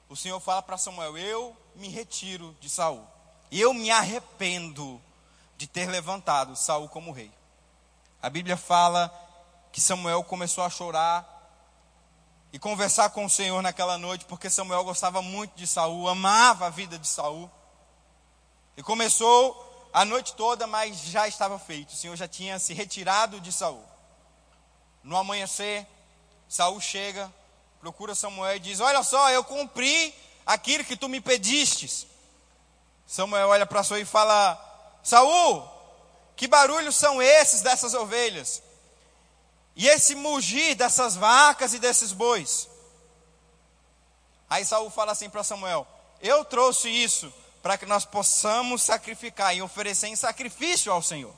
o 0.10 0.16
Senhor 0.16 0.39
fala 0.39 0.62
para 0.62 0.78
Samuel: 0.78 1.18
Eu 1.18 1.55
me 1.76 1.89
retiro 1.89 2.55
de 2.60 2.70
Saul. 2.70 3.05
Eu 3.51 3.74
me 3.74 3.89
arrependo 3.91 5.01
de 5.58 5.68
ter 5.68 5.89
levantado 5.89 6.55
Saul 6.55 6.89
como 6.89 7.12
rei. 7.12 7.32
A 8.22 8.30
Bíblia 8.30 8.58
fala 8.58 9.14
que 9.72 9.80
Samuel 9.80 10.24
começou 10.24 10.64
a 10.64 10.70
chorar 10.70 11.36
e 12.51 12.59
conversar 12.59 13.09
com 13.09 13.25
o 13.25 13.29
Senhor 13.29 13.61
naquela 13.61 13.97
noite, 13.97 14.25
porque 14.25 14.49
Samuel 14.49 14.83
gostava 14.83 15.21
muito 15.21 15.55
de 15.55 15.67
Saul, 15.67 16.07
amava 16.07 16.67
a 16.67 16.69
vida 16.69 16.97
de 16.97 17.07
Saul. 17.07 17.49
E 18.75 18.83
começou 18.83 19.89
a 19.93 20.05
noite 20.05 20.33
toda, 20.33 20.65
mas 20.67 21.01
já 21.01 21.27
estava 21.27 21.59
feito. 21.59 21.89
O 21.89 21.95
Senhor 21.95 22.15
já 22.15 22.27
tinha 22.27 22.59
se 22.59 22.73
retirado 22.73 23.41
de 23.41 23.51
Saul. 23.51 23.83
No 25.03 25.17
amanhecer, 25.17 25.85
Saul 26.47 26.79
chega, 26.79 27.31
procura 27.79 28.15
Samuel 28.15 28.57
e 28.57 28.59
diz: 28.59 28.79
Olha 28.79 29.03
só, 29.03 29.29
eu 29.29 29.43
cumpri 29.43 30.13
aquilo 30.45 30.83
que 30.83 30.95
tu 30.95 31.09
me 31.09 31.19
pedistes. 31.19 32.07
Samuel 33.05 33.49
olha 33.49 33.65
para 33.65 33.83
Saul 33.83 33.99
e 33.99 34.05
fala: 34.05 34.99
Saul, 35.03 35.67
que 36.35 36.47
barulhos 36.47 36.95
são 36.95 37.21
esses 37.21 37.61
dessas 37.61 37.93
ovelhas? 37.93 38.61
E 39.78 39.88
esse 39.88 40.15
mugir 40.15 40.73
dessas 40.73 41.15
vacas 41.15 41.71
e 41.75 41.78
desses 41.78 42.11
bois? 42.11 42.67
Aí 44.49 44.65
Saul 44.65 44.89
fala 44.89 45.11
assim 45.11 45.30
para 45.30 45.43
Samuel: 45.43 45.88
Eu 46.19 46.43
trouxe 46.43 46.89
isso 46.89 47.32
para 47.61 47.78
que 47.78 47.86
nós 47.86 48.03
possamos 48.03 48.82
sacrificar 48.82 49.55
e 49.55 49.61
oferecer 49.61 50.07
em 50.07 50.15
sacrifício 50.15 50.91
ao 50.91 51.03
Senhor. 51.03 51.34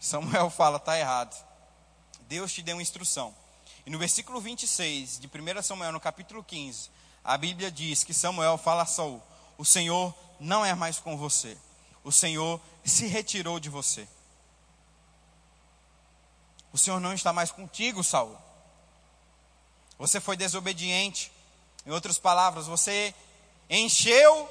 Samuel 0.00 0.48
fala: 0.50 0.78
Está 0.78 0.98
errado. 0.98 1.36
Deus 2.22 2.50
te 2.50 2.62
deu 2.62 2.76
uma 2.76 2.82
instrução. 2.82 3.34
E 3.84 3.90
no 3.90 3.98
versículo 3.98 4.40
26 4.40 5.20
de 5.20 5.26
1 5.26 5.62
Samuel, 5.62 5.92
no 5.92 6.00
capítulo 6.00 6.42
15, 6.42 6.90
a 7.22 7.36
Bíblia 7.36 7.70
diz 7.70 8.02
que 8.02 8.14
Samuel 8.14 8.56
fala 8.56 8.84
a 8.84 8.86
Saul: 8.86 9.22
o 9.58 9.64
Senhor 9.64 10.14
não 10.40 10.64
é 10.64 10.74
mais 10.74 10.98
com 10.98 11.18
você. 11.18 11.54
O 12.02 12.10
Senhor 12.10 12.58
se 12.82 13.06
retirou 13.06 13.60
de 13.60 13.68
você. 13.68 14.08
O 16.72 16.78
Senhor 16.78 16.98
não 17.00 17.12
está 17.12 17.32
mais 17.32 17.50
contigo, 17.50 18.02
Saul. 18.02 18.36
Você 19.98 20.20
foi 20.20 20.36
desobediente. 20.36 21.30
Em 21.84 21.90
outras 21.90 22.18
palavras, 22.18 22.66
você 22.66 23.14
encheu 23.68 24.48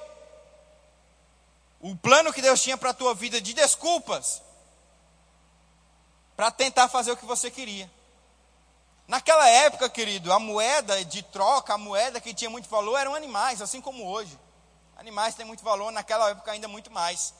o 1.79 1.95
plano 1.95 2.31
que 2.31 2.41
Deus 2.41 2.61
tinha 2.61 2.77
para 2.77 2.91
a 2.91 2.93
tua 2.93 3.15
vida 3.15 3.41
de 3.41 3.53
desculpas 3.53 4.41
para 6.35 6.51
tentar 6.51 6.87
fazer 6.87 7.11
o 7.11 7.17
que 7.17 7.25
você 7.25 7.49
queria. 7.49 7.89
Naquela 9.07 9.47
época, 9.49 9.89
querido, 9.89 10.31
a 10.31 10.39
moeda 10.39 11.03
de 11.03 11.21
troca, 11.23 11.73
a 11.73 11.77
moeda 11.77 12.21
que 12.21 12.33
tinha 12.33 12.49
muito 12.49 12.69
valor 12.69 12.97
eram 12.97 13.13
animais, 13.13 13.61
assim 13.61 13.81
como 13.81 14.07
hoje. 14.07 14.39
Animais 14.95 15.35
têm 15.35 15.45
muito 15.45 15.63
valor, 15.63 15.91
naquela 15.91 16.29
época 16.29 16.51
ainda 16.51 16.67
muito 16.67 16.91
mais. 16.91 17.33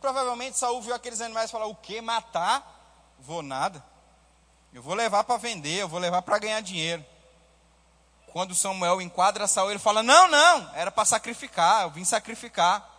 Provavelmente 0.00 0.58
Saul 0.58 0.82
viu 0.82 0.94
aqueles 0.94 1.20
animais 1.20 1.50
e 1.50 1.52
falou: 1.52 1.70
O 1.70 1.76
que? 1.76 2.00
Matar? 2.00 3.14
Vou 3.20 3.42
nada. 3.42 3.84
Eu 4.74 4.82
vou 4.82 4.94
levar 4.94 5.22
para 5.22 5.36
vender, 5.36 5.82
eu 5.82 5.88
vou 5.88 6.00
levar 6.00 6.20
para 6.22 6.36
ganhar 6.36 6.60
dinheiro. 6.60 7.06
Quando 8.32 8.56
Samuel 8.56 9.00
enquadra 9.00 9.46
Saul, 9.46 9.70
ele 9.70 9.78
fala: 9.78 10.02
Não, 10.02 10.26
não, 10.26 10.74
era 10.74 10.90
para 10.90 11.04
sacrificar, 11.04 11.84
eu 11.84 11.90
vim 11.90 12.04
sacrificar. 12.04 12.90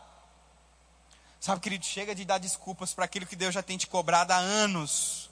Sabe, 1.38 1.60
querido, 1.60 1.86
chega 1.86 2.16
de 2.16 2.24
dar 2.24 2.38
desculpas 2.38 2.94
para 2.94 3.04
aquilo 3.04 3.26
que 3.26 3.36
Deus 3.36 3.54
já 3.54 3.62
tem 3.62 3.78
te 3.78 3.88
cobrado 3.88 4.32
há 4.32 4.38
anos. 4.38 5.30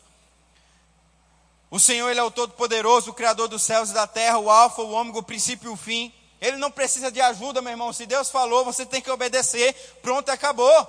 O 1.71 1.79
Senhor, 1.79 2.09
Ele 2.09 2.19
é 2.19 2.23
o 2.23 2.29
Todo-Poderoso, 2.29 3.11
o 3.11 3.13
Criador 3.13 3.47
dos 3.47 3.63
céus 3.63 3.91
e 3.91 3.93
da 3.93 4.05
terra, 4.05 4.37
o 4.37 4.51
Alfa, 4.51 4.81
o 4.81 4.91
Ômega, 4.91 5.19
o 5.19 5.23
princípio 5.23 5.71
e 5.71 5.73
o 5.73 5.77
fim. 5.77 6.13
Ele 6.41 6.57
não 6.57 6.69
precisa 6.69 7.09
de 7.09 7.21
ajuda, 7.21 7.61
meu 7.61 7.71
irmão. 7.71 7.93
Se 7.93 8.05
Deus 8.05 8.29
falou, 8.29 8.65
você 8.65 8.85
tem 8.85 9.01
que 9.01 9.09
obedecer. 9.09 9.73
Pronto, 10.01 10.27
acabou. 10.29 10.87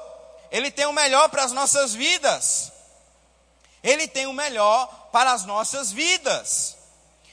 Ele 0.50 0.68
tem 0.72 0.84
o 0.84 0.92
melhor 0.92 1.28
para 1.28 1.44
as 1.44 1.52
nossas 1.52 1.94
vidas. 1.94 2.72
Ele 3.84 4.09
tem 4.09 4.26
o 4.26 4.32
melhor 4.32 5.03
para 5.14 5.30
as 5.30 5.44
nossas 5.44 5.92
vidas. 5.92 6.76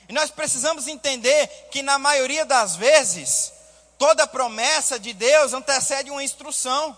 E 0.07 0.13
nós 0.13 0.29
precisamos 0.29 0.88
entender 0.88 1.47
que, 1.71 1.82
na 1.82 1.97
maioria 1.97 2.45
das 2.45 2.75
vezes, 2.75 3.51
toda 3.97 4.27
promessa 4.27 4.99
de 4.99 5.13
Deus 5.13 5.51
antecede 5.51 6.11
uma 6.11 6.23
instrução. 6.23 6.95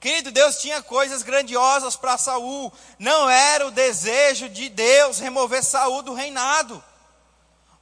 Querido, 0.00 0.32
Deus 0.32 0.58
tinha 0.58 0.82
coisas 0.82 1.22
grandiosas 1.22 1.94
para 1.94 2.18
Saul. 2.18 2.72
Não 2.98 3.30
era 3.30 3.64
o 3.64 3.70
desejo 3.70 4.48
de 4.48 4.68
Deus 4.68 5.20
remover 5.20 5.62
Saul 5.62 6.02
do 6.02 6.14
reinado. 6.14 6.82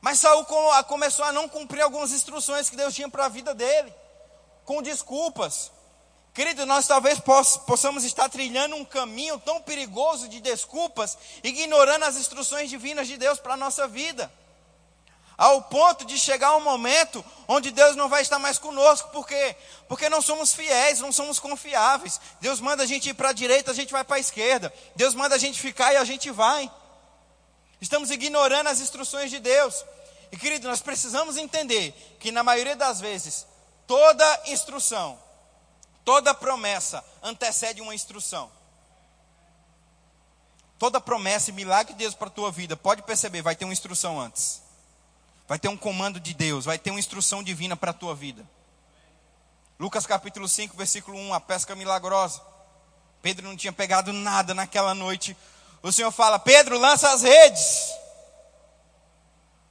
Mas 0.02 0.18
Saul 0.18 0.44
começou 0.86 1.24
a 1.24 1.32
não 1.32 1.48
cumprir 1.48 1.80
algumas 1.80 2.12
instruções 2.12 2.68
que 2.68 2.76
Deus 2.76 2.94
tinha 2.94 3.08
para 3.08 3.24
a 3.24 3.30
vida 3.30 3.54
dele, 3.54 3.94
com 4.66 4.82
desculpas. 4.82 5.72
Querido, 6.32 6.64
nós 6.64 6.86
talvez 6.86 7.18
possamos 7.66 8.04
estar 8.04 8.28
trilhando 8.28 8.76
um 8.76 8.84
caminho 8.84 9.38
tão 9.40 9.60
perigoso 9.60 10.28
de 10.28 10.40
desculpas, 10.40 11.18
ignorando 11.42 12.04
as 12.04 12.16
instruções 12.16 12.70
divinas 12.70 13.08
de 13.08 13.16
Deus 13.16 13.40
para 13.40 13.54
a 13.54 13.56
nossa 13.56 13.88
vida. 13.88 14.30
Ao 15.36 15.62
ponto 15.62 16.04
de 16.04 16.18
chegar 16.18 16.54
um 16.54 16.60
momento 16.60 17.24
onde 17.48 17.70
Deus 17.70 17.96
não 17.96 18.08
vai 18.08 18.22
estar 18.22 18.38
mais 18.38 18.58
conosco, 18.58 19.08
por 19.08 19.26
quê? 19.26 19.56
Porque 19.88 20.08
não 20.08 20.20
somos 20.20 20.52
fiéis, 20.52 21.00
não 21.00 21.10
somos 21.10 21.40
confiáveis. 21.40 22.20
Deus 22.40 22.60
manda 22.60 22.82
a 22.82 22.86
gente 22.86 23.08
ir 23.08 23.14
para 23.14 23.30
a 23.30 23.32
direita, 23.32 23.70
a 23.70 23.74
gente 23.74 23.90
vai 23.90 24.04
para 24.04 24.16
a 24.16 24.20
esquerda. 24.20 24.72
Deus 24.94 25.14
manda 25.14 25.34
a 25.34 25.38
gente 25.38 25.58
ficar 25.58 25.94
e 25.94 25.96
a 25.96 26.04
gente 26.04 26.30
vai. 26.30 26.70
Estamos 27.80 28.10
ignorando 28.10 28.68
as 28.68 28.80
instruções 28.80 29.30
de 29.30 29.40
Deus. 29.40 29.82
E 30.30 30.36
querido, 30.36 30.68
nós 30.68 30.82
precisamos 30.82 31.36
entender 31.38 31.92
que 32.20 32.30
na 32.30 32.44
maioria 32.44 32.76
das 32.76 33.00
vezes, 33.00 33.46
toda 33.86 34.42
instrução, 34.46 35.18
toda 36.04 36.34
promessa 36.34 37.04
antecede 37.22 37.80
uma 37.80 37.94
instrução. 37.94 38.50
Toda 40.78 41.00
promessa 41.00 41.50
e 41.50 41.52
milagre 41.52 41.92
de 41.92 41.98
Deus 41.98 42.14
para 42.14 42.28
a 42.28 42.30
tua 42.30 42.50
vida, 42.50 42.76
pode 42.76 43.02
perceber, 43.02 43.42
vai 43.42 43.54
ter 43.54 43.64
uma 43.64 43.72
instrução 43.72 44.18
antes. 44.18 44.62
Vai 45.46 45.58
ter 45.58 45.68
um 45.68 45.76
comando 45.76 46.18
de 46.18 46.32
Deus, 46.32 46.64
vai 46.64 46.78
ter 46.78 46.90
uma 46.90 47.00
instrução 47.00 47.42
divina 47.42 47.76
para 47.76 47.90
a 47.90 47.94
tua 47.94 48.14
vida. 48.14 48.48
Lucas 49.78 50.06
capítulo 50.06 50.48
5, 50.48 50.76
versículo 50.76 51.18
1, 51.18 51.34
a 51.34 51.40
pesca 51.40 51.74
milagrosa. 51.74 52.40
Pedro 53.22 53.46
não 53.46 53.56
tinha 53.56 53.72
pegado 53.72 54.12
nada 54.12 54.54
naquela 54.54 54.94
noite. 54.94 55.36
O 55.82 55.90
Senhor 55.90 56.10
fala: 56.10 56.38
Pedro, 56.38 56.78
lança 56.78 57.10
as 57.12 57.22
redes. 57.22 57.92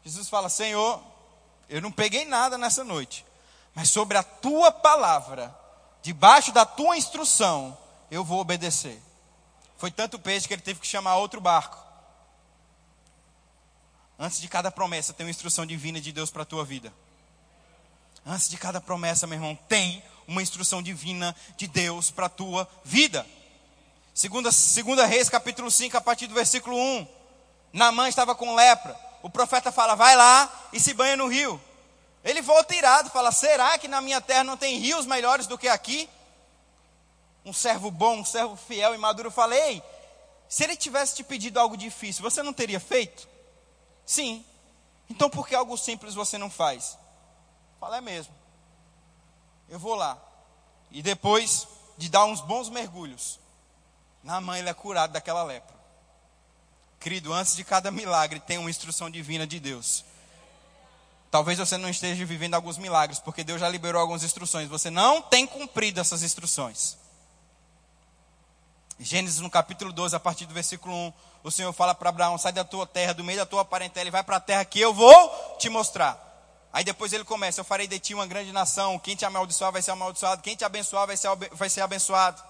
Jesus 0.03 0.27
fala: 0.29 0.49
Senhor, 0.49 1.01
eu 1.69 1.81
não 1.81 1.91
peguei 1.91 2.25
nada 2.25 2.57
nessa 2.57 2.83
noite, 2.83 3.25
mas 3.73 3.89
sobre 3.89 4.17
a 4.17 4.23
tua 4.23 4.71
palavra, 4.71 5.55
debaixo 6.01 6.51
da 6.51 6.65
tua 6.65 6.97
instrução, 6.97 7.77
eu 8.09 8.23
vou 8.23 8.39
obedecer. 8.39 9.01
Foi 9.77 9.91
tanto 9.91 10.19
peixe 10.19 10.47
que 10.47 10.53
ele 10.53 10.61
teve 10.61 10.79
que 10.79 10.87
chamar 10.87 11.15
outro 11.15 11.39
barco. 11.39 11.77
Antes 14.17 14.41
de 14.41 14.47
cada 14.47 14.69
promessa, 14.69 15.13
tem 15.13 15.25
uma 15.25 15.31
instrução 15.31 15.65
divina 15.65 16.01
de 16.01 16.11
Deus 16.11 16.29
para 16.29 16.43
a 16.43 16.45
tua 16.45 16.65
vida. 16.65 16.93
Antes 18.25 18.49
de 18.49 18.57
cada 18.57 18.81
promessa, 18.81 19.25
meu 19.25 19.37
irmão, 19.37 19.57
tem 19.67 20.03
uma 20.27 20.41
instrução 20.41 20.83
divina 20.83 21.35
de 21.55 21.67
Deus 21.67 22.11
para 22.11 22.25
a 22.25 22.29
tua 22.29 22.67
vida. 22.83 23.25
Segunda, 24.13 24.51
segunda 24.51 25.05
Reis, 25.05 25.29
capítulo 25.29 25.71
5, 25.71 25.95
a 25.95 26.01
partir 26.01 26.27
do 26.27 26.33
versículo 26.33 26.77
1. 26.77 27.07
Naamã 27.71 28.09
estava 28.09 28.35
com 28.35 28.53
lepra 28.55 29.09
o 29.21 29.29
profeta 29.29 29.71
fala: 29.71 29.95
vai 29.95 30.15
lá 30.15 30.49
e 30.71 30.79
se 30.79 30.93
banha 30.93 31.15
no 31.15 31.27
rio. 31.27 31.61
Ele 32.23 32.41
volta 32.41 32.75
irado, 32.75 33.09
fala: 33.09 33.31
será 33.31 33.77
que 33.77 33.87
na 33.87 34.01
minha 34.01 34.19
terra 34.19 34.43
não 34.43 34.57
tem 34.57 34.77
rios 34.77 35.05
melhores 35.05 35.47
do 35.47 35.57
que 35.57 35.67
aqui? 35.67 36.09
Um 37.45 37.53
servo 37.53 37.89
bom, 37.89 38.19
um 38.19 38.25
servo 38.25 38.55
fiel 38.55 38.93
e 38.93 38.97
maduro, 38.97 39.31
falei: 39.31 39.81
se 40.49 40.63
ele 40.63 40.75
tivesse 40.75 41.15
te 41.15 41.23
pedido 41.23 41.59
algo 41.59 41.77
difícil, 41.77 42.23
você 42.23 42.41
não 42.41 42.51
teria 42.51 42.79
feito? 42.79 43.27
Sim. 44.05 44.43
Então 45.09 45.29
por 45.29 45.47
que 45.47 45.55
algo 45.55 45.77
simples 45.77 46.15
você 46.15 46.37
não 46.37 46.49
faz? 46.49 46.97
Fala, 47.79 47.97
é 47.97 48.01
mesmo. 48.01 48.33
Eu 49.69 49.79
vou 49.79 49.95
lá. 49.95 50.17
E 50.91 51.01
depois 51.01 51.67
de 51.97 52.09
dar 52.09 52.25
uns 52.25 52.41
bons 52.41 52.69
mergulhos, 52.69 53.39
na 54.23 54.41
mãe 54.41 54.59
ele 54.59 54.69
é 54.69 54.73
curado 54.73 55.13
daquela 55.13 55.43
lepra. 55.43 55.75
Querido, 56.99 57.31
antes 57.31 57.55
de 57.55 57.63
cada 57.63 57.91
milagre 57.91 58.39
tem 58.39 58.57
uma 58.57 58.69
instrução 58.69 59.09
divina 59.09 59.45
de 59.45 59.59
Deus. 59.59 60.03
Talvez 61.31 61.59
você 61.59 61.77
não 61.77 61.89
esteja 61.89 62.25
vivendo 62.25 62.55
alguns 62.55 62.77
milagres, 62.77 63.19
porque 63.19 63.43
Deus 63.43 63.61
já 63.61 63.69
liberou 63.69 64.01
algumas 64.01 64.23
instruções. 64.23 64.67
Você 64.67 64.89
não 64.89 65.21
tem 65.21 65.45
cumprido 65.45 65.99
essas 65.99 66.23
instruções. 66.23 66.97
Gênesis 68.99 69.39
no 69.39 69.49
capítulo 69.49 69.93
12, 69.93 70.15
a 70.15 70.19
partir 70.19 70.45
do 70.45 70.53
versículo 70.53 70.93
1, 70.93 71.13
o 71.43 71.51
Senhor 71.51 71.71
fala 71.71 71.93
para 71.93 72.09
Abraão: 72.09 72.37
sai 72.37 72.51
da 72.51 72.63
tua 72.63 72.85
terra, 72.85 73.13
do 73.13 73.23
meio 73.23 73.37
da 73.37 73.45
tua 73.45 73.63
parentela, 73.63 74.07
e 74.07 74.11
vai 74.11 74.23
para 74.23 74.37
a 74.37 74.41
terra 74.41 74.65
que 74.65 74.79
eu 74.79 74.93
vou 74.93 75.55
te 75.57 75.69
mostrar. 75.69 76.29
Aí 76.73 76.83
depois 76.83 77.13
ele 77.13 77.23
começa: 77.23 77.61
Eu 77.61 77.65
farei 77.65 77.87
de 77.87 77.99
ti 77.99 78.13
uma 78.13 78.27
grande 78.27 78.51
nação. 78.51 78.99
Quem 78.99 79.15
te 79.15 79.23
amaldiçoar 79.23 79.71
vai 79.71 79.81
ser 79.81 79.91
amaldiçoado. 79.91 80.41
Quem 80.41 80.55
te 80.55 80.65
abençoar 80.65 81.07
vai 81.07 81.15
ser, 81.15 81.29
vai 81.53 81.69
ser 81.69 81.81
abençoado. 81.81 82.43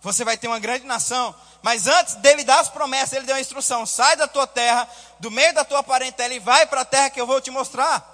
Você 0.00 0.24
vai 0.24 0.36
ter 0.36 0.48
uma 0.48 0.58
grande 0.58 0.84
nação. 0.84 1.34
Mas 1.62 1.86
antes 1.86 2.14
dele 2.16 2.44
dar 2.44 2.60
as 2.60 2.68
promessas, 2.68 3.12
ele 3.12 3.26
deu 3.26 3.36
a 3.36 3.40
instrução: 3.40 3.86
sai 3.86 4.16
da 4.16 4.26
tua 4.26 4.46
terra, 4.46 4.88
do 5.20 5.30
meio 5.30 5.54
da 5.54 5.64
tua 5.64 5.82
parentela 5.82 6.34
e 6.34 6.38
vai 6.38 6.66
para 6.66 6.80
a 6.80 6.84
terra 6.84 7.10
que 7.10 7.20
eu 7.20 7.26
vou 7.26 7.40
te 7.40 7.50
mostrar. 7.50 8.13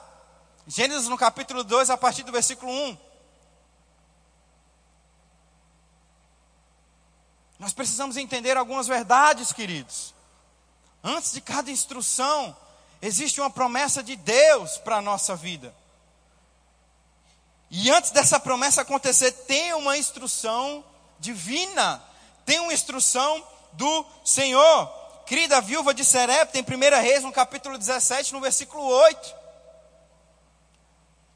Gênesis 0.67 1.09
no 1.09 1.17
capítulo 1.17 1.65
2, 1.65 1.91
a 1.91 1.97
partir 1.97 2.23
do 2.23 2.33
versículo 2.33 2.71
1. 2.71 2.99
Nós 7.59 7.73
precisamos 7.73 8.17
entender 8.17 8.57
algumas 8.57 8.87
verdades, 8.87 9.53
queridos. 9.53 10.15
Antes 11.03 11.33
de 11.33 11.41
cada 11.41 11.71
instrução, 11.71 12.57
existe 13.03 13.41
uma 13.41 13.51
promessa 13.51 14.03
de 14.03 14.17
Deus 14.17 14.79
para 14.79 14.97
a 14.97 15.03
nossa 15.03 15.37
vida. 15.37 15.75
E 17.71 17.91
antes 17.91 18.11
dessa 18.11 18.41
promessa 18.41 18.83
acontecer, 18.83 19.31
tem 19.31 19.73
uma 19.75 19.97
instrução 19.97 20.85
divina, 21.19 22.03
tem 22.45 22.59
uma 22.61 22.73
instrução 22.73 23.47
do 23.73 24.07
Senhor. 24.25 24.87
Querida 25.27 25.61
viúva 25.61 25.95
de 25.95 26.05
Serep, 26.05 26.51
tem 26.51 26.63
1 26.63 27.01
Reis, 27.01 27.23
no 27.23 27.31
capítulo 27.31 27.79
17, 27.79 28.33
no 28.33 28.41
versículo 28.41 28.83
8. 28.83 29.40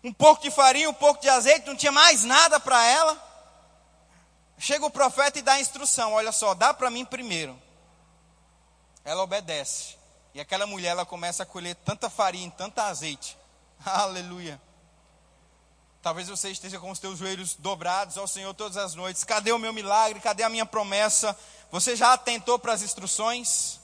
Um 0.05 0.13
pouco 0.13 0.43
de 0.43 0.51
farinha, 0.51 0.91
um 0.91 0.95
pouco 0.95 1.23
de 1.23 1.31
azeite, 1.31 1.67
não 1.67 1.75
tinha 1.75 1.91
mais 1.91 2.25
nada 2.25 2.61
para 2.61 2.85
ela. 2.85 3.19
Chega 4.59 4.85
o 4.85 4.91
profeta 4.91 5.39
e 5.39 5.43
dá 5.43 5.55
a 5.55 5.61
instrução: 5.61 6.13
olha 6.13 6.31
só, 6.31 6.53
dá 6.53 6.75
para 6.75 6.91
mim 6.91 7.07
primeiro. 7.07 7.59
Ela 9.03 9.23
obedece. 9.23 9.97
E 10.35 10.41
aquela 10.41 10.67
mulher, 10.67 10.91
ela 10.91 11.07
começa 11.07 11.43
a 11.43 11.47
colher 11.47 11.75
tanta 11.77 12.11
farinha, 12.11 12.51
tanta 12.51 12.85
azeite. 12.85 13.39
Aleluia. 13.83 14.61
Talvez 16.03 16.29
você 16.29 16.51
esteja 16.51 16.79
com 16.79 16.91
os 16.91 16.99
teus 16.99 17.19
joelhos 17.19 17.55
dobrados 17.55 18.19
ao 18.19 18.27
Senhor 18.27 18.53
todas 18.53 18.77
as 18.77 18.95
noites. 18.95 19.25
Cadê 19.25 19.53
o 19.53 19.59
meu 19.59 19.73
milagre? 19.73 20.21
Cadê 20.21 20.43
a 20.43 20.51
minha 20.51 20.67
promessa? 20.67 21.35
Você 21.71 21.97
já 21.97 22.13
atentou 22.13 22.59
para 22.59 22.75
as 22.75 22.83
instruções? 22.83 23.81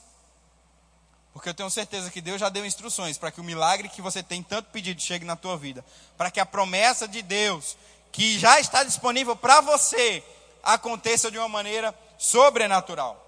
Porque 1.41 1.49
eu 1.49 1.55
tenho 1.55 1.71
certeza 1.71 2.11
que 2.11 2.21
Deus 2.21 2.39
já 2.39 2.51
deu 2.51 2.67
instruções 2.67 3.17
para 3.17 3.31
que 3.31 3.41
o 3.41 3.45
milagre 3.45 3.89
que 3.89 4.03
você 4.03 4.23
tem 4.23 4.43
tanto 4.43 4.69
pedido 4.69 5.01
chegue 5.01 5.25
na 5.25 5.37
tua 5.37 5.57
vida. 5.57 5.83
Para 6.15 6.31
que 6.31 6.39
a 6.39 6.45
promessa 6.45 7.09
de 7.09 7.23
Deus, 7.23 7.79
que 8.13 8.39
já 8.39 8.61
está 8.61 8.85
disponível 8.85 9.35
para 9.35 9.63
você, 9.63 10.23
aconteça 10.63 11.31
de 11.31 11.39
uma 11.39 11.49
maneira 11.49 11.99
sobrenatural. 12.19 13.27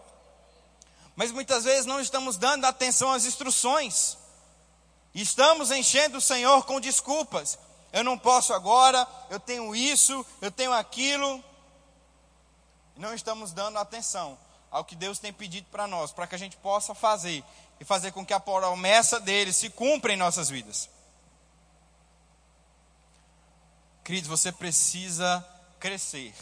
Mas 1.16 1.32
muitas 1.32 1.64
vezes 1.64 1.86
não 1.86 2.00
estamos 2.00 2.36
dando 2.36 2.66
atenção 2.66 3.10
às 3.10 3.24
instruções. 3.24 4.18
Estamos 5.14 5.70
enchendo 5.70 6.18
o 6.18 6.20
Senhor 6.20 6.66
com 6.66 6.78
desculpas 6.78 7.58
eu 7.92 8.02
não 8.02 8.16
posso 8.16 8.54
agora, 8.54 9.06
eu 9.28 9.38
tenho 9.38 9.76
isso, 9.76 10.24
eu 10.40 10.50
tenho 10.50 10.72
aquilo. 10.72 11.44
Não 12.96 13.12
estamos 13.12 13.52
dando 13.52 13.78
atenção 13.78 14.38
ao 14.70 14.84
que 14.84 14.96
Deus 14.96 15.18
tem 15.18 15.30
pedido 15.30 15.66
para 15.70 15.86
nós, 15.86 16.10
para 16.10 16.26
que 16.26 16.34
a 16.34 16.38
gente 16.38 16.56
possa 16.56 16.94
fazer 16.94 17.44
e 17.82 17.84
fazer 17.84 18.12
com 18.12 18.24
que 18.24 18.32
a 18.32 18.38
promessa 18.38 19.18
dele 19.18 19.52
se 19.52 19.68
cumpra 19.68 20.12
em 20.12 20.16
nossas 20.16 20.48
vidas. 20.48 20.88
Queridos, 24.04 24.30
você 24.30 24.52
precisa 24.52 25.44
crescer. 25.80 26.32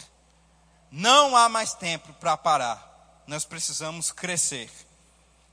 Não 0.93 1.34
há 1.34 1.49
mais 1.49 1.72
tempo 1.72 2.12
para 2.20 2.36
parar. 2.36 3.22
Nós 3.26 3.47
precisamos 3.47 4.12
crescer. 4.12 4.70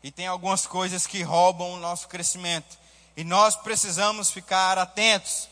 E 0.03 0.11
tem 0.11 0.27
algumas 0.27 0.67
coisas 0.67 1.07
que 1.07 1.23
roubam 1.23 1.75
o 1.75 1.79
nosso 1.79 2.09
crescimento. 2.09 2.77
E 3.15 3.23
nós 3.23 3.55
precisamos 3.55 4.29
ficar 4.29 4.77
atentos. 4.77 5.47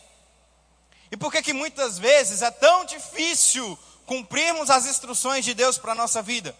E 1.09 1.15
por 1.15 1.31
que 1.31 1.41
que 1.41 1.53
muitas 1.53 1.97
vezes 1.97 2.41
é 2.41 2.51
tão 2.51 2.83
difícil 2.83 3.79
cumprirmos 4.05 4.69
as 4.69 4.86
instruções 4.86 5.45
de 5.45 5.53
Deus 5.53 5.77
para 5.77 5.93
a 5.93 5.95
nossa 5.95 6.21
vida? 6.21 6.53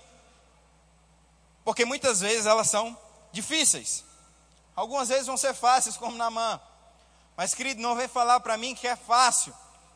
Porque 1.66 1.84
muitas 1.84 2.22
vezes 2.22 2.46
elas 2.46 2.70
são 2.70 2.98
difíceis. 3.36 4.04
Algumas 4.76 5.10
vezes 5.10 5.28
vão 5.28 5.38
ser 5.38 5.54
fáceis, 5.54 5.98
como 5.98 6.18
na 6.18 6.30
mão. 6.30 6.60
Mas, 7.38 7.54
querido, 7.54 7.82
não 7.82 7.96
vem 7.96 8.08
falar 8.08 8.40
para 8.40 8.58
mim 8.58 8.74
que 8.74 8.88
é 8.88 8.96
fácil 8.96 9.54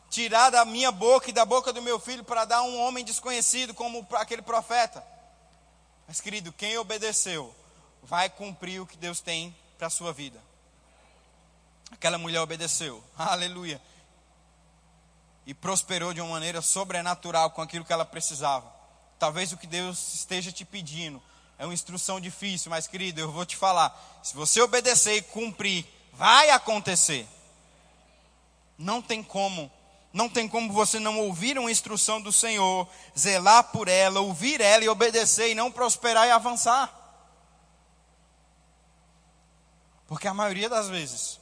tirar 0.10 0.50
da 0.50 0.66
minha 0.66 0.92
boca 0.92 1.30
e 1.30 1.34
da 1.34 1.46
boca 1.46 1.72
do 1.72 1.82
meu 1.82 2.00
filho 2.00 2.24
para 2.24 2.46
dar 2.46 2.58
a 2.58 2.64
um 2.64 2.80
homem 2.80 3.04
desconhecido 3.04 3.74
como 3.74 4.06
aquele 4.14 4.42
profeta. 4.42 5.04
Mas, 6.08 6.20
querido, 6.20 6.52
quem 6.52 6.78
obedeceu 6.78 7.54
vai 8.04 8.30
cumprir 8.30 8.82
o 8.82 8.86
que 8.86 8.98
Deus 8.98 9.20
tem 9.20 9.56
para 9.78 9.88
a 9.88 9.92
sua 9.92 10.12
vida. 10.12 10.42
Aquela 11.92 12.18
mulher 12.18 12.42
obedeceu. 12.42 13.04
Aleluia 13.18 13.82
e 15.50 15.54
prosperou 15.56 16.14
de 16.14 16.22
uma 16.22 16.30
maneira 16.30 16.62
sobrenatural 16.62 17.50
com 17.50 17.60
aquilo 17.60 17.84
que 17.84 17.92
ela 17.92 18.06
precisava. 18.06 18.72
Talvez 19.18 19.52
o 19.52 19.58
que 19.58 19.66
Deus 19.66 20.14
esteja 20.14 20.52
te 20.52 20.64
pedindo 20.64 21.20
é 21.60 21.66
uma 21.66 21.74
instrução 21.74 22.20
difícil, 22.20 22.72
mas 22.72 22.88
querido, 22.88 23.20
eu 23.20 23.32
vou 23.32 23.46
te 23.46 23.56
falar: 23.56 24.20
se 24.24 24.34
você 24.34 24.60
obedecer 24.62 25.18
e 25.18 25.22
cumprir, 25.22 25.86
vai 26.14 26.50
acontecer. 26.50 27.28
Não 28.78 29.02
tem 29.02 29.22
como 29.22 29.70
Não 30.12 30.28
tem 30.28 30.48
como 30.48 30.74
você 30.74 31.00
não 31.00 31.20
ouvir 31.20 31.60
uma 31.60 31.70
instrução 31.70 32.20
do 32.20 32.32
Senhor, 32.32 32.88
zelar 33.18 33.66
por 33.66 33.88
ela, 33.88 34.22
ouvir 34.22 34.60
ela 34.60 34.84
e 34.84 34.90
obedecer 34.90 35.52
e 35.52 35.56
não 35.56 35.72
prosperar 35.72 36.28
e 36.28 36.32
avançar. 36.32 36.96
Porque 40.08 40.28
a 40.28 40.34
maioria 40.34 40.68
das 40.68 40.90
vezes, 40.90 41.40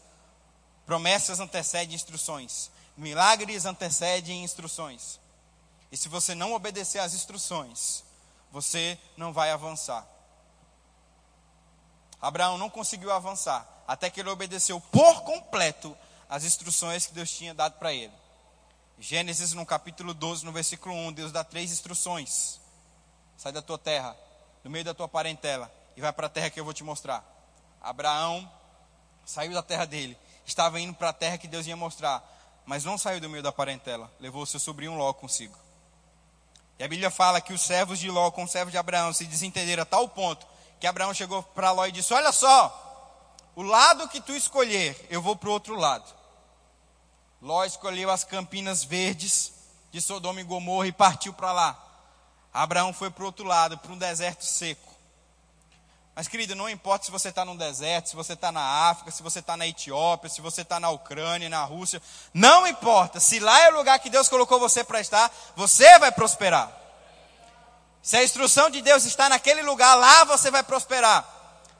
promessas 0.85 1.39
antecedem 1.39 1.95
instruções, 1.95 2.69
milagres 2.97 3.65
antecedem 3.65 4.43
instruções. 4.43 5.17
E 5.89 5.95
se 5.95 6.09
você 6.09 6.35
não 6.35 6.51
obedecer 6.51 6.99
às 6.99 7.13
instruções, 7.13 8.03
você 8.57 8.97
não 9.15 9.31
vai 9.31 9.51
avançar. 9.51 10.03
Abraão 12.19 12.57
não 12.57 12.71
conseguiu 12.71 13.11
avançar 13.11 13.67
até 13.87 14.09
que 14.09 14.19
ele 14.19 14.29
obedeceu 14.29 14.81
por 14.81 15.21
completo 15.21 15.95
as 16.27 16.43
instruções 16.43 17.05
que 17.05 17.13
Deus 17.13 17.29
tinha 17.29 17.53
dado 17.53 17.77
para 17.77 17.93
ele. 17.93 18.11
Gênesis 18.99 19.53
no 19.53 19.63
capítulo 19.63 20.11
12, 20.11 20.43
no 20.43 20.51
versículo 20.51 20.95
1, 20.95 21.13
Deus 21.13 21.31
dá 21.31 21.43
três 21.43 21.71
instruções. 21.71 22.59
Sai 23.37 23.51
da 23.51 23.61
tua 23.61 23.77
terra, 23.77 24.17
do 24.63 24.71
meio 24.71 24.83
da 24.83 24.93
tua 24.95 25.07
parentela, 25.07 25.71
e 25.95 26.01
vai 26.01 26.11
para 26.11 26.25
a 26.25 26.29
terra 26.29 26.49
que 26.49 26.59
eu 26.59 26.65
vou 26.65 26.73
te 26.73 26.83
mostrar. 26.83 27.23
Abraão 27.79 28.51
saiu 29.23 29.53
da 29.53 29.61
terra 29.61 29.85
dele, 29.85 30.17
estava 30.47 30.79
indo 30.79 30.95
para 30.95 31.09
a 31.09 31.13
terra 31.13 31.37
que 31.37 31.47
Deus 31.47 31.67
ia 31.67 31.75
mostrar, 31.75 32.27
mas 32.65 32.83
não 32.83 32.97
saiu 32.97 33.21
do 33.21 33.29
meio 33.29 33.43
da 33.43 33.51
parentela, 33.51 34.11
levou 34.19 34.47
seu 34.47 34.59
sobrinho 34.59 34.95
Ló 34.95 35.13
consigo. 35.13 35.66
E 36.79 36.83
a 36.83 36.87
Bíblia 36.87 37.09
fala 37.09 37.41
que 37.41 37.53
os 37.53 37.61
servos 37.61 37.99
de 37.99 38.09
Ló 38.09 38.29
com 38.31 38.43
os 38.43 38.51
servos 38.51 38.71
de 38.71 38.77
Abraão 38.77 39.11
se 39.11 39.25
desentenderam 39.25 39.83
a 39.83 39.85
tal 39.85 40.07
ponto 40.07 40.45
que 40.79 40.87
Abraão 40.87 41.13
chegou 41.13 41.41
para 41.41 41.71
Ló 41.71 41.85
e 41.85 41.91
disse: 41.91 42.13
Olha 42.13 42.31
só, 42.31 43.35
o 43.55 43.63
lado 43.63 44.07
que 44.07 44.21
tu 44.21 44.33
escolher, 44.33 45.07
eu 45.09 45.21
vou 45.21 45.35
para 45.35 45.49
o 45.49 45.53
outro 45.53 45.75
lado. 45.75 46.13
Ló 47.41 47.63
escolheu 47.63 48.09
as 48.09 48.23
campinas 48.23 48.83
verdes 48.83 49.53
de 49.91 50.01
Sodoma 50.01 50.41
e 50.41 50.43
Gomorra 50.43 50.87
e 50.87 50.91
partiu 50.91 51.33
para 51.33 51.51
lá. 51.51 51.83
Abraão 52.53 52.93
foi 52.93 53.09
para 53.09 53.23
o 53.23 53.27
outro 53.27 53.45
lado, 53.45 53.77
para 53.77 53.91
um 53.91 53.97
deserto 53.97 54.43
seco. 54.43 54.96
Mas, 56.17 56.27
querido, 56.27 56.55
não 56.55 56.67
importa 56.67 57.05
se 57.05 57.11
você 57.11 57.29
está 57.29 57.45
no 57.45 57.55
deserto, 57.55 58.09
se 58.09 58.15
você 58.15 58.33
está 58.33 58.51
na 58.51 58.89
África, 58.89 59.11
se 59.11 59.21
você 59.21 59.37
está 59.37 59.55
na 59.55 59.67
Etiópia, 59.67 60.27
se 60.27 60.41
você 60.41 60.63
está 60.63 60.79
na 60.79 60.89
Ucrânia, 60.89 61.47
na 61.47 61.63
Rússia. 61.63 62.01
Não 62.33 62.65
importa. 62.65 63.19
Se 63.19 63.39
lá 63.39 63.61
é 63.61 63.69
o 63.69 63.75
lugar 63.75 63.99
que 63.99 64.09
Deus 64.09 64.27
colocou 64.27 64.59
você 64.59 64.83
para 64.83 64.99
estar, 64.99 65.31
você 65.55 65.99
vai 65.99 66.11
prosperar. 66.11 66.75
Se 68.01 68.17
a 68.17 68.23
instrução 68.23 68.67
de 68.71 68.81
Deus 68.81 69.05
está 69.05 69.29
naquele 69.29 69.61
lugar, 69.61 69.93
lá 69.93 70.23
você 70.23 70.49
vai 70.49 70.63
prosperar. 70.63 71.23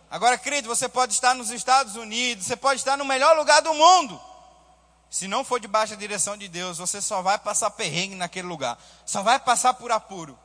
Agora, 0.08 0.38
querido, 0.38 0.68
você 0.68 0.88
pode 0.88 1.14
estar 1.14 1.34
nos 1.34 1.50
Estados 1.50 1.96
Unidos, 1.96 2.46
você 2.46 2.56
pode 2.56 2.80
estar 2.80 2.96
no 2.96 3.06
melhor 3.06 3.36
lugar 3.36 3.64
do 3.64 3.74
mundo. 3.74 4.22
Se 5.10 5.28
não 5.28 5.44
for 5.44 5.60
debaixo 5.60 5.94
da 5.94 6.00
direção 6.00 6.38
de 6.38 6.48
Deus, 6.48 6.78
você 6.78 7.02
só 7.02 7.24
vai 7.24 7.40
passar 7.40 7.72
perrengue 7.72 8.14
naquele 8.14 8.48
lugar. 8.48 8.78
Só 9.04 9.24
vai 9.24 9.40
passar 9.40 9.74
por 9.74 9.92
apuro. 9.92 10.38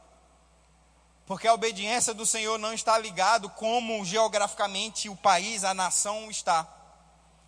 Porque 1.32 1.48
a 1.48 1.54
obediência 1.54 2.12
do 2.12 2.26
Senhor 2.26 2.58
não 2.58 2.74
está 2.74 2.98
ligado 2.98 3.48
como 3.48 4.04
geograficamente 4.04 5.08
o 5.08 5.16
país, 5.16 5.64
a 5.64 5.72
nação 5.72 6.30
está. 6.30 6.68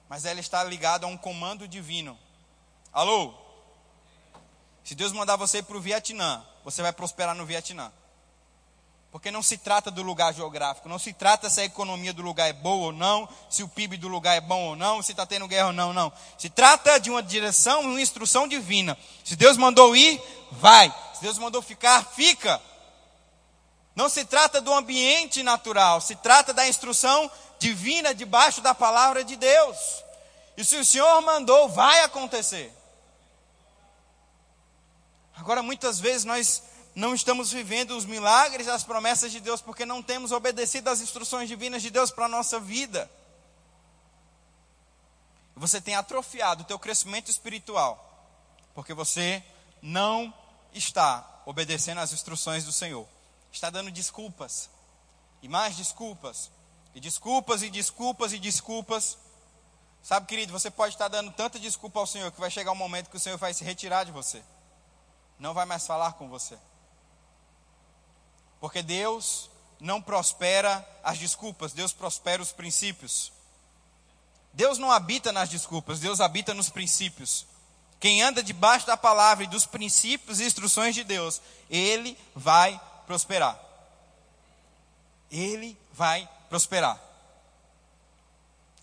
Mas 0.09 0.25
ela 0.25 0.41
está 0.41 0.65
ligada 0.65 1.05
a 1.05 1.09
um 1.11 1.19
comando 1.19 1.69
divino. 1.69 2.19
Alô? 2.91 3.35
Se 4.83 4.95
Deus 4.95 5.13
mandar 5.13 5.37
você 5.37 5.63
para 5.63 5.77
o 5.77 5.83
Vietnã, 5.83 6.43
você 6.65 6.81
vai 6.81 6.95
prosperar 6.95 7.35
no 7.35 7.45
Vietnã. 7.45 7.93
Porque 9.13 9.31
não 9.31 9.43
se 9.43 9.59
trata 9.59 9.91
do 9.91 10.03
lugar 10.03 10.33
geográfico, 10.33 10.89
não 10.89 10.99
se 10.99 11.13
trata 11.13 11.51
se 11.51 11.61
a 11.61 11.65
economia 11.67 12.15
do 12.15 12.23
lugar 12.23 12.49
é 12.49 12.55
boa 12.55 12.87
ou 12.87 12.93
não, 12.93 13.29
se 13.51 13.63
o 13.63 13.69
PIB 13.69 13.99
do 13.99 14.09
lugar 14.09 14.35
é 14.35 14.41
bom 14.41 14.69
ou 14.69 14.77
não, 14.77 15.03
se 15.03 15.13
está 15.13 15.27
tendo 15.27 15.47
guerra 15.47 15.67
ou 15.67 15.73
não, 15.75 15.93
não. 15.93 16.11
Se 16.39 16.49
trata 16.49 16.99
de 16.99 17.11
uma 17.11 17.23
direção 17.23 17.83
e 17.83 17.87
uma 17.89 18.01
instrução 18.01 18.49
divina. 18.49 18.97
Se 19.23 19.37
Deus 19.37 19.59
mandou 19.59 19.95
ir, 19.95 20.19
vai. 20.53 20.89
Se 21.13 21.21
Deus 21.21 21.37
mandou 21.37 21.61
ficar, 21.61 22.03
fica. 22.03 22.59
Não 23.95 24.09
se 24.09 24.25
trata 24.25 24.61
do 24.61 24.73
ambiente 24.73 25.43
natural, 25.43 26.01
se 26.01 26.17
trata 26.17 26.53
da 26.53 26.67
instrução 26.67 27.31
divina 27.59 28.15
debaixo 28.15 28.61
da 28.61 28.75
palavra 28.75 29.23
de 29.23 29.37
Deus. 29.37 30.03
E 30.57 30.65
se 30.65 30.77
o 30.77 30.85
Senhor 30.85 31.21
mandou, 31.23 31.69
vai 31.69 32.01
acontecer. 32.01 32.73
Agora, 35.37 35.63
muitas 35.63 35.99
vezes 35.99 36.25
nós 36.25 36.63
não 36.95 37.15
estamos 37.15 37.51
vivendo 37.51 37.97
os 37.97 38.05
milagres, 38.05 38.69
as 38.69 38.85
promessas 38.85 39.33
de 39.33 39.41
Deus, 39.41 39.61
porque 39.61 39.85
não 39.85 40.03
temos 40.03 40.31
obedecido 40.31 40.91
às 40.91 41.01
instruções 41.01 41.49
divinas 41.49 41.83
de 41.83 41.91
Deus 41.91 42.11
para 42.11 42.27
a 42.27 42.29
nossa 42.29 42.61
vida. 42.61 43.11
Você 45.57 45.81
tem 45.81 45.95
atrofiado 45.95 46.63
o 46.63 46.67
teu 46.67 46.79
crescimento 46.79 47.31
espiritual, 47.31 48.29
porque 48.75 48.95
você 48.95 49.43
não 49.83 50.33
está 50.73 51.43
obedecendo 51.47 51.99
às 51.99 52.13
instruções 52.13 52.65
do 52.65 52.73
Senhor. 52.73 53.07
Está 53.55 53.71
dando 53.71 53.89
desculpas, 53.89 54.69
e 55.41 55.49
mais 55.49 55.77
desculpas, 55.77 56.51
e 56.93 56.99
desculpas, 56.99 57.63
e 57.63 57.71
desculpas, 57.71 58.33
e 58.33 58.39
desculpas. 58.41 59.17
Sabe, 60.03 60.27
querido, 60.27 60.53
você 60.53 60.73
pode 60.73 60.95
estar 60.95 61.07
dando 61.07 61.31
tanta 61.31 61.59
desculpa 61.59 62.01
ao 62.01 62.07
Senhor 62.07 62.33
que 62.33 62.41
vai 62.41 62.51
chegar 62.51 62.73
um 62.73 62.77
momento 62.77 63.09
que 63.09 63.17
o 63.17 63.21
Senhor 63.21 63.39
vai 63.39 63.55
se 63.55 63.63
retirar 63.63 64.03
de 64.03 64.11
você, 64.11 64.43
não 65.39 65.55
vai 65.55 65.65
mais 65.65 65.87
falar 65.87 66.15
com 66.15 66.29
você. 66.29 66.59
Porque 68.61 68.83
Deus 68.83 69.49
não 69.79 70.03
prospera 70.03 70.85
as 71.05 71.17
desculpas, 71.17 71.73
Deus 71.73 71.93
prospera 71.93 72.43
os 72.43 72.51
princípios. 72.51 73.33
Deus 74.53 74.79
não 74.79 74.91
habita 74.91 75.31
nas 75.31 75.49
desculpas, 75.49 76.01
Deus 76.01 76.21
habita 76.21 76.53
nos 76.53 76.71
princípios. 76.71 77.47
Quem 78.01 78.21
anda 78.21 78.43
debaixo 78.43 78.85
da 78.87 78.97
palavra 78.97 79.45
e 79.45 79.49
dos 79.49 79.65
princípios 79.65 80.41
e 80.41 80.45
instruções 80.45 80.95
de 80.95 81.05
Deus, 81.05 81.41
ele 81.71 82.19
vai 82.35 82.81
prosperar. 83.07 83.59
Ele 85.31 85.77
vai 85.93 86.29
prosperar. 86.49 87.01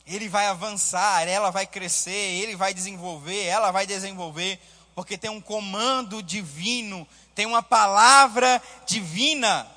Ele 0.05 0.27
vai 0.27 0.47
avançar, 0.47 1.27
ela 1.27 1.51
vai 1.51 1.65
crescer, 1.65 2.11
ele 2.11 2.55
vai 2.55 2.73
desenvolver, 2.73 3.45
ela 3.45 3.71
vai 3.71 3.85
desenvolver, 3.85 4.59
porque 4.95 5.17
tem 5.17 5.29
um 5.29 5.39
comando 5.39 6.21
divino 6.21 7.07
tem 7.33 7.45
uma 7.45 7.63
palavra 7.63 8.61
divina 8.85 9.67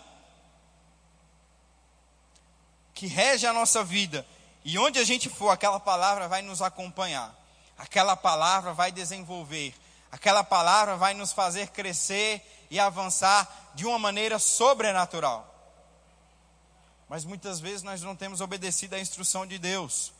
que 2.92 3.06
rege 3.06 3.46
a 3.46 3.52
nossa 3.52 3.84
vida. 3.84 4.26
E 4.64 4.78
onde 4.78 4.98
a 4.98 5.04
gente 5.04 5.28
for, 5.28 5.50
aquela 5.50 5.78
palavra 5.78 6.28
vai 6.28 6.42
nos 6.42 6.62
acompanhar. 6.62 7.34
Aquela 7.76 8.16
palavra 8.16 8.72
vai 8.72 8.90
desenvolver. 8.90 9.74
Aquela 10.14 10.44
palavra 10.44 10.96
vai 10.96 11.12
nos 11.12 11.32
fazer 11.32 11.70
crescer 11.70 12.40
e 12.70 12.78
avançar 12.78 13.72
de 13.74 13.84
uma 13.84 13.98
maneira 13.98 14.38
sobrenatural. 14.38 15.44
Mas 17.08 17.24
muitas 17.24 17.58
vezes 17.58 17.82
nós 17.82 18.00
não 18.00 18.14
temos 18.14 18.40
obedecido 18.40 18.94
à 18.94 19.00
instrução 19.00 19.44
de 19.44 19.58
Deus. 19.58 20.12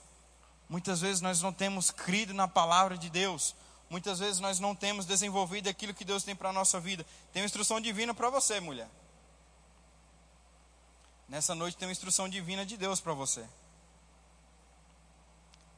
Muitas 0.68 1.01
vezes 1.01 1.20
nós 1.20 1.40
não 1.40 1.53
temos 1.53 1.92
crido 1.92 2.34
na 2.34 2.49
palavra 2.49 2.99
de 2.99 3.09
Deus. 3.09 3.55
Muitas 3.88 4.18
vezes 4.18 4.40
nós 4.40 4.59
não 4.59 4.74
temos 4.74 5.07
desenvolvido 5.07 5.68
aquilo 5.68 5.95
que 5.95 6.05
Deus 6.05 6.24
tem 6.24 6.34
para 6.34 6.49
a 6.49 6.53
nossa 6.53 6.80
vida. 6.80 7.07
Tem 7.32 7.42
uma 7.42 7.47
instrução 7.47 7.80
divina 7.80 8.12
para 8.12 8.28
você, 8.30 8.59
mulher. 8.59 8.88
Nessa 11.28 11.55
noite 11.55 11.76
tem 11.76 11.86
uma 11.86 11.92
instrução 11.92 12.28
divina 12.28 12.66
de 12.66 12.76
Deus 12.76 13.01
para 13.01 13.12
você. 13.12 13.47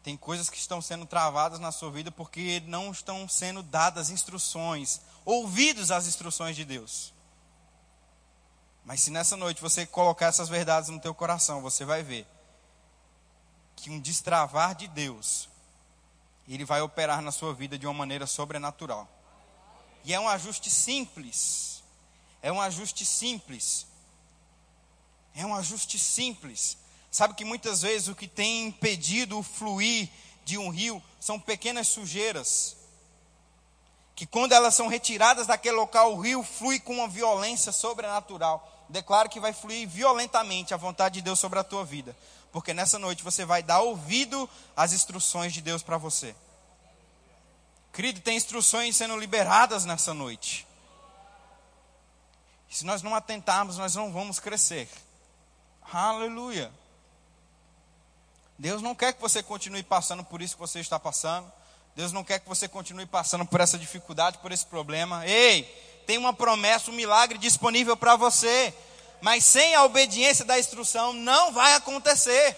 Tem 0.07 0.17
coisas 0.17 0.49
que 0.49 0.57
estão 0.57 0.81
sendo 0.81 1.05
travadas 1.05 1.59
na 1.59 1.73
sua 1.73 1.91
vida 1.91 2.13
porque 2.13 2.63
não 2.69 2.93
estão 2.93 3.29
sendo 3.29 3.61
dadas 3.61 4.09
instruções, 4.09 5.01
ouvidos 5.25 5.91
às 5.91 6.07
instruções 6.07 6.55
de 6.55 6.65
Deus. 6.65 7.13
Mas 8.85 9.01
se 9.01 9.11
nessa 9.11 9.37
noite 9.37 9.61
você 9.61 9.85
colocar 9.85 10.27
essas 10.27 10.49
verdades 10.49 10.91
no 10.91 11.01
teu 11.01 11.13
coração, 11.13 11.61
você 11.61 11.85
vai 11.85 12.05
ver 12.05 12.25
que 13.75 13.91
um 13.91 13.99
destravar 13.99 14.77
de 14.77 14.87
Deus 14.87 15.49
ele 16.47 16.65
vai 16.65 16.81
operar 16.83 17.21
na 17.21 17.33
sua 17.33 17.53
vida 17.53 17.77
de 17.77 17.85
uma 17.85 17.95
maneira 17.95 18.29
sobrenatural. 18.29 19.09
E 20.05 20.15
é 20.15 20.21
um 20.21 20.29
ajuste 20.29 20.71
simples. 20.71 21.83
É 22.41 22.53
um 22.53 22.61
ajuste 22.61 23.05
simples. 23.05 23.89
É 25.35 25.45
um 25.45 25.53
ajuste 25.53 25.99
simples. 25.99 26.79
Sabe 27.17 27.35
que 27.35 27.45
muitas 27.45 27.83
vezes 27.83 28.09
o 28.09 28.15
que 28.15 28.29
tem 28.29 28.67
impedido 28.67 29.39
o 29.39 29.43
fluir 29.43 30.09
de 30.45 30.59
um 30.59 30.69
rio 30.69 31.03
são 31.19 31.41
pequenas 31.41 31.89
sujeiras. 31.89 32.77
Que 34.15 34.27
quando 34.27 34.53
elas 34.53 34.75
são 34.75 34.87
retiradas 34.87 35.47
daquele 35.47 35.77
local, 35.77 36.13
o 36.13 36.21
rio 36.21 36.43
flui 36.43 36.79
com 36.79 36.95
uma 36.95 37.09
violência 37.09 37.73
sobrenatural. 37.73 38.87
Declaro 38.89 39.29
que 39.31 39.41
vai 39.41 39.53
fluir 39.53 39.89
violentamente 39.89 40.75
a 40.75 40.77
vontade 40.77 41.15
de 41.15 41.23
Deus 41.23 41.39
sobre 41.39 41.59
a 41.59 41.65
tua 41.65 41.85
vida 41.85 42.15
porque 42.57 42.73
nessa 42.73 42.99
noite 42.99 43.23
você 43.23 43.45
vai 43.45 43.63
dar 43.63 43.83
ouvido 43.83 44.49
às 44.75 44.95
instruções 44.95 45.53
de 45.53 45.61
Deus 45.61 45.83
para 45.83 45.99
você. 45.99 46.35
Querido, 47.93 48.19
tem 48.21 48.35
instruções 48.35 48.97
sendo 48.97 49.15
liberadas 49.19 49.85
nessa 49.85 50.15
noite. 50.15 50.67
Se 52.71 52.87
nós 52.87 53.03
não 53.03 53.15
atentarmos, 53.15 53.77
nós 53.77 53.95
não 53.95 54.11
vamos 54.11 54.41
crescer. 54.41 54.89
Aleluia. 55.93 56.73
Deus 58.59 58.81
não 58.81 58.95
quer 58.95 59.13
que 59.13 59.21
você 59.21 59.43
continue 59.43 59.83
passando 59.83 60.25
por 60.25 60.41
isso 60.41 60.55
que 60.55 60.61
você 60.61 60.81
está 60.81 60.99
passando. 60.99 61.51
Deus 61.95 62.13
não 62.13 62.25
quer 62.25 62.41
que 62.41 62.49
você 62.49 62.69
continue 62.69 63.07
passando 63.07 63.45
por 63.47 63.61
essa 63.61 63.79
dificuldade, 63.79 64.39
por 64.39 64.53
esse 64.53 64.67
problema. 64.67 65.27
Ei, 65.27 65.63
tem 66.07 66.19
uma 66.19 66.33
promessa, 66.33 66.91
um 66.91 66.95
milagre 66.95 67.39
disponível 67.39 67.97
para 67.97 68.17
você. 68.17 68.75
Mas 69.21 69.45
sem 69.45 69.75
a 69.75 69.85
obediência 69.85 70.45
da 70.45 70.59
instrução 70.59 71.13
não 71.13 71.53
vai 71.53 71.75
acontecer. 71.75 72.57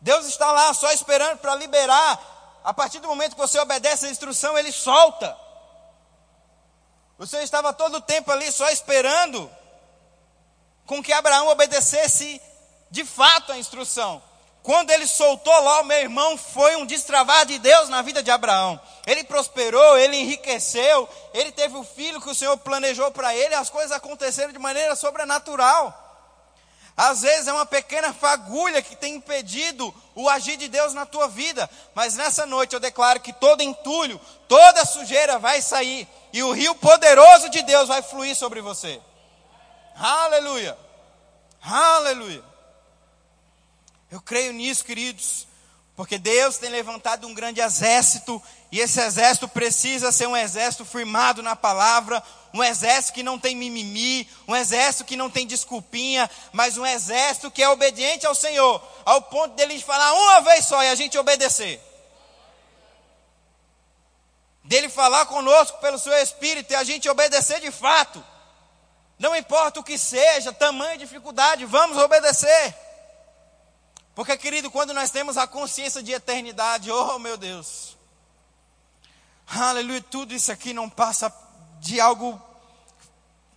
Deus 0.00 0.26
está 0.26 0.52
lá 0.52 0.72
só 0.74 0.90
esperando 0.92 1.38
para 1.38 1.54
liberar. 1.56 2.60
A 2.62 2.72
partir 2.72 3.00
do 3.00 3.08
momento 3.08 3.32
que 3.32 3.40
você 3.40 3.58
obedece 3.58 4.06
a 4.06 4.10
instrução, 4.10 4.56
ele 4.56 4.72
solta. 4.72 5.44
Senhor 7.26 7.42
estava 7.42 7.72
todo 7.72 7.96
o 7.96 8.00
tempo 8.00 8.30
ali 8.30 8.50
só 8.52 8.68
esperando 8.70 9.50
com 10.86 11.02
que 11.02 11.12
Abraão 11.12 11.48
obedecesse 11.48 12.40
de 12.94 13.04
fato 13.04 13.50
a 13.50 13.58
instrução. 13.58 14.22
Quando 14.62 14.90
ele 14.90 15.04
soltou 15.04 15.52
o 15.52 15.82
meu 15.82 15.98
irmão, 15.98 16.38
foi 16.38 16.76
um 16.76 16.86
destravar 16.86 17.44
de 17.44 17.58
Deus 17.58 17.88
na 17.88 18.02
vida 18.02 18.22
de 18.22 18.30
Abraão. 18.30 18.80
Ele 19.04 19.24
prosperou, 19.24 19.98
ele 19.98 20.16
enriqueceu, 20.16 21.08
ele 21.34 21.50
teve 21.50 21.76
o 21.76 21.82
filho 21.82 22.20
que 22.20 22.30
o 22.30 22.34
Senhor 22.34 22.56
planejou 22.58 23.10
para 23.10 23.34
ele, 23.34 23.52
as 23.56 23.68
coisas 23.68 23.90
aconteceram 23.90 24.52
de 24.52 24.60
maneira 24.60 24.94
sobrenatural. 24.94 25.92
Às 26.96 27.22
vezes 27.22 27.48
é 27.48 27.52
uma 27.52 27.66
pequena 27.66 28.14
fagulha 28.14 28.80
que 28.80 28.94
tem 28.94 29.16
impedido 29.16 29.92
o 30.14 30.30
agir 30.30 30.56
de 30.56 30.68
Deus 30.68 30.94
na 30.94 31.04
tua 31.04 31.26
vida, 31.26 31.68
mas 31.96 32.14
nessa 32.14 32.46
noite 32.46 32.74
eu 32.74 32.80
declaro 32.80 33.18
que 33.18 33.32
todo 33.32 33.60
entulho, 33.60 34.20
toda 34.46 34.84
sujeira 34.84 35.36
vai 35.36 35.60
sair 35.60 36.06
e 36.32 36.44
o 36.44 36.52
rio 36.52 36.76
poderoso 36.76 37.48
de 37.50 37.60
Deus 37.62 37.88
vai 37.88 38.02
fluir 38.02 38.36
sobre 38.36 38.60
você. 38.60 39.02
Aleluia! 39.96 40.78
Aleluia! 41.60 42.53
Eu 44.14 44.20
creio 44.20 44.52
nisso, 44.52 44.84
queridos, 44.84 45.44
porque 45.96 46.18
Deus 46.18 46.56
tem 46.56 46.70
levantado 46.70 47.26
um 47.26 47.34
grande 47.34 47.60
exército, 47.60 48.40
e 48.70 48.78
esse 48.78 49.00
exército 49.00 49.48
precisa 49.48 50.12
ser 50.12 50.28
um 50.28 50.36
exército 50.36 50.84
firmado 50.84 51.42
na 51.42 51.56
palavra, 51.56 52.22
um 52.52 52.62
exército 52.62 53.12
que 53.12 53.24
não 53.24 53.40
tem 53.40 53.56
mimimi, 53.56 54.30
um 54.46 54.54
exército 54.54 55.04
que 55.04 55.16
não 55.16 55.28
tem 55.28 55.48
desculpinha, 55.48 56.30
mas 56.52 56.78
um 56.78 56.86
exército 56.86 57.50
que 57.50 57.60
é 57.60 57.68
obediente 57.68 58.24
ao 58.24 58.36
Senhor, 58.36 58.80
ao 59.04 59.20
ponto 59.20 59.56
dele 59.56 59.80
falar 59.80 60.12
uma 60.12 60.42
vez 60.42 60.64
só 60.64 60.80
e 60.84 60.90
a 60.90 60.94
gente 60.94 61.18
obedecer. 61.18 61.80
Dele 64.62 64.88
falar 64.88 65.26
conosco 65.26 65.78
pelo 65.78 65.98
seu 65.98 66.12
espírito 66.18 66.72
e 66.72 66.76
a 66.76 66.84
gente 66.84 67.08
obedecer 67.08 67.60
de 67.60 67.72
fato. 67.72 68.24
Não 69.18 69.34
importa 69.34 69.80
o 69.80 69.84
que 69.84 69.98
seja, 69.98 70.52
tamanho 70.52 70.98
dificuldade, 70.98 71.64
vamos 71.64 71.98
obedecer. 71.98 72.83
Porque, 74.14 74.36
querido, 74.36 74.70
quando 74.70 74.94
nós 74.94 75.10
temos 75.10 75.36
a 75.36 75.46
consciência 75.46 76.02
de 76.02 76.12
eternidade, 76.12 76.90
oh 76.90 77.18
meu 77.18 77.36
Deus, 77.36 77.96
aleluia, 79.46 80.00
tudo 80.00 80.32
isso 80.32 80.52
aqui 80.52 80.72
não 80.72 80.88
passa 80.88 81.32
de 81.80 82.00
algo 82.00 82.40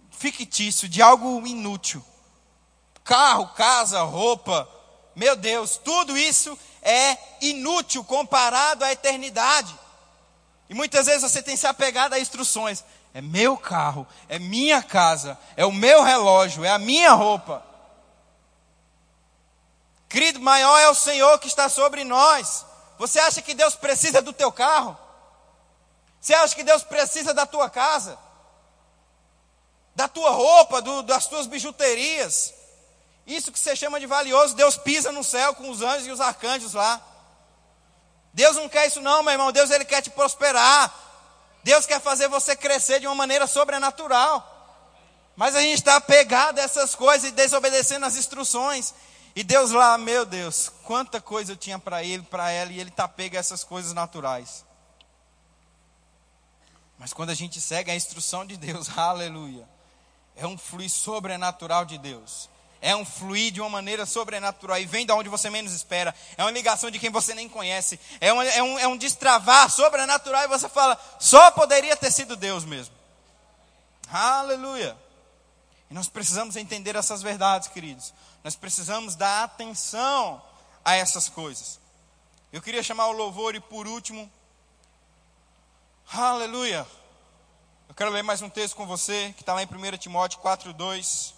fictício, 0.09 0.89
de 0.89 1.01
algo 1.01 1.45
inútil. 1.45 2.03
Carro, 3.03 3.47
casa, 3.49 4.01
roupa, 4.01 4.67
meu 5.15 5.35
Deus, 5.35 5.77
tudo 5.77 6.17
isso 6.17 6.57
é 6.81 7.17
inútil 7.41 8.03
comparado 8.03 8.83
à 8.83 8.91
eternidade. 8.91 9.77
E 10.69 10.73
muitas 10.73 11.05
vezes 11.05 11.21
você 11.21 11.41
tem 11.41 11.55
se 11.55 11.67
apegado 11.67 12.13
a 12.13 12.19
instruções. 12.19 12.83
É 13.13 13.21
meu 13.21 13.57
carro, 13.57 14.05
é 14.27 14.37
minha 14.37 14.81
casa, 14.83 15.39
é 15.55 15.65
o 15.65 15.71
meu 15.71 16.03
relógio, 16.03 16.65
é 16.65 16.69
a 16.69 16.77
minha 16.79 17.13
roupa. 17.13 17.65
Querido, 20.09 20.39
maior 20.39 20.77
é 20.79 20.89
o 20.89 20.95
Senhor 20.95 21.37
que 21.39 21.47
está 21.47 21.67
sobre 21.69 22.03
nós. 22.03 22.65
Você 22.97 23.19
acha 23.19 23.41
que 23.41 23.53
Deus 23.53 23.75
precisa 23.75 24.21
do 24.21 24.33
teu 24.33 24.51
carro? 24.51 24.97
Você 26.19 26.33
acha 26.33 26.55
que 26.55 26.63
Deus 26.63 26.83
precisa 26.83 27.33
da 27.33 27.45
tua 27.45 27.69
casa? 27.69 28.17
Da 29.95 30.07
tua 30.07 30.31
roupa, 30.31 30.81
do, 30.81 31.03
das 31.03 31.27
tuas 31.27 31.45
bijuterias? 31.45 32.53
Isso 33.25 33.51
que 33.51 33.59
você 33.59 33.75
chama 33.75 33.99
de 33.99 34.05
valioso, 34.05 34.55
Deus 34.55 34.77
pisa 34.77 35.11
no 35.11 35.23
céu 35.23 35.53
com 35.53 35.69
os 35.69 35.81
anjos 35.81 36.07
e 36.07 36.11
os 36.11 36.21
arcanjos 36.21 36.73
lá. 36.73 37.01
Deus 38.33 38.55
não 38.55 38.69
quer 38.69 38.87
isso 38.87 39.01
não, 39.01 39.23
meu 39.23 39.33
irmão. 39.33 39.51
Deus 39.51 39.71
ele 39.71 39.83
quer 39.83 40.01
te 40.01 40.09
prosperar. 40.09 40.93
Deus 41.63 41.85
quer 41.85 41.99
fazer 41.99 42.27
você 42.29 42.55
crescer 42.55 42.99
de 42.99 43.07
uma 43.07 43.15
maneira 43.15 43.47
sobrenatural. 43.47 44.53
Mas 45.35 45.55
a 45.55 45.61
gente 45.61 45.79
está 45.79 45.97
apegado 45.97 46.59
a 46.59 46.61
essas 46.61 46.95
coisas 46.95 47.29
e 47.29 47.31
desobedecendo 47.31 48.05
as 48.05 48.15
instruções. 48.15 48.93
E 49.37 49.43
Deus 49.43 49.69
lá, 49.69 49.99
meu 49.99 50.25
Deus, 50.25 50.67
quanta 50.83 51.21
coisa 51.21 51.51
eu 51.51 51.55
tinha 51.55 51.77
para 51.77 52.03
ele, 52.03 52.23
para 52.23 52.49
ela, 52.49 52.71
e 52.71 52.79
ele 52.79 52.89
está 52.89 53.07
pego 53.07 53.35
a 53.35 53.39
essas 53.39 53.63
coisas 53.63 53.93
naturais. 53.93 54.65
Mas 56.97 57.13
quando 57.13 57.29
a 57.29 57.35
gente 57.35 57.61
segue 57.61 57.91
a 57.91 57.95
instrução 57.95 58.43
de 58.43 58.57
Deus, 58.57 58.89
aleluia, 58.97 59.69
é 60.35 60.47
um 60.47 60.57
fluir 60.57 60.89
sobrenatural 60.89 61.85
de 61.85 61.99
Deus. 61.99 62.49
É 62.81 62.95
um 62.95 63.05
fluir 63.05 63.51
de 63.51 63.61
uma 63.61 63.69
maneira 63.69 64.07
sobrenatural. 64.07 64.79
E 64.79 64.87
vem 64.87 65.05
de 65.05 65.11
onde 65.11 65.29
você 65.29 65.51
menos 65.51 65.71
espera. 65.71 66.15
É 66.35 66.43
uma 66.43 66.49
ligação 66.49 66.89
de 66.89 66.97
quem 66.97 67.11
você 67.11 67.35
nem 67.35 67.47
conhece. 67.47 67.99
É, 68.19 68.33
uma, 68.33 68.43
é, 68.43 68.63
um, 68.63 68.79
é 68.79 68.87
um 68.87 68.97
destravar 68.97 69.69
sobrenatural. 69.69 70.45
E 70.45 70.47
você 70.47 70.67
fala, 70.67 70.99
só 71.19 71.51
poderia 71.51 71.95
ter 71.95 72.09
sido 72.09 72.35
Deus 72.35 72.65
mesmo. 72.65 72.95
Aleluia. 74.11 74.97
E 75.91 75.93
nós 75.93 76.07
precisamos 76.09 76.55
entender 76.55 76.95
essas 76.95 77.21
verdades, 77.21 77.67
queridos. 77.67 78.11
Nós 78.43 78.55
precisamos 78.55 79.15
dar 79.15 79.43
atenção 79.43 80.41
a 80.83 80.95
essas 80.95 81.27
coisas. 81.27 81.79
Eu 82.51 82.61
queria 82.61 82.81
chamar 82.81 83.07
o 83.07 83.11
louvor 83.11 83.55
e 83.55 83.59
por 83.59 83.87
último, 83.87 84.31
aleluia. 86.11 86.87
Eu 87.89 87.95
quero 87.95 88.09
ler 88.09 88.23
mais 88.23 88.41
um 88.41 88.49
texto 88.49 88.75
com 88.75 88.85
você, 88.85 89.33
que 89.33 89.41
está 89.41 89.53
lá 89.53 89.61
em 89.61 89.65
1 89.65 89.97
Timóteo 89.97 90.39
4,2. 90.39 91.33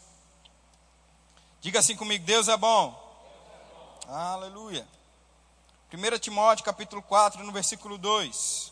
Diga 1.61 1.79
assim 1.79 1.95
comigo, 1.95 2.25
Deus 2.25 2.47
é 2.47 2.55
bom. 2.55 3.09
Aleluia. 4.07 4.87
1 5.91 6.19
Timóteo 6.19 6.63
capítulo 6.63 7.01
4, 7.01 7.43
no 7.43 7.51
versículo 7.51 7.97
2. 7.97 8.71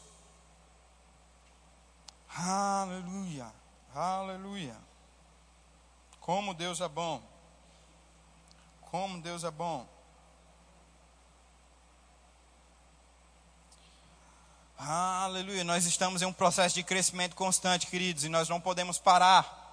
Aleluia. 2.37 3.51
Aleluia. 3.95 4.75
Como 6.19 6.53
Deus 6.53 6.81
é 6.81 6.87
bom. 6.87 7.21
Como 8.91 9.21
Deus 9.21 9.43
é 9.43 9.51
bom. 9.51 9.87
Aleluia. 14.77 15.63
Nós 15.63 15.85
estamos 15.85 16.21
em 16.21 16.25
um 16.25 16.31
processo 16.31 16.75
de 16.75 16.83
crescimento 16.83 17.35
constante, 17.35 17.87
queridos, 17.87 18.23
e 18.23 18.29
nós 18.29 18.47
não 18.47 18.61
podemos 18.61 18.97
parar. 18.97 19.65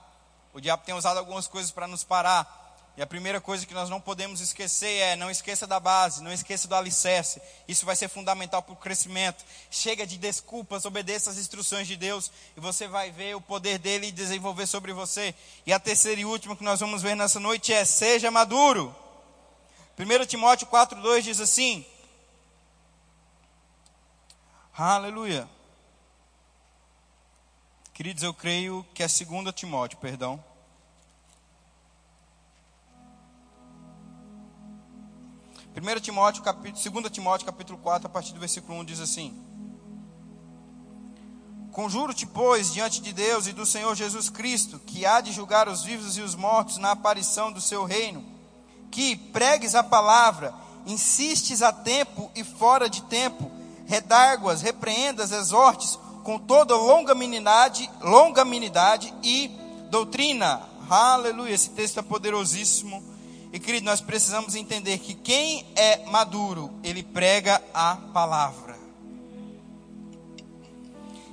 O 0.53 0.61
diabo 0.61 0.83
tem 0.85 0.95
usado 0.95 1.19
algumas 1.19 1.47
coisas 1.47 1.71
para 1.71 1.87
nos 1.87 2.03
parar. 2.03 2.63
E 2.97 3.03
a 3.03 3.07
primeira 3.07 3.41
coisa 3.41 3.67
que 3.67 3.75
nós 3.75 3.91
não 3.91 4.01
podemos 4.01 4.41
esquecer 4.41 4.99
é: 5.01 5.17
não 5.17 5.31
esqueça 5.31 5.67
da 5.67 5.79
base, 5.79 6.23
não 6.23 6.33
esqueça 6.33 6.67
do 6.67 6.75
alicerce. 6.75 7.41
Isso 7.69 7.85
vai 7.85 7.95
ser 7.97 8.09
fundamental 8.09 8.63
para 8.63 8.73
o 8.73 8.77
crescimento. 8.77 9.45
Chega 9.71 10.07
de 10.07 10.17
desculpas, 10.17 10.85
obedeça 10.85 11.31
às 11.31 11.39
instruções 11.39 11.87
de 11.87 11.97
Deus 11.97 12.31
e 12.57 12.61
você 12.61 12.89
vai 12.89 13.11
ver 13.11 13.37
o 13.37 13.41
poder 13.41 13.79
dele 13.79 14.11
desenvolver 14.11 14.67
sobre 14.67 14.93
você. 14.93 15.35
E 15.67 15.73
a 15.73 15.79
terceira 15.79 16.21
e 16.21 16.25
última 16.25 16.57
que 16.57 16.65
nós 16.65 16.81
vamos 16.81 17.03
ver 17.03 17.15
nessa 17.15 17.39
noite 17.39 17.73
é: 17.73 17.85
seja 17.85 18.31
maduro. 18.31 19.04
1 19.97 20.27
Timóteo 20.27 20.67
4,2 20.67 21.23
diz 21.23 21.41
assim: 21.41 21.87
Aleluia. 24.77 25.49
Queridos, 27.93 28.25
eu 28.25 28.35
creio 28.35 28.85
que 28.93 29.05
é 29.05 29.07
2 29.07 29.55
Timóteo, 29.55 29.99
perdão. 29.99 30.43
1 35.77 36.01
Timóteo, 36.01 36.43
capítulo, 36.43 37.01
2 37.03 37.13
Timóteo, 37.13 37.47
capítulo 37.47 37.79
4, 37.79 38.07
a 38.09 38.11
partir 38.11 38.33
do 38.33 38.41
versículo 38.41 38.79
1, 38.81 38.85
diz 38.85 38.99
assim: 38.99 39.33
Conjuro-te, 41.71 42.27
pois, 42.27 42.73
diante 42.73 43.01
de 43.01 43.13
Deus 43.13 43.47
e 43.47 43.53
do 43.53 43.65
Senhor 43.65 43.95
Jesus 43.95 44.29
Cristo, 44.29 44.81
que 44.81 45.07
há 45.07 45.21
de 45.21 45.31
julgar 45.31 45.69
os 45.69 45.85
vivos 45.85 46.17
e 46.17 46.21
os 46.21 46.35
mortos 46.35 46.79
na 46.79 46.91
aparição 46.91 47.53
do 47.53 47.61
seu 47.61 47.85
reino, 47.85 48.34
que 48.95 49.17
pregues 49.17 49.75
a 49.75 49.83
palavra, 49.83 50.55
insistes 50.87 51.63
a 51.63 51.73
tempo 51.73 52.31
e 52.33 52.45
fora 52.45 52.89
de 52.89 53.03
tempo, 53.03 53.51
redarguas, 53.87 54.63
repreendas, 54.63 55.33
exortes, 55.33 55.99
com 56.23 56.39
toda 56.39 56.77
longanimidade, 56.77 57.91
longanimidade 58.01 59.13
e 59.21 59.51
doutrina. 59.91 60.63
Aleluia, 60.89 61.53
esse 61.53 61.71
texto 61.71 61.99
é 61.99 62.03
poderosíssimo 62.03 63.03
e 63.53 63.59
querido, 63.59 63.85
nós 63.85 64.01
precisamos 64.01 64.55
entender 64.55 64.99
que 64.99 65.13
quem 65.15 65.67
é 65.75 66.07
maduro, 66.07 66.71
ele 66.85 67.03
prega 67.03 67.61
a 67.75 67.97
palavra. 68.13 68.79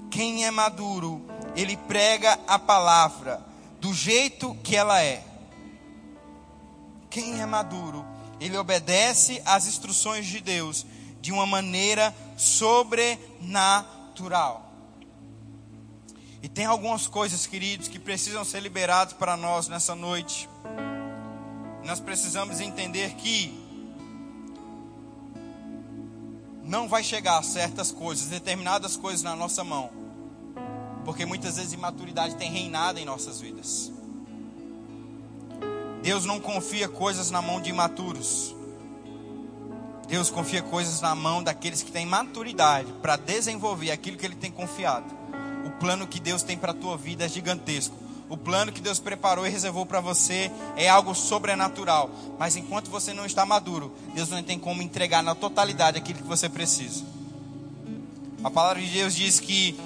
Quem 0.10 0.46
é 0.46 0.50
maduro, 0.50 1.22
ele 1.56 1.78
prega 1.78 2.40
a 2.48 2.58
palavra 2.58 3.40
do 3.80 3.94
jeito 3.94 4.58
que 4.64 4.76
ela 4.76 5.00
é. 5.00 5.31
Quem 7.12 7.42
é 7.42 7.46
maduro, 7.46 8.04
ele 8.40 8.58
obedece 8.58 9.40
às 9.46 9.68
instruções 9.68 10.26
de 10.26 10.40
Deus 10.40 10.86
de 11.20 11.32
uma 11.32 11.46
maneira 11.46 12.16
sobrenatural. 12.38 14.72
E 16.42 16.50
tem 16.50 16.66
algumas 16.66 17.06
coisas, 17.06 17.46
queridos, 17.46 17.88
que 17.88 18.00
precisam 18.00 18.44
ser 18.44 18.62
liberadas 18.62 19.14
para 19.14 19.38
nós 19.38 19.68
nessa 19.68 19.94
noite. 19.94 20.50
Nós 21.84 22.00
precisamos 22.00 22.60
entender 22.60 23.14
que 23.16 23.60
não 26.64 26.88
vai 26.88 27.04
chegar 27.04 27.44
certas 27.44 27.92
coisas, 27.92 28.28
determinadas 28.28 28.96
coisas 28.96 29.22
na 29.22 29.36
nossa 29.36 29.64
mão, 29.64 29.92
porque 31.04 31.26
muitas 31.26 31.58
vezes 31.58 31.74
imaturidade 31.74 32.38
tem 32.38 32.50
reinado 32.50 32.98
em 32.98 33.06
nossas 33.06 33.42
vidas. 33.42 33.92
Deus 36.02 36.26
não 36.26 36.40
confia 36.40 36.90
coisas 36.90 37.30
na 37.30 37.42
mão 37.42 37.62
de 37.62 37.70
imaturos. 37.70 38.56
Deus 40.08 40.30
confia 40.30 40.62
coisas 40.62 41.00
na 41.00 41.16
mão 41.16 41.42
daqueles 41.42 41.84
que 41.84 41.92
têm 41.92 42.06
maturidade 42.06 42.92
para 43.02 43.16
desenvolver 43.16 43.92
aquilo 43.92 44.18
que 44.18 44.26
Ele 44.26 44.36
tem 44.36 44.52
confiado. 44.52 45.06
O 45.66 45.70
plano 45.80 46.08
que 46.08 46.20
Deus 46.20 46.44
tem 46.44 46.58
para 46.58 46.72
a 46.72 46.76
tua 46.76 46.98
vida 46.98 47.24
é 47.24 47.30
gigantesco. 47.30 47.96
O 48.28 48.36
plano 48.36 48.72
que 48.72 48.82
Deus 48.82 48.98
preparou 49.00 49.46
e 49.46 49.50
reservou 49.50 49.86
para 49.86 50.02
você 50.02 50.52
é 50.76 50.90
algo 50.90 51.14
sobrenatural. 51.14 52.10
Mas 52.40 52.56
enquanto 52.56 52.90
você 52.90 53.14
não 53.14 53.26
está 53.26 53.46
maduro, 53.46 53.94
Deus 54.14 54.30
não 54.30 54.42
tem 54.42 54.58
como 54.58 54.82
entregar 54.82 55.22
na 55.22 55.36
totalidade 55.36 55.98
aquilo 55.98 56.20
que 56.20 56.28
você 56.28 56.50
precisa. 56.50 57.06
A 58.44 58.50
palavra 58.50 58.82
de 58.82 58.90
Deus 58.90 59.16
diz 59.16 59.40
que 59.40 59.80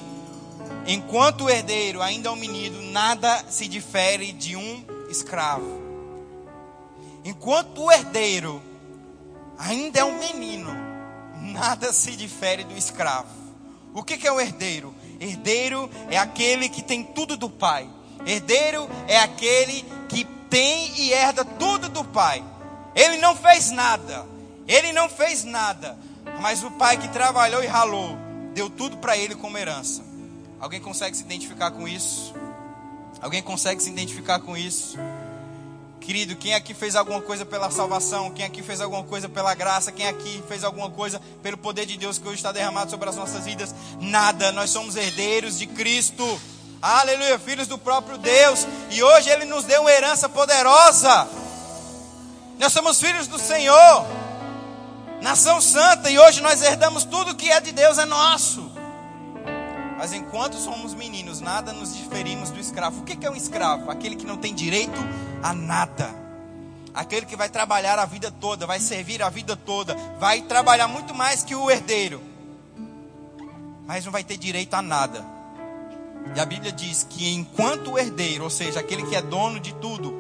enquanto 0.88 1.44
o 1.46 1.50
herdeiro 1.50 2.02
ainda 2.02 2.30
é 2.30 2.32
um 2.32 2.36
menino, 2.36 2.82
nada 2.82 3.46
se 3.50 3.68
difere 3.68 4.32
de 4.32 4.56
um 4.56 4.84
escravo. 5.10 5.85
Enquanto 7.26 7.82
o 7.82 7.92
herdeiro 7.92 8.62
ainda 9.58 10.00
é 10.00 10.06
um 10.06 10.20
menino, 10.20 10.70
nada 11.42 11.92
se 11.92 12.16
difere 12.16 12.64
do 12.64 12.78
escravo. 12.78 13.28
O 13.96 14.04
que 14.04 14.28
é 14.28 14.32
o 14.32 14.40
herdeiro? 14.40 14.94
Herdeiro 15.20 15.90
é 16.12 16.20
aquele 16.20 16.70
que 16.70 16.84
tem 16.84 17.04
tudo 17.04 17.36
do 17.36 17.50
pai. 17.50 17.90
Herdeiro 18.28 18.88
é 19.08 19.18
aquele 19.18 19.84
que 20.08 20.24
tem 20.52 20.92
e 21.00 21.14
herda 21.14 21.44
tudo 21.44 21.90
do 21.90 22.06
pai. 22.06 22.44
Ele 22.94 23.18
não 23.18 23.36
fez 23.36 23.72
nada. 23.72 24.24
Ele 24.68 24.94
não 24.94 25.10
fez 25.10 25.44
nada. 25.44 25.98
Mas 26.40 26.64
o 26.64 26.70
pai 26.72 26.98
que 26.98 27.08
trabalhou 27.08 27.64
e 27.64 27.68
ralou, 27.68 28.16
deu 28.54 28.70
tudo 28.70 28.98
para 28.98 29.18
ele 29.18 29.34
como 29.34 29.58
herança. 29.58 30.04
Alguém 30.60 30.80
consegue 30.80 31.18
se 31.18 31.24
identificar 31.24 31.72
com 31.72 31.88
isso? 31.88 32.36
Alguém 33.20 33.42
consegue 33.42 33.82
se 33.82 33.90
identificar 33.90 34.40
com 34.40 34.56
isso? 34.56 34.96
Querido, 36.06 36.36
quem 36.36 36.54
aqui 36.54 36.76
fez 36.76 36.96
alguma 36.96 37.20
coisa 37.20 37.44
pela 37.44 37.72
salvação? 37.72 38.30
Quem 38.30 38.46
aqui 38.46 38.62
fez 38.62 38.80
alguma 38.80 39.04
coisa 39.04 39.28
pela 39.28 39.56
graça? 39.56 39.92
Quem 39.92 40.08
aqui 40.08 40.44
fez 40.48 40.64
alguma 40.64 40.92
coisa 40.92 41.20
pelo 41.42 41.58
poder 41.58 41.88
de 41.88 41.98
Deus 41.98 42.20
que 42.20 42.28
hoje 42.28 42.36
está 42.36 42.52
derramado 42.52 42.92
sobre 42.92 43.10
as 43.10 43.16
nossas 43.16 43.44
vidas? 43.44 43.74
Nada, 44.00 44.52
nós 44.52 44.70
somos 44.70 44.96
herdeiros 44.96 45.58
de 45.58 45.66
Cristo. 45.66 46.40
Aleluia, 46.80 47.40
filhos 47.40 47.68
do 47.68 47.80
próprio 47.80 48.20
Deus. 48.20 48.68
E 48.92 49.02
hoje 49.02 49.32
Ele 49.32 49.46
nos 49.46 49.66
deu 49.66 49.82
uma 49.82 49.92
herança 49.92 50.30
poderosa. 50.30 51.28
Nós 52.60 52.72
somos 52.72 53.00
filhos 53.00 53.26
do 53.26 53.40
Senhor, 53.40 54.06
nação 55.24 55.60
santa, 55.60 56.08
e 56.12 56.20
hoje 56.20 56.40
nós 56.40 56.62
herdamos 56.62 57.04
tudo 57.04 57.34
que 57.34 57.50
é 57.50 57.60
de 57.60 57.72
Deus, 57.72 57.98
é 57.98 58.06
nosso. 58.06 58.72
Mas 59.98 60.14
enquanto 60.14 60.56
somos 60.58 60.94
meninos, 60.94 61.42
nada 61.42 61.74
nos 61.74 61.96
diferimos 61.96 62.52
do 62.52 62.60
escravo. 62.60 63.02
O 63.02 63.04
que 63.04 63.26
é 63.26 63.32
um 63.32 63.36
escravo? 63.36 63.90
Aquele 63.90 64.16
que 64.16 64.26
não 64.26 64.38
tem 64.38 64.54
direito 64.54 65.00
a 65.46 65.54
nada. 65.54 66.10
Aquele 66.92 67.26
que 67.26 67.36
vai 67.36 67.50
trabalhar 67.50 68.00
a 68.00 68.06
vida 68.06 68.32
toda, 68.32 68.66
vai 68.66 68.80
servir 68.80 69.22
a 69.22 69.30
vida 69.30 69.56
toda, 69.56 69.96
vai 70.20 70.42
trabalhar 70.42 70.88
muito 70.88 71.14
mais 71.14 71.44
que 71.44 71.54
o 71.54 71.70
herdeiro, 71.70 72.20
mas 73.86 74.04
não 74.04 74.12
vai 74.12 74.24
ter 74.24 74.38
direito 74.38 74.74
a 74.74 74.82
nada. 74.82 75.24
E 76.36 76.40
a 76.40 76.46
Bíblia 76.46 76.72
diz 76.72 77.06
que 77.08 77.32
enquanto 77.32 77.92
o 77.92 78.00
herdeiro, 78.00 78.46
ou 78.46 78.50
seja, 78.50 78.80
aquele 78.80 79.04
que 79.04 79.16
é 79.16 79.22
dono 79.22 79.60
de 79.60 79.76
tudo, 79.76 80.16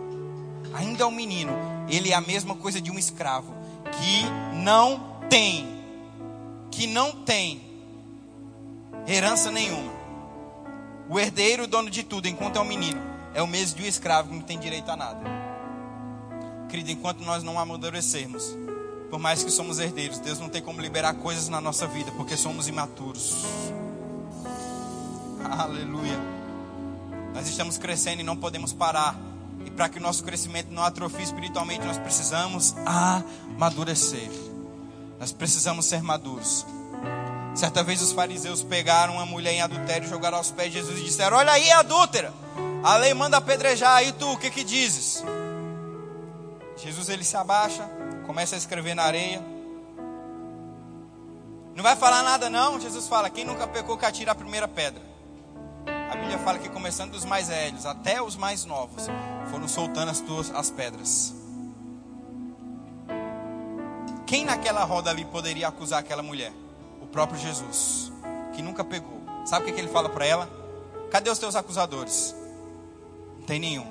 ainda 0.75 1.03
é 1.03 1.07
um 1.07 1.11
menino, 1.11 1.53
ele 1.89 2.11
é 2.11 2.13
a 2.13 2.21
mesma 2.21 2.55
coisa 2.55 2.79
de 2.79 2.91
um 2.91 2.99
escravo, 2.99 3.51
que 3.93 4.25
não 4.57 5.21
tem, 5.27 5.65
que 6.69 6.85
não 6.85 7.11
tem 7.23 7.61
herança 9.07 9.49
nenhuma. 9.49 9.91
O 11.09 11.19
herdeiro, 11.19 11.65
dono 11.65 11.89
de 11.89 12.03
tudo, 12.03 12.27
enquanto 12.27 12.57
é 12.57 12.61
um 12.61 12.65
menino, 12.65 13.14
é 13.35 13.41
o 13.41 13.47
mesmo 13.47 13.77
de 13.77 13.83
um 13.83 13.87
escravo 13.87 14.29
que 14.29 14.35
não 14.35 14.41
tem 14.41 14.57
direito 14.57 14.89
a 14.89 14.95
nada. 14.95 15.19
Querido, 16.69 16.89
enquanto 16.89 17.19
nós 17.19 17.43
não 17.43 17.59
amadurecermos, 17.59 18.55
por 19.09 19.19
mais 19.19 19.43
que 19.43 19.51
somos 19.51 19.77
herdeiros, 19.77 20.19
Deus 20.19 20.39
não 20.39 20.49
tem 20.49 20.61
como 20.61 20.81
liberar 20.81 21.13
coisas 21.15 21.49
na 21.49 21.59
nossa 21.59 21.85
vida, 21.85 22.11
porque 22.13 22.37
somos 22.37 22.69
imaturos. 22.69 23.45
Aleluia. 25.43 26.17
Nós 27.33 27.47
estamos 27.47 27.77
crescendo 27.77 28.21
e 28.21 28.23
não 28.23 28.37
podemos 28.37 28.71
parar. 28.71 29.19
E 29.65 29.69
para 29.69 29.89
que 29.89 29.97
o 29.97 30.01
nosso 30.01 30.23
crescimento 30.23 30.71
não 30.71 30.83
atrofie 30.83 31.23
espiritualmente, 31.23 31.85
nós 31.85 31.97
precisamos 31.97 32.73
amadurecer. 32.85 34.29
Nós 35.19 35.33
precisamos 35.33 35.85
ser 35.85 36.01
maduros. 36.01 36.65
Certa 37.53 37.83
vez 37.83 38.01
os 38.01 38.11
fariseus 38.11 38.63
pegaram 38.63 39.15
uma 39.15 39.25
mulher 39.25 39.53
em 39.53 39.61
adultério, 39.61 40.07
jogaram 40.07 40.37
aos 40.37 40.51
pés 40.51 40.71
de 40.71 40.79
Jesus 40.79 40.99
e 40.99 41.03
disseram: 41.03 41.37
Olha 41.37 41.51
aí, 41.53 41.71
adúltera, 41.71 42.33
a 42.85 42.97
lei 42.97 43.13
manda 43.13 43.37
apedrejar, 43.37 43.95
aí 43.95 44.11
tu, 44.13 44.33
o 44.33 44.37
que 44.37 44.49
que 44.49 44.63
dizes? 44.63 45.23
Jesus 46.77 47.09
ele 47.09 47.23
se 47.23 47.35
abaixa, 47.35 47.89
começa 48.25 48.55
a 48.55 48.57
escrever 48.57 48.93
na 48.93 49.03
areia. 49.03 49.41
Não 51.75 51.83
vai 51.83 51.95
falar 51.95 52.23
nada 52.23 52.49
não, 52.49 52.79
Jesus 52.79 53.07
fala: 53.07 53.29
Quem 53.29 53.43
nunca 53.43 53.67
pecou 53.67 53.97
que 53.97 54.05
atira 54.05 54.31
a 54.31 54.35
primeira 54.35 54.67
pedra. 54.67 55.01
A 56.11 56.15
Bíblia 56.15 56.37
fala 56.39 56.59
que 56.59 56.69
começando 56.69 57.11
dos 57.11 57.25
mais 57.25 57.47
velhos 57.47 57.85
até 57.85 58.21
os 58.21 58.35
mais 58.35 58.63
novos, 58.63 59.07
foram 59.49 59.67
soltando 59.67 60.11
as, 60.11 60.21
tuas, 60.21 60.51
as 60.51 60.69
pedras. 60.69 61.33
Quem 64.25 64.45
naquela 64.45 64.83
roda 64.83 65.09
ali 65.09 65.25
poderia 65.25 65.67
acusar 65.67 65.99
aquela 65.99 66.23
mulher? 66.23 66.53
próprio 67.15 67.39
Jesus, 67.39 68.11
que 68.53 68.61
nunca 68.61 68.83
pegou. 68.83 69.21
Sabe 69.45 69.63
o 69.63 69.65
que, 69.67 69.71
que 69.71 69.79
ele 69.79 69.87
fala 69.87 70.09
para 70.09 70.25
ela? 70.25 70.49
Cadê 71.09 71.29
os 71.29 71.39
teus 71.39 71.55
acusadores? 71.55 72.35
Tem 73.45 73.59
nenhum. 73.59 73.85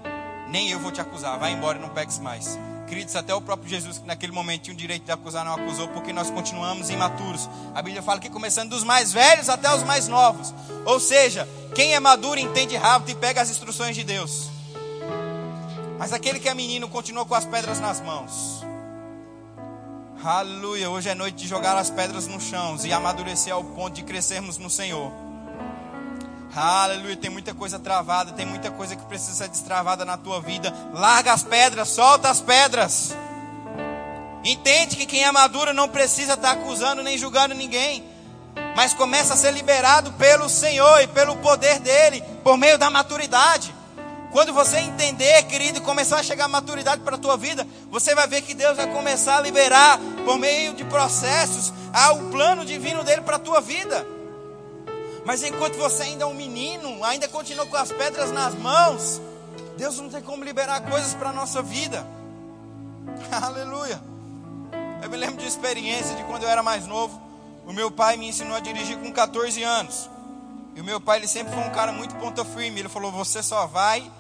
Nem 0.48 0.70
eu 0.70 0.78
vou 0.78 0.90
te 0.90 1.00
acusar. 1.00 1.38
Vai 1.38 1.52
embora 1.52 1.78
e 1.78 1.80
não 1.80 1.88
pegues 1.88 2.18
mais. 2.18 2.59
Queridos, 2.86 3.16
até 3.16 3.34
o 3.34 3.40
próprio 3.40 3.68
Jesus, 3.68 3.98
que 3.98 4.07
naquele 4.07 4.32
momento 4.32 4.62
tinha 4.62 4.74
o 4.74 4.76
direito 4.76 5.05
de 5.05 5.12
acusar, 5.12 5.44
não 5.44 5.55
acusou, 5.55 5.88
porque 5.88 6.12
nós 6.12 6.30
continuamos 6.30 6.90
imaturos. 6.90 7.48
A 7.74 7.80
Bíblia 7.80 8.02
fala 8.02 8.20
que 8.20 8.28
começando 8.28 8.70
dos 8.70 8.84
mais 8.84 9.12
velhos 9.12 9.48
até 9.48 9.74
os 9.74 9.82
mais 9.82 10.07
novos. 10.07 10.52
Ou 10.84 11.00
seja, 11.00 11.48
quem 11.74 11.94
é 11.94 12.00
maduro 12.00 12.38
entende 12.38 12.76
rápido 12.76 13.11
e 13.11 13.14
pega 13.14 13.40
as 13.40 13.50
instruções 13.50 13.96
de 13.96 14.05
Deus. 14.05 14.50
Mas 15.98 16.12
aquele 16.12 16.38
que 16.38 16.48
é 16.48 16.55
menino 16.55 16.88
continua 16.88 17.24
com 17.24 17.34
as 17.34 17.46
pedras 17.46 17.80
nas 17.80 18.00
mãos. 18.00 18.62
Aleluia. 20.22 20.90
Hoje 20.90 21.09
é 21.09 21.14
noite 21.14 21.36
de 21.36 21.48
jogar 21.48 21.76
as 21.76 21.90
pedras 21.90 22.26
no 22.26 22.40
chão 22.40 22.76
e 22.84 22.92
amadurecer 22.92 23.52
ao 23.52 23.64
ponto 23.64 23.94
de 23.94 24.02
crescermos 24.02 24.59
no 24.59 24.68
Senhor. 24.68 25.24
Aleluia. 26.57 27.16
Tem 27.16 27.30
muita 27.30 27.52
coisa 27.52 27.78
travada, 27.78 28.32
tem 28.32 28.46
muita 28.46 28.70
coisa 28.70 28.94
que 28.94 29.05
precisa 29.07 29.44
ser 29.44 29.48
destravada 29.48 30.05
na 30.05 30.16
tua 30.16 30.40
vida. 30.40 30.72
Larga 30.92 31.32
as 31.32 31.42
pedras, 31.42 31.88
solta 31.88 32.30
as 32.30 32.40
pedras. 32.40 33.14
Entende 34.44 34.94
que 34.94 35.07
quem 35.07 35.24
é 35.24 35.32
maduro 35.32 35.72
não 35.72 35.88
precisa 35.88 36.34
estar 36.34 36.52
acusando 36.52 37.02
nem 37.02 37.18
julgando 37.18 37.55
ninguém, 37.55 38.05
mas 38.76 38.92
começa 38.92 39.34
a 39.34 39.36
ser 39.36 39.52
liberado 39.52 40.12
pelo 40.12 40.48
Senhor 40.48 41.02
e 41.02 41.07
pelo 41.09 41.36
poder 41.36 41.80
dele, 41.80 42.22
por 42.44 42.57
meio 42.57 42.78
da 42.78 42.90
maturidade. 42.90 43.74
Quando 44.30 44.52
você 44.52 44.78
entender, 44.78 45.44
querido, 45.44 45.78
e 45.78 45.80
começar 45.80 46.18
a 46.18 46.22
chegar 46.22 46.44
a 46.44 46.48
maturidade 46.48 47.00
para 47.02 47.16
a 47.16 47.18
tua 47.18 47.36
vida, 47.36 47.66
você 47.90 48.14
vai 48.14 48.26
ver 48.26 48.42
que 48.42 48.52
Deus 48.52 48.76
vai 48.76 48.86
começar 48.88 49.38
a 49.38 49.40
liberar, 49.40 49.98
por 50.24 50.38
meio 50.38 50.74
de 50.74 50.84
processos, 50.84 51.72
o 52.12 52.30
plano 52.30 52.64
divino 52.64 53.02
dele 53.02 53.22
para 53.22 53.36
a 53.36 53.40
tua 53.40 53.61
vida. 53.61 54.14
Mas 55.25 55.43
enquanto 55.43 55.77
você 55.77 56.03
ainda 56.03 56.25
é 56.25 56.27
um 56.27 56.35
menino, 56.35 57.03
ainda 57.03 57.27
continua 57.29 57.66
com 57.66 57.77
as 57.77 57.91
pedras 57.91 58.31
nas 58.31 58.55
mãos, 58.55 59.20
Deus 59.77 59.99
não 59.99 60.11
tem 60.11 60.20
como 60.20 60.45
liberar 60.45 60.83
coisas 60.83 61.14
para 61.14 61.31
a 61.31 61.33
nossa 61.33 61.62
vida. 61.62 62.07
Aleluia. 63.33 64.01
Eu 65.03 65.11
me 65.11 65.16
lembro 65.16 65.37
de 65.37 65.47
experiência 65.47 66.14
de 66.14 66.25
quando 66.25 66.43
eu 66.43 66.49
era 66.49 66.62
mais 66.62 66.87
novo. 66.87 67.20
O 67.66 67.72
meu 67.72 67.91
pai 67.91 68.16
me 68.16 68.29
ensinou 68.29 68.57
a 68.57 68.61
dirigir 68.61 68.99
com 68.99 69.11
14 69.12 69.62
anos. 69.62 70.11
E 70.75 70.81
o 70.81 70.85
meu 70.85 71.01
pai, 71.01 71.18
ele 71.18 71.29
sempre 71.29 71.55
foi 71.55 71.62
um 71.62 71.70
cara 71.70 71.93
muito 71.93 72.14
ponta 72.16 72.45
firme. 72.45 72.81
Ele 72.81 72.89
falou: 72.89 73.11
Você 73.12 73.43
só 73.43 73.66
vai 73.66 74.11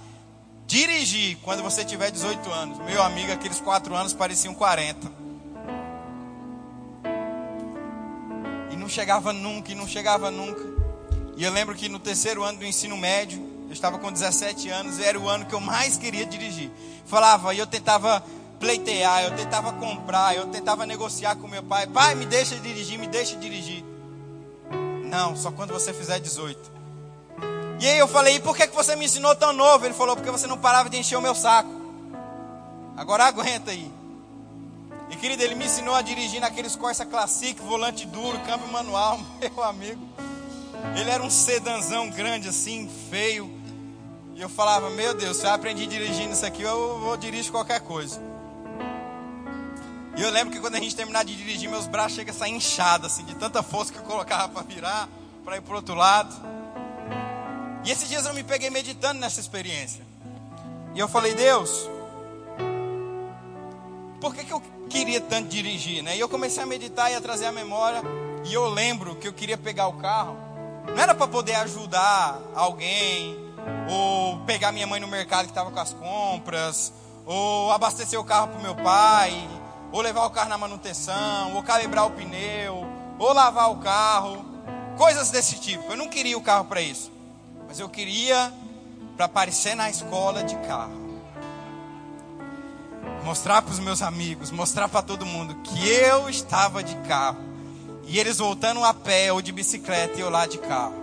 dirigir 0.66 1.36
quando 1.42 1.62
você 1.62 1.84
tiver 1.84 2.10
18 2.10 2.50
anos. 2.50 2.78
Meu 2.78 3.02
amigo, 3.02 3.32
aqueles 3.32 3.60
4 3.60 3.94
anos 3.94 4.12
pareciam 4.12 4.54
40. 4.54 5.10
E 8.70 8.76
não 8.76 8.88
chegava 8.88 9.32
nunca, 9.32 9.72
e 9.72 9.74
não 9.74 9.86
chegava 9.86 10.30
nunca. 10.30 10.73
E 11.36 11.44
eu 11.44 11.52
lembro 11.52 11.74
que 11.74 11.88
no 11.88 11.98
terceiro 11.98 12.42
ano 12.42 12.58
do 12.58 12.64
ensino 12.64 12.96
médio, 12.96 13.42
eu 13.66 13.72
estava 13.72 13.98
com 13.98 14.12
17 14.12 14.68
anos, 14.68 15.00
era 15.00 15.18
o 15.18 15.28
ano 15.28 15.46
que 15.46 15.54
eu 15.54 15.60
mais 15.60 15.96
queria 15.96 16.24
dirigir. 16.24 16.70
Falava, 17.06 17.52
e 17.54 17.58
eu 17.58 17.66
tentava 17.66 18.24
pleitear, 18.60 19.24
eu 19.24 19.36
tentava 19.36 19.72
comprar, 19.72 20.36
eu 20.36 20.46
tentava 20.46 20.86
negociar 20.86 21.36
com 21.36 21.48
meu 21.48 21.62
pai. 21.62 21.86
Pai, 21.86 22.14
me 22.14 22.24
deixa 22.24 22.56
dirigir, 22.56 22.98
me 22.98 23.06
deixa 23.06 23.36
dirigir. 23.36 23.84
Não, 25.04 25.36
só 25.36 25.50
quando 25.50 25.72
você 25.72 25.92
fizer 25.92 26.20
18. 26.20 26.72
E 27.80 27.88
aí 27.88 27.98
eu 27.98 28.08
falei, 28.08 28.36
e 28.36 28.40
por 28.40 28.56
que 28.56 28.66
você 28.68 28.94
me 28.94 29.04
ensinou 29.04 29.34
tão 29.34 29.52
novo? 29.52 29.84
Ele 29.84 29.94
falou, 29.94 30.16
porque 30.16 30.30
você 30.30 30.46
não 30.46 30.56
parava 30.56 30.88
de 30.88 30.96
encher 30.96 31.16
o 31.16 31.20
meu 31.20 31.34
saco. 31.34 31.70
Agora 32.96 33.24
aguenta 33.24 33.72
aí. 33.72 33.90
E 35.10 35.16
querido, 35.16 35.42
ele 35.42 35.54
me 35.54 35.66
ensinou 35.66 35.94
a 35.94 36.00
dirigir 36.00 36.40
naqueles 36.40 36.76
Corsa 36.76 37.04
Classic, 37.04 37.60
volante 37.60 38.06
duro, 38.06 38.38
câmbio 38.40 38.68
manual, 38.68 39.18
meu 39.40 39.64
amigo. 39.64 40.00
Ele 40.98 41.10
era 41.10 41.22
um 41.22 41.30
sedanzão 41.30 42.10
grande 42.10 42.48
assim, 42.48 42.88
feio. 43.10 43.50
E 44.34 44.40
eu 44.40 44.48
falava, 44.48 44.90
meu 44.90 45.14
Deus, 45.14 45.36
se 45.36 45.46
eu 45.46 45.50
aprendi 45.50 45.86
dirigindo 45.86 46.32
isso 46.32 46.44
aqui, 46.44 46.62
eu 46.62 46.98
vou 46.98 47.16
dirigir 47.16 47.50
qualquer 47.50 47.80
coisa. 47.80 48.20
E 50.16 50.22
eu 50.22 50.30
lembro 50.30 50.52
que 50.52 50.60
quando 50.60 50.76
a 50.76 50.80
gente 50.80 50.94
terminar 50.94 51.24
de 51.24 51.34
dirigir, 51.34 51.68
meus 51.68 51.86
braços 51.86 52.14
chegam 52.14 52.34
a 52.34 52.38
sair 52.38 52.52
inchados, 52.52 53.12
assim, 53.12 53.24
de 53.24 53.34
tanta 53.34 53.62
força 53.62 53.92
que 53.92 53.98
eu 53.98 54.04
colocava 54.04 54.48
para 54.48 54.62
virar, 54.62 55.08
para 55.44 55.56
ir 55.56 55.60
para 55.60 55.74
outro 55.74 55.94
lado. 55.94 56.34
E 57.84 57.90
esses 57.90 58.08
dias 58.08 58.24
eu 58.24 58.32
me 58.32 58.42
peguei 58.44 58.70
meditando 58.70 59.20
nessa 59.20 59.40
experiência. 59.40 60.04
E 60.94 60.98
eu 60.98 61.08
falei, 61.08 61.34
Deus, 61.34 61.90
por 64.20 64.34
que, 64.34 64.44
que 64.44 64.52
eu 64.52 64.62
queria 64.88 65.20
tanto 65.20 65.48
dirigir? 65.48 66.02
Né? 66.02 66.16
E 66.16 66.20
eu 66.20 66.28
comecei 66.28 66.62
a 66.62 66.66
meditar 66.66 67.10
e 67.10 67.14
a 67.14 67.20
trazer 67.20 67.46
a 67.46 67.52
memória. 67.52 68.00
E 68.44 68.54
eu 68.54 68.68
lembro 68.68 69.16
que 69.16 69.26
eu 69.26 69.32
queria 69.32 69.58
pegar 69.58 69.88
o 69.88 69.94
carro. 69.94 70.36
Não 70.86 70.98
era 71.02 71.14
para 71.14 71.26
poder 71.26 71.54
ajudar 71.56 72.38
alguém, 72.54 73.36
ou 73.88 74.38
pegar 74.40 74.72
minha 74.72 74.86
mãe 74.86 75.00
no 75.00 75.08
mercado 75.08 75.44
que 75.44 75.50
estava 75.50 75.70
com 75.70 75.80
as 75.80 75.92
compras, 75.92 76.92
ou 77.26 77.72
abastecer 77.72 78.18
o 78.18 78.24
carro 78.24 78.48
para 78.48 78.60
meu 78.60 78.74
pai, 78.74 79.48
ou 79.90 80.00
levar 80.00 80.26
o 80.26 80.30
carro 80.30 80.48
na 80.48 80.58
manutenção, 80.58 81.54
ou 81.54 81.62
calibrar 81.62 82.06
o 82.06 82.10
pneu, 82.10 82.86
ou 83.18 83.32
lavar 83.32 83.70
o 83.70 83.76
carro, 83.76 84.44
coisas 84.96 85.30
desse 85.30 85.58
tipo. 85.58 85.90
Eu 85.90 85.96
não 85.96 86.08
queria 86.08 86.36
o 86.36 86.42
carro 86.42 86.64
para 86.64 86.80
isso. 86.80 87.10
Mas 87.66 87.80
eu 87.80 87.88
queria 87.88 88.52
para 89.16 89.26
aparecer 89.26 89.74
na 89.74 89.88
escola 89.88 90.42
de 90.42 90.56
carro. 90.58 91.02
Mostrar 93.24 93.62
para 93.62 93.72
os 93.72 93.78
meus 93.78 94.02
amigos, 94.02 94.50
mostrar 94.50 94.88
para 94.88 95.00
todo 95.00 95.24
mundo 95.24 95.54
que 95.62 95.88
eu 95.88 96.28
estava 96.28 96.82
de 96.82 96.94
carro. 97.08 97.53
E 98.06 98.18
eles 98.18 98.38
voltando 98.38 98.84
a 98.84 98.92
pé 98.92 99.32
ou 99.32 99.40
de 99.40 99.52
bicicleta 99.52 100.18
e 100.18 100.20
eu 100.20 100.30
lá 100.30 100.46
de 100.46 100.58
carro. 100.58 100.94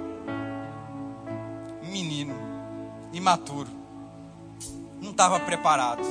Menino, 1.83 2.35
imaturo. 3.11 3.69
Não 5.01 5.11
estava 5.11 5.39
preparado. 5.39 6.03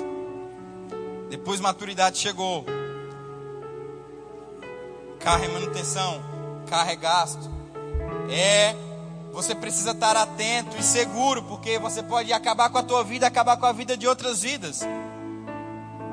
Depois 1.28 1.60
maturidade 1.60 2.18
chegou. 2.18 2.64
Carro 5.20 5.44
é 5.44 5.48
manutenção, 5.48 6.20
carro 6.68 6.90
é 6.90 6.96
gasto. 6.96 7.50
É 8.30 8.74
você 9.32 9.54
precisa 9.54 9.92
estar 9.92 10.16
atento 10.16 10.76
e 10.76 10.82
seguro, 10.82 11.42
porque 11.44 11.78
você 11.78 12.02
pode 12.02 12.32
acabar 12.32 12.68
com 12.68 12.78
a 12.78 12.82
tua 12.82 13.04
vida, 13.04 13.26
acabar 13.26 13.56
com 13.56 13.66
a 13.66 13.72
vida 13.72 13.96
de 13.96 14.06
outras 14.06 14.42
vidas. 14.42 14.80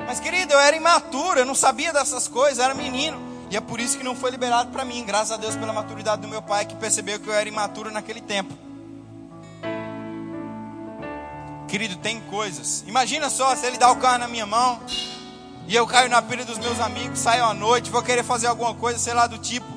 Mas 0.06 0.20
querido, 0.20 0.54
eu 0.54 0.60
era 0.60 0.76
imaturo, 0.76 1.40
eu 1.40 1.46
não 1.46 1.56
sabia 1.56 1.92
dessas 1.92 2.28
coisas, 2.28 2.60
eu 2.60 2.66
era 2.66 2.74
menino. 2.76 3.27
E 3.50 3.56
é 3.56 3.62
por 3.62 3.80
isso 3.80 3.98
que 3.98 4.04
não 4.04 4.16
foi 4.16 4.32
liberado 4.32 4.72
para 4.72 4.84
mim, 4.84 5.06
graças 5.06 5.32
a 5.32 5.38
Deus 5.38 5.56
pela 5.56 5.72
maturidade 5.72 6.22
do 6.22 6.28
meu 6.28 6.42
pai, 6.42 6.66
que 6.66 6.76
percebeu 6.76 7.20
que 7.20 7.28
eu 7.28 7.34
era 7.34 7.48
imaturo 7.48 7.90
naquele 7.90 8.20
tempo. 8.20 8.54
Querido, 11.68 11.96
tem 11.98 12.20
coisas. 12.22 12.84
Imagina 12.88 13.30
só 13.30 13.56
se 13.56 13.66
ele 13.66 13.78
dá 13.78 13.92
o 13.92 13.98
carro 13.98 14.20
na 14.20 14.28
minha 14.28 14.46
mão 14.46 14.80
e 15.68 15.76
eu 15.76 15.86
caio 15.86 16.10
na 16.10 16.22
pilha 16.22 16.46
dos 16.46 16.58
meus 16.58 16.80
amigos, 16.80 17.20
saio 17.20 17.44
à 17.46 17.54
noite, 17.54 17.92
vou 17.92 18.02
querer 18.02 18.24
fazer 18.24 18.48
alguma 18.48 18.74
coisa, 18.74 18.98
sei 18.98 19.14
lá, 19.14 19.28
do 19.28 19.38
tipo, 19.38 19.68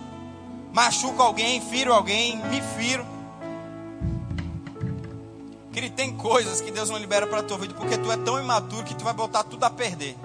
machuco 0.73 1.21
alguém, 1.21 1.61
firo 1.61 1.93
alguém, 1.93 2.37
me 2.37 2.63
firo. 2.77 3.05
Querido, 5.73 5.95
tem 5.95 6.17
coisas 6.17 6.61
que 6.61 6.71
Deus 6.71 6.91
não 6.91 6.99
libera 6.99 7.27
para 7.27 7.41
a 7.41 7.43
tua 7.43 7.59
vida 7.59 7.75
porque 7.75 7.97
tu 7.97 8.11
é 8.11 8.17
tão 8.17 8.41
imaturo 8.41 8.85
que 8.85 8.95
tu 8.95 9.05
vai 9.05 9.13
botar 9.13 9.45
tudo 9.45 9.63
a 9.65 9.71
perder. 9.71 10.17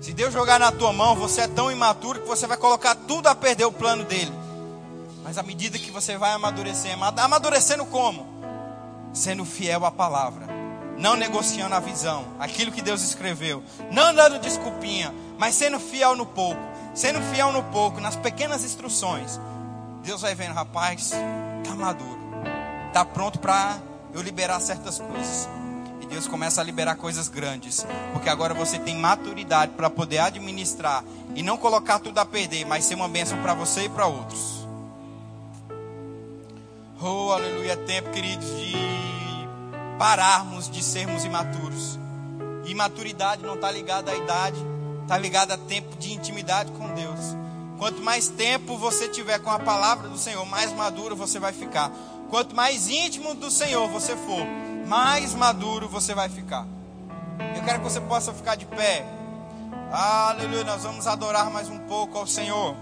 Se 0.00 0.12
Deus 0.12 0.32
jogar 0.32 0.60
na 0.60 0.70
tua 0.70 0.92
mão, 0.92 1.16
você 1.16 1.42
é 1.42 1.48
tão 1.48 1.70
imaturo 1.70 2.20
que 2.20 2.28
você 2.28 2.46
vai 2.46 2.56
colocar 2.56 2.94
tudo 2.94 3.26
a 3.26 3.34
perder 3.34 3.64
o 3.64 3.72
plano 3.72 4.04
dele. 4.04 4.32
Mas 5.24 5.38
à 5.38 5.42
medida 5.42 5.78
que 5.78 5.90
você 5.90 6.16
vai 6.16 6.32
amadurecer, 6.32 6.96
amadurecendo 7.16 7.84
como? 7.86 8.26
Sendo 9.12 9.44
fiel 9.44 9.84
à 9.84 9.90
palavra, 9.90 10.46
não 10.96 11.16
negociando 11.16 11.74
a 11.74 11.80
visão, 11.80 12.24
aquilo 12.38 12.72
que 12.72 12.82
Deus 12.82 13.02
escreveu, 13.02 13.62
não 13.90 14.14
dando 14.14 14.38
desculpinha, 14.38 15.14
mas 15.38 15.54
sendo 15.54 15.80
fiel 15.80 16.14
no 16.14 16.26
pouco, 16.26 16.60
sendo 16.94 17.20
fiel 17.32 17.52
no 17.52 17.62
pouco, 17.64 18.00
nas 18.00 18.16
pequenas 18.16 18.64
instruções. 18.64 19.40
Deus 20.02 20.22
vai 20.22 20.34
vendo, 20.34 20.54
rapaz, 20.54 21.12
tá 21.64 21.74
maduro 21.74 22.18
está 22.98 23.04
pronto 23.04 23.38
para 23.38 23.78
eu 24.12 24.20
liberar 24.20 24.58
certas 24.60 24.98
coisas. 24.98 25.48
Deus 26.08 26.26
começa 26.26 26.60
a 26.60 26.64
liberar 26.64 26.96
coisas 26.96 27.28
grandes, 27.28 27.86
porque 28.12 28.28
agora 28.28 28.54
você 28.54 28.78
tem 28.78 28.96
maturidade 28.96 29.72
para 29.72 29.90
poder 29.90 30.18
administrar 30.18 31.04
e 31.34 31.42
não 31.42 31.56
colocar 31.56 31.98
tudo 31.98 32.18
a 32.18 32.24
perder, 32.24 32.64
mas 32.64 32.84
ser 32.84 32.94
uma 32.94 33.08
bênção 33.08 33.40
para 33.42 33.54
você 33.54 33.84
e 33.84 33.88
para 33.88 34.06
outros. 34.06 34.66
Oh, 37.00 37.30
aleluia, 37.30 37.72
é 37.72 37.76
tempo, 37.76 38.10
queridos, 38.10 38.48
de 38.58 38.74
pararmos 39.98 40.68
de 40.68 40.82
sermos 40.82 41.24
imaturos. 41.24 41.98
E 42.64 42.74
maturidade 42.74 43.42
não 43.42 43.54
está 43.54 43.70
ligada 43.70 44.10
à 44.10 44.16
idade, 44.16 44.58
está 45.02 45.16
ligada 45.16 45.54
a 45.54 45.58
tempo 45.58 45.96
de 45.96 46.12
intimidade 46.12 46.72
com 46.72 46.92
Deus. 46.94 47.36
Quanto 47.78 48.02
mais 48.02 48.28
tempo 48.28 48.76
você 48.76 49.08
tiver 49.08 49.38
com 49.38 49.50
a 49.50 49.58
palavra 49.58 50.08
do 50.08 50.18
Senhor, 50.18 50.44
mais 50.44 50.72
maduro 50.72 51.14
você 51.14 51.38
vai 51.38 51.52
ficar. 51.52 51.92
Quanto 52.28 52.54
mais 52.54 52.88
íntimo 52.88 53.34
do 53.34 53.50
Senhor 53.50 53.88
você 53.88 54.16
for, 54.16 54.44
mais 54.88 55.34
maduro 55.34 55.86
você 55.86 56.14
vai 56.14 56.28
ficar. 56.30 56.66
Eu 57.54 57.62
quero 57.62 57.78
que 57.78 57.84
você 57.84 58.00
possa 58.00 58.32
ficar 58.32 58.54
de 58.54 58.64
pé. 58.64 59.04
Aleluia, 59.92 60.64
nós 60.64 60.82
vamos 60.82 61.06
adorar 61.06 61.50
mais 61.50 61.68
um 61.68 61.78
pouco 61.80 62.16
ao 62.16 62.26
Senhor. 62.26 62.74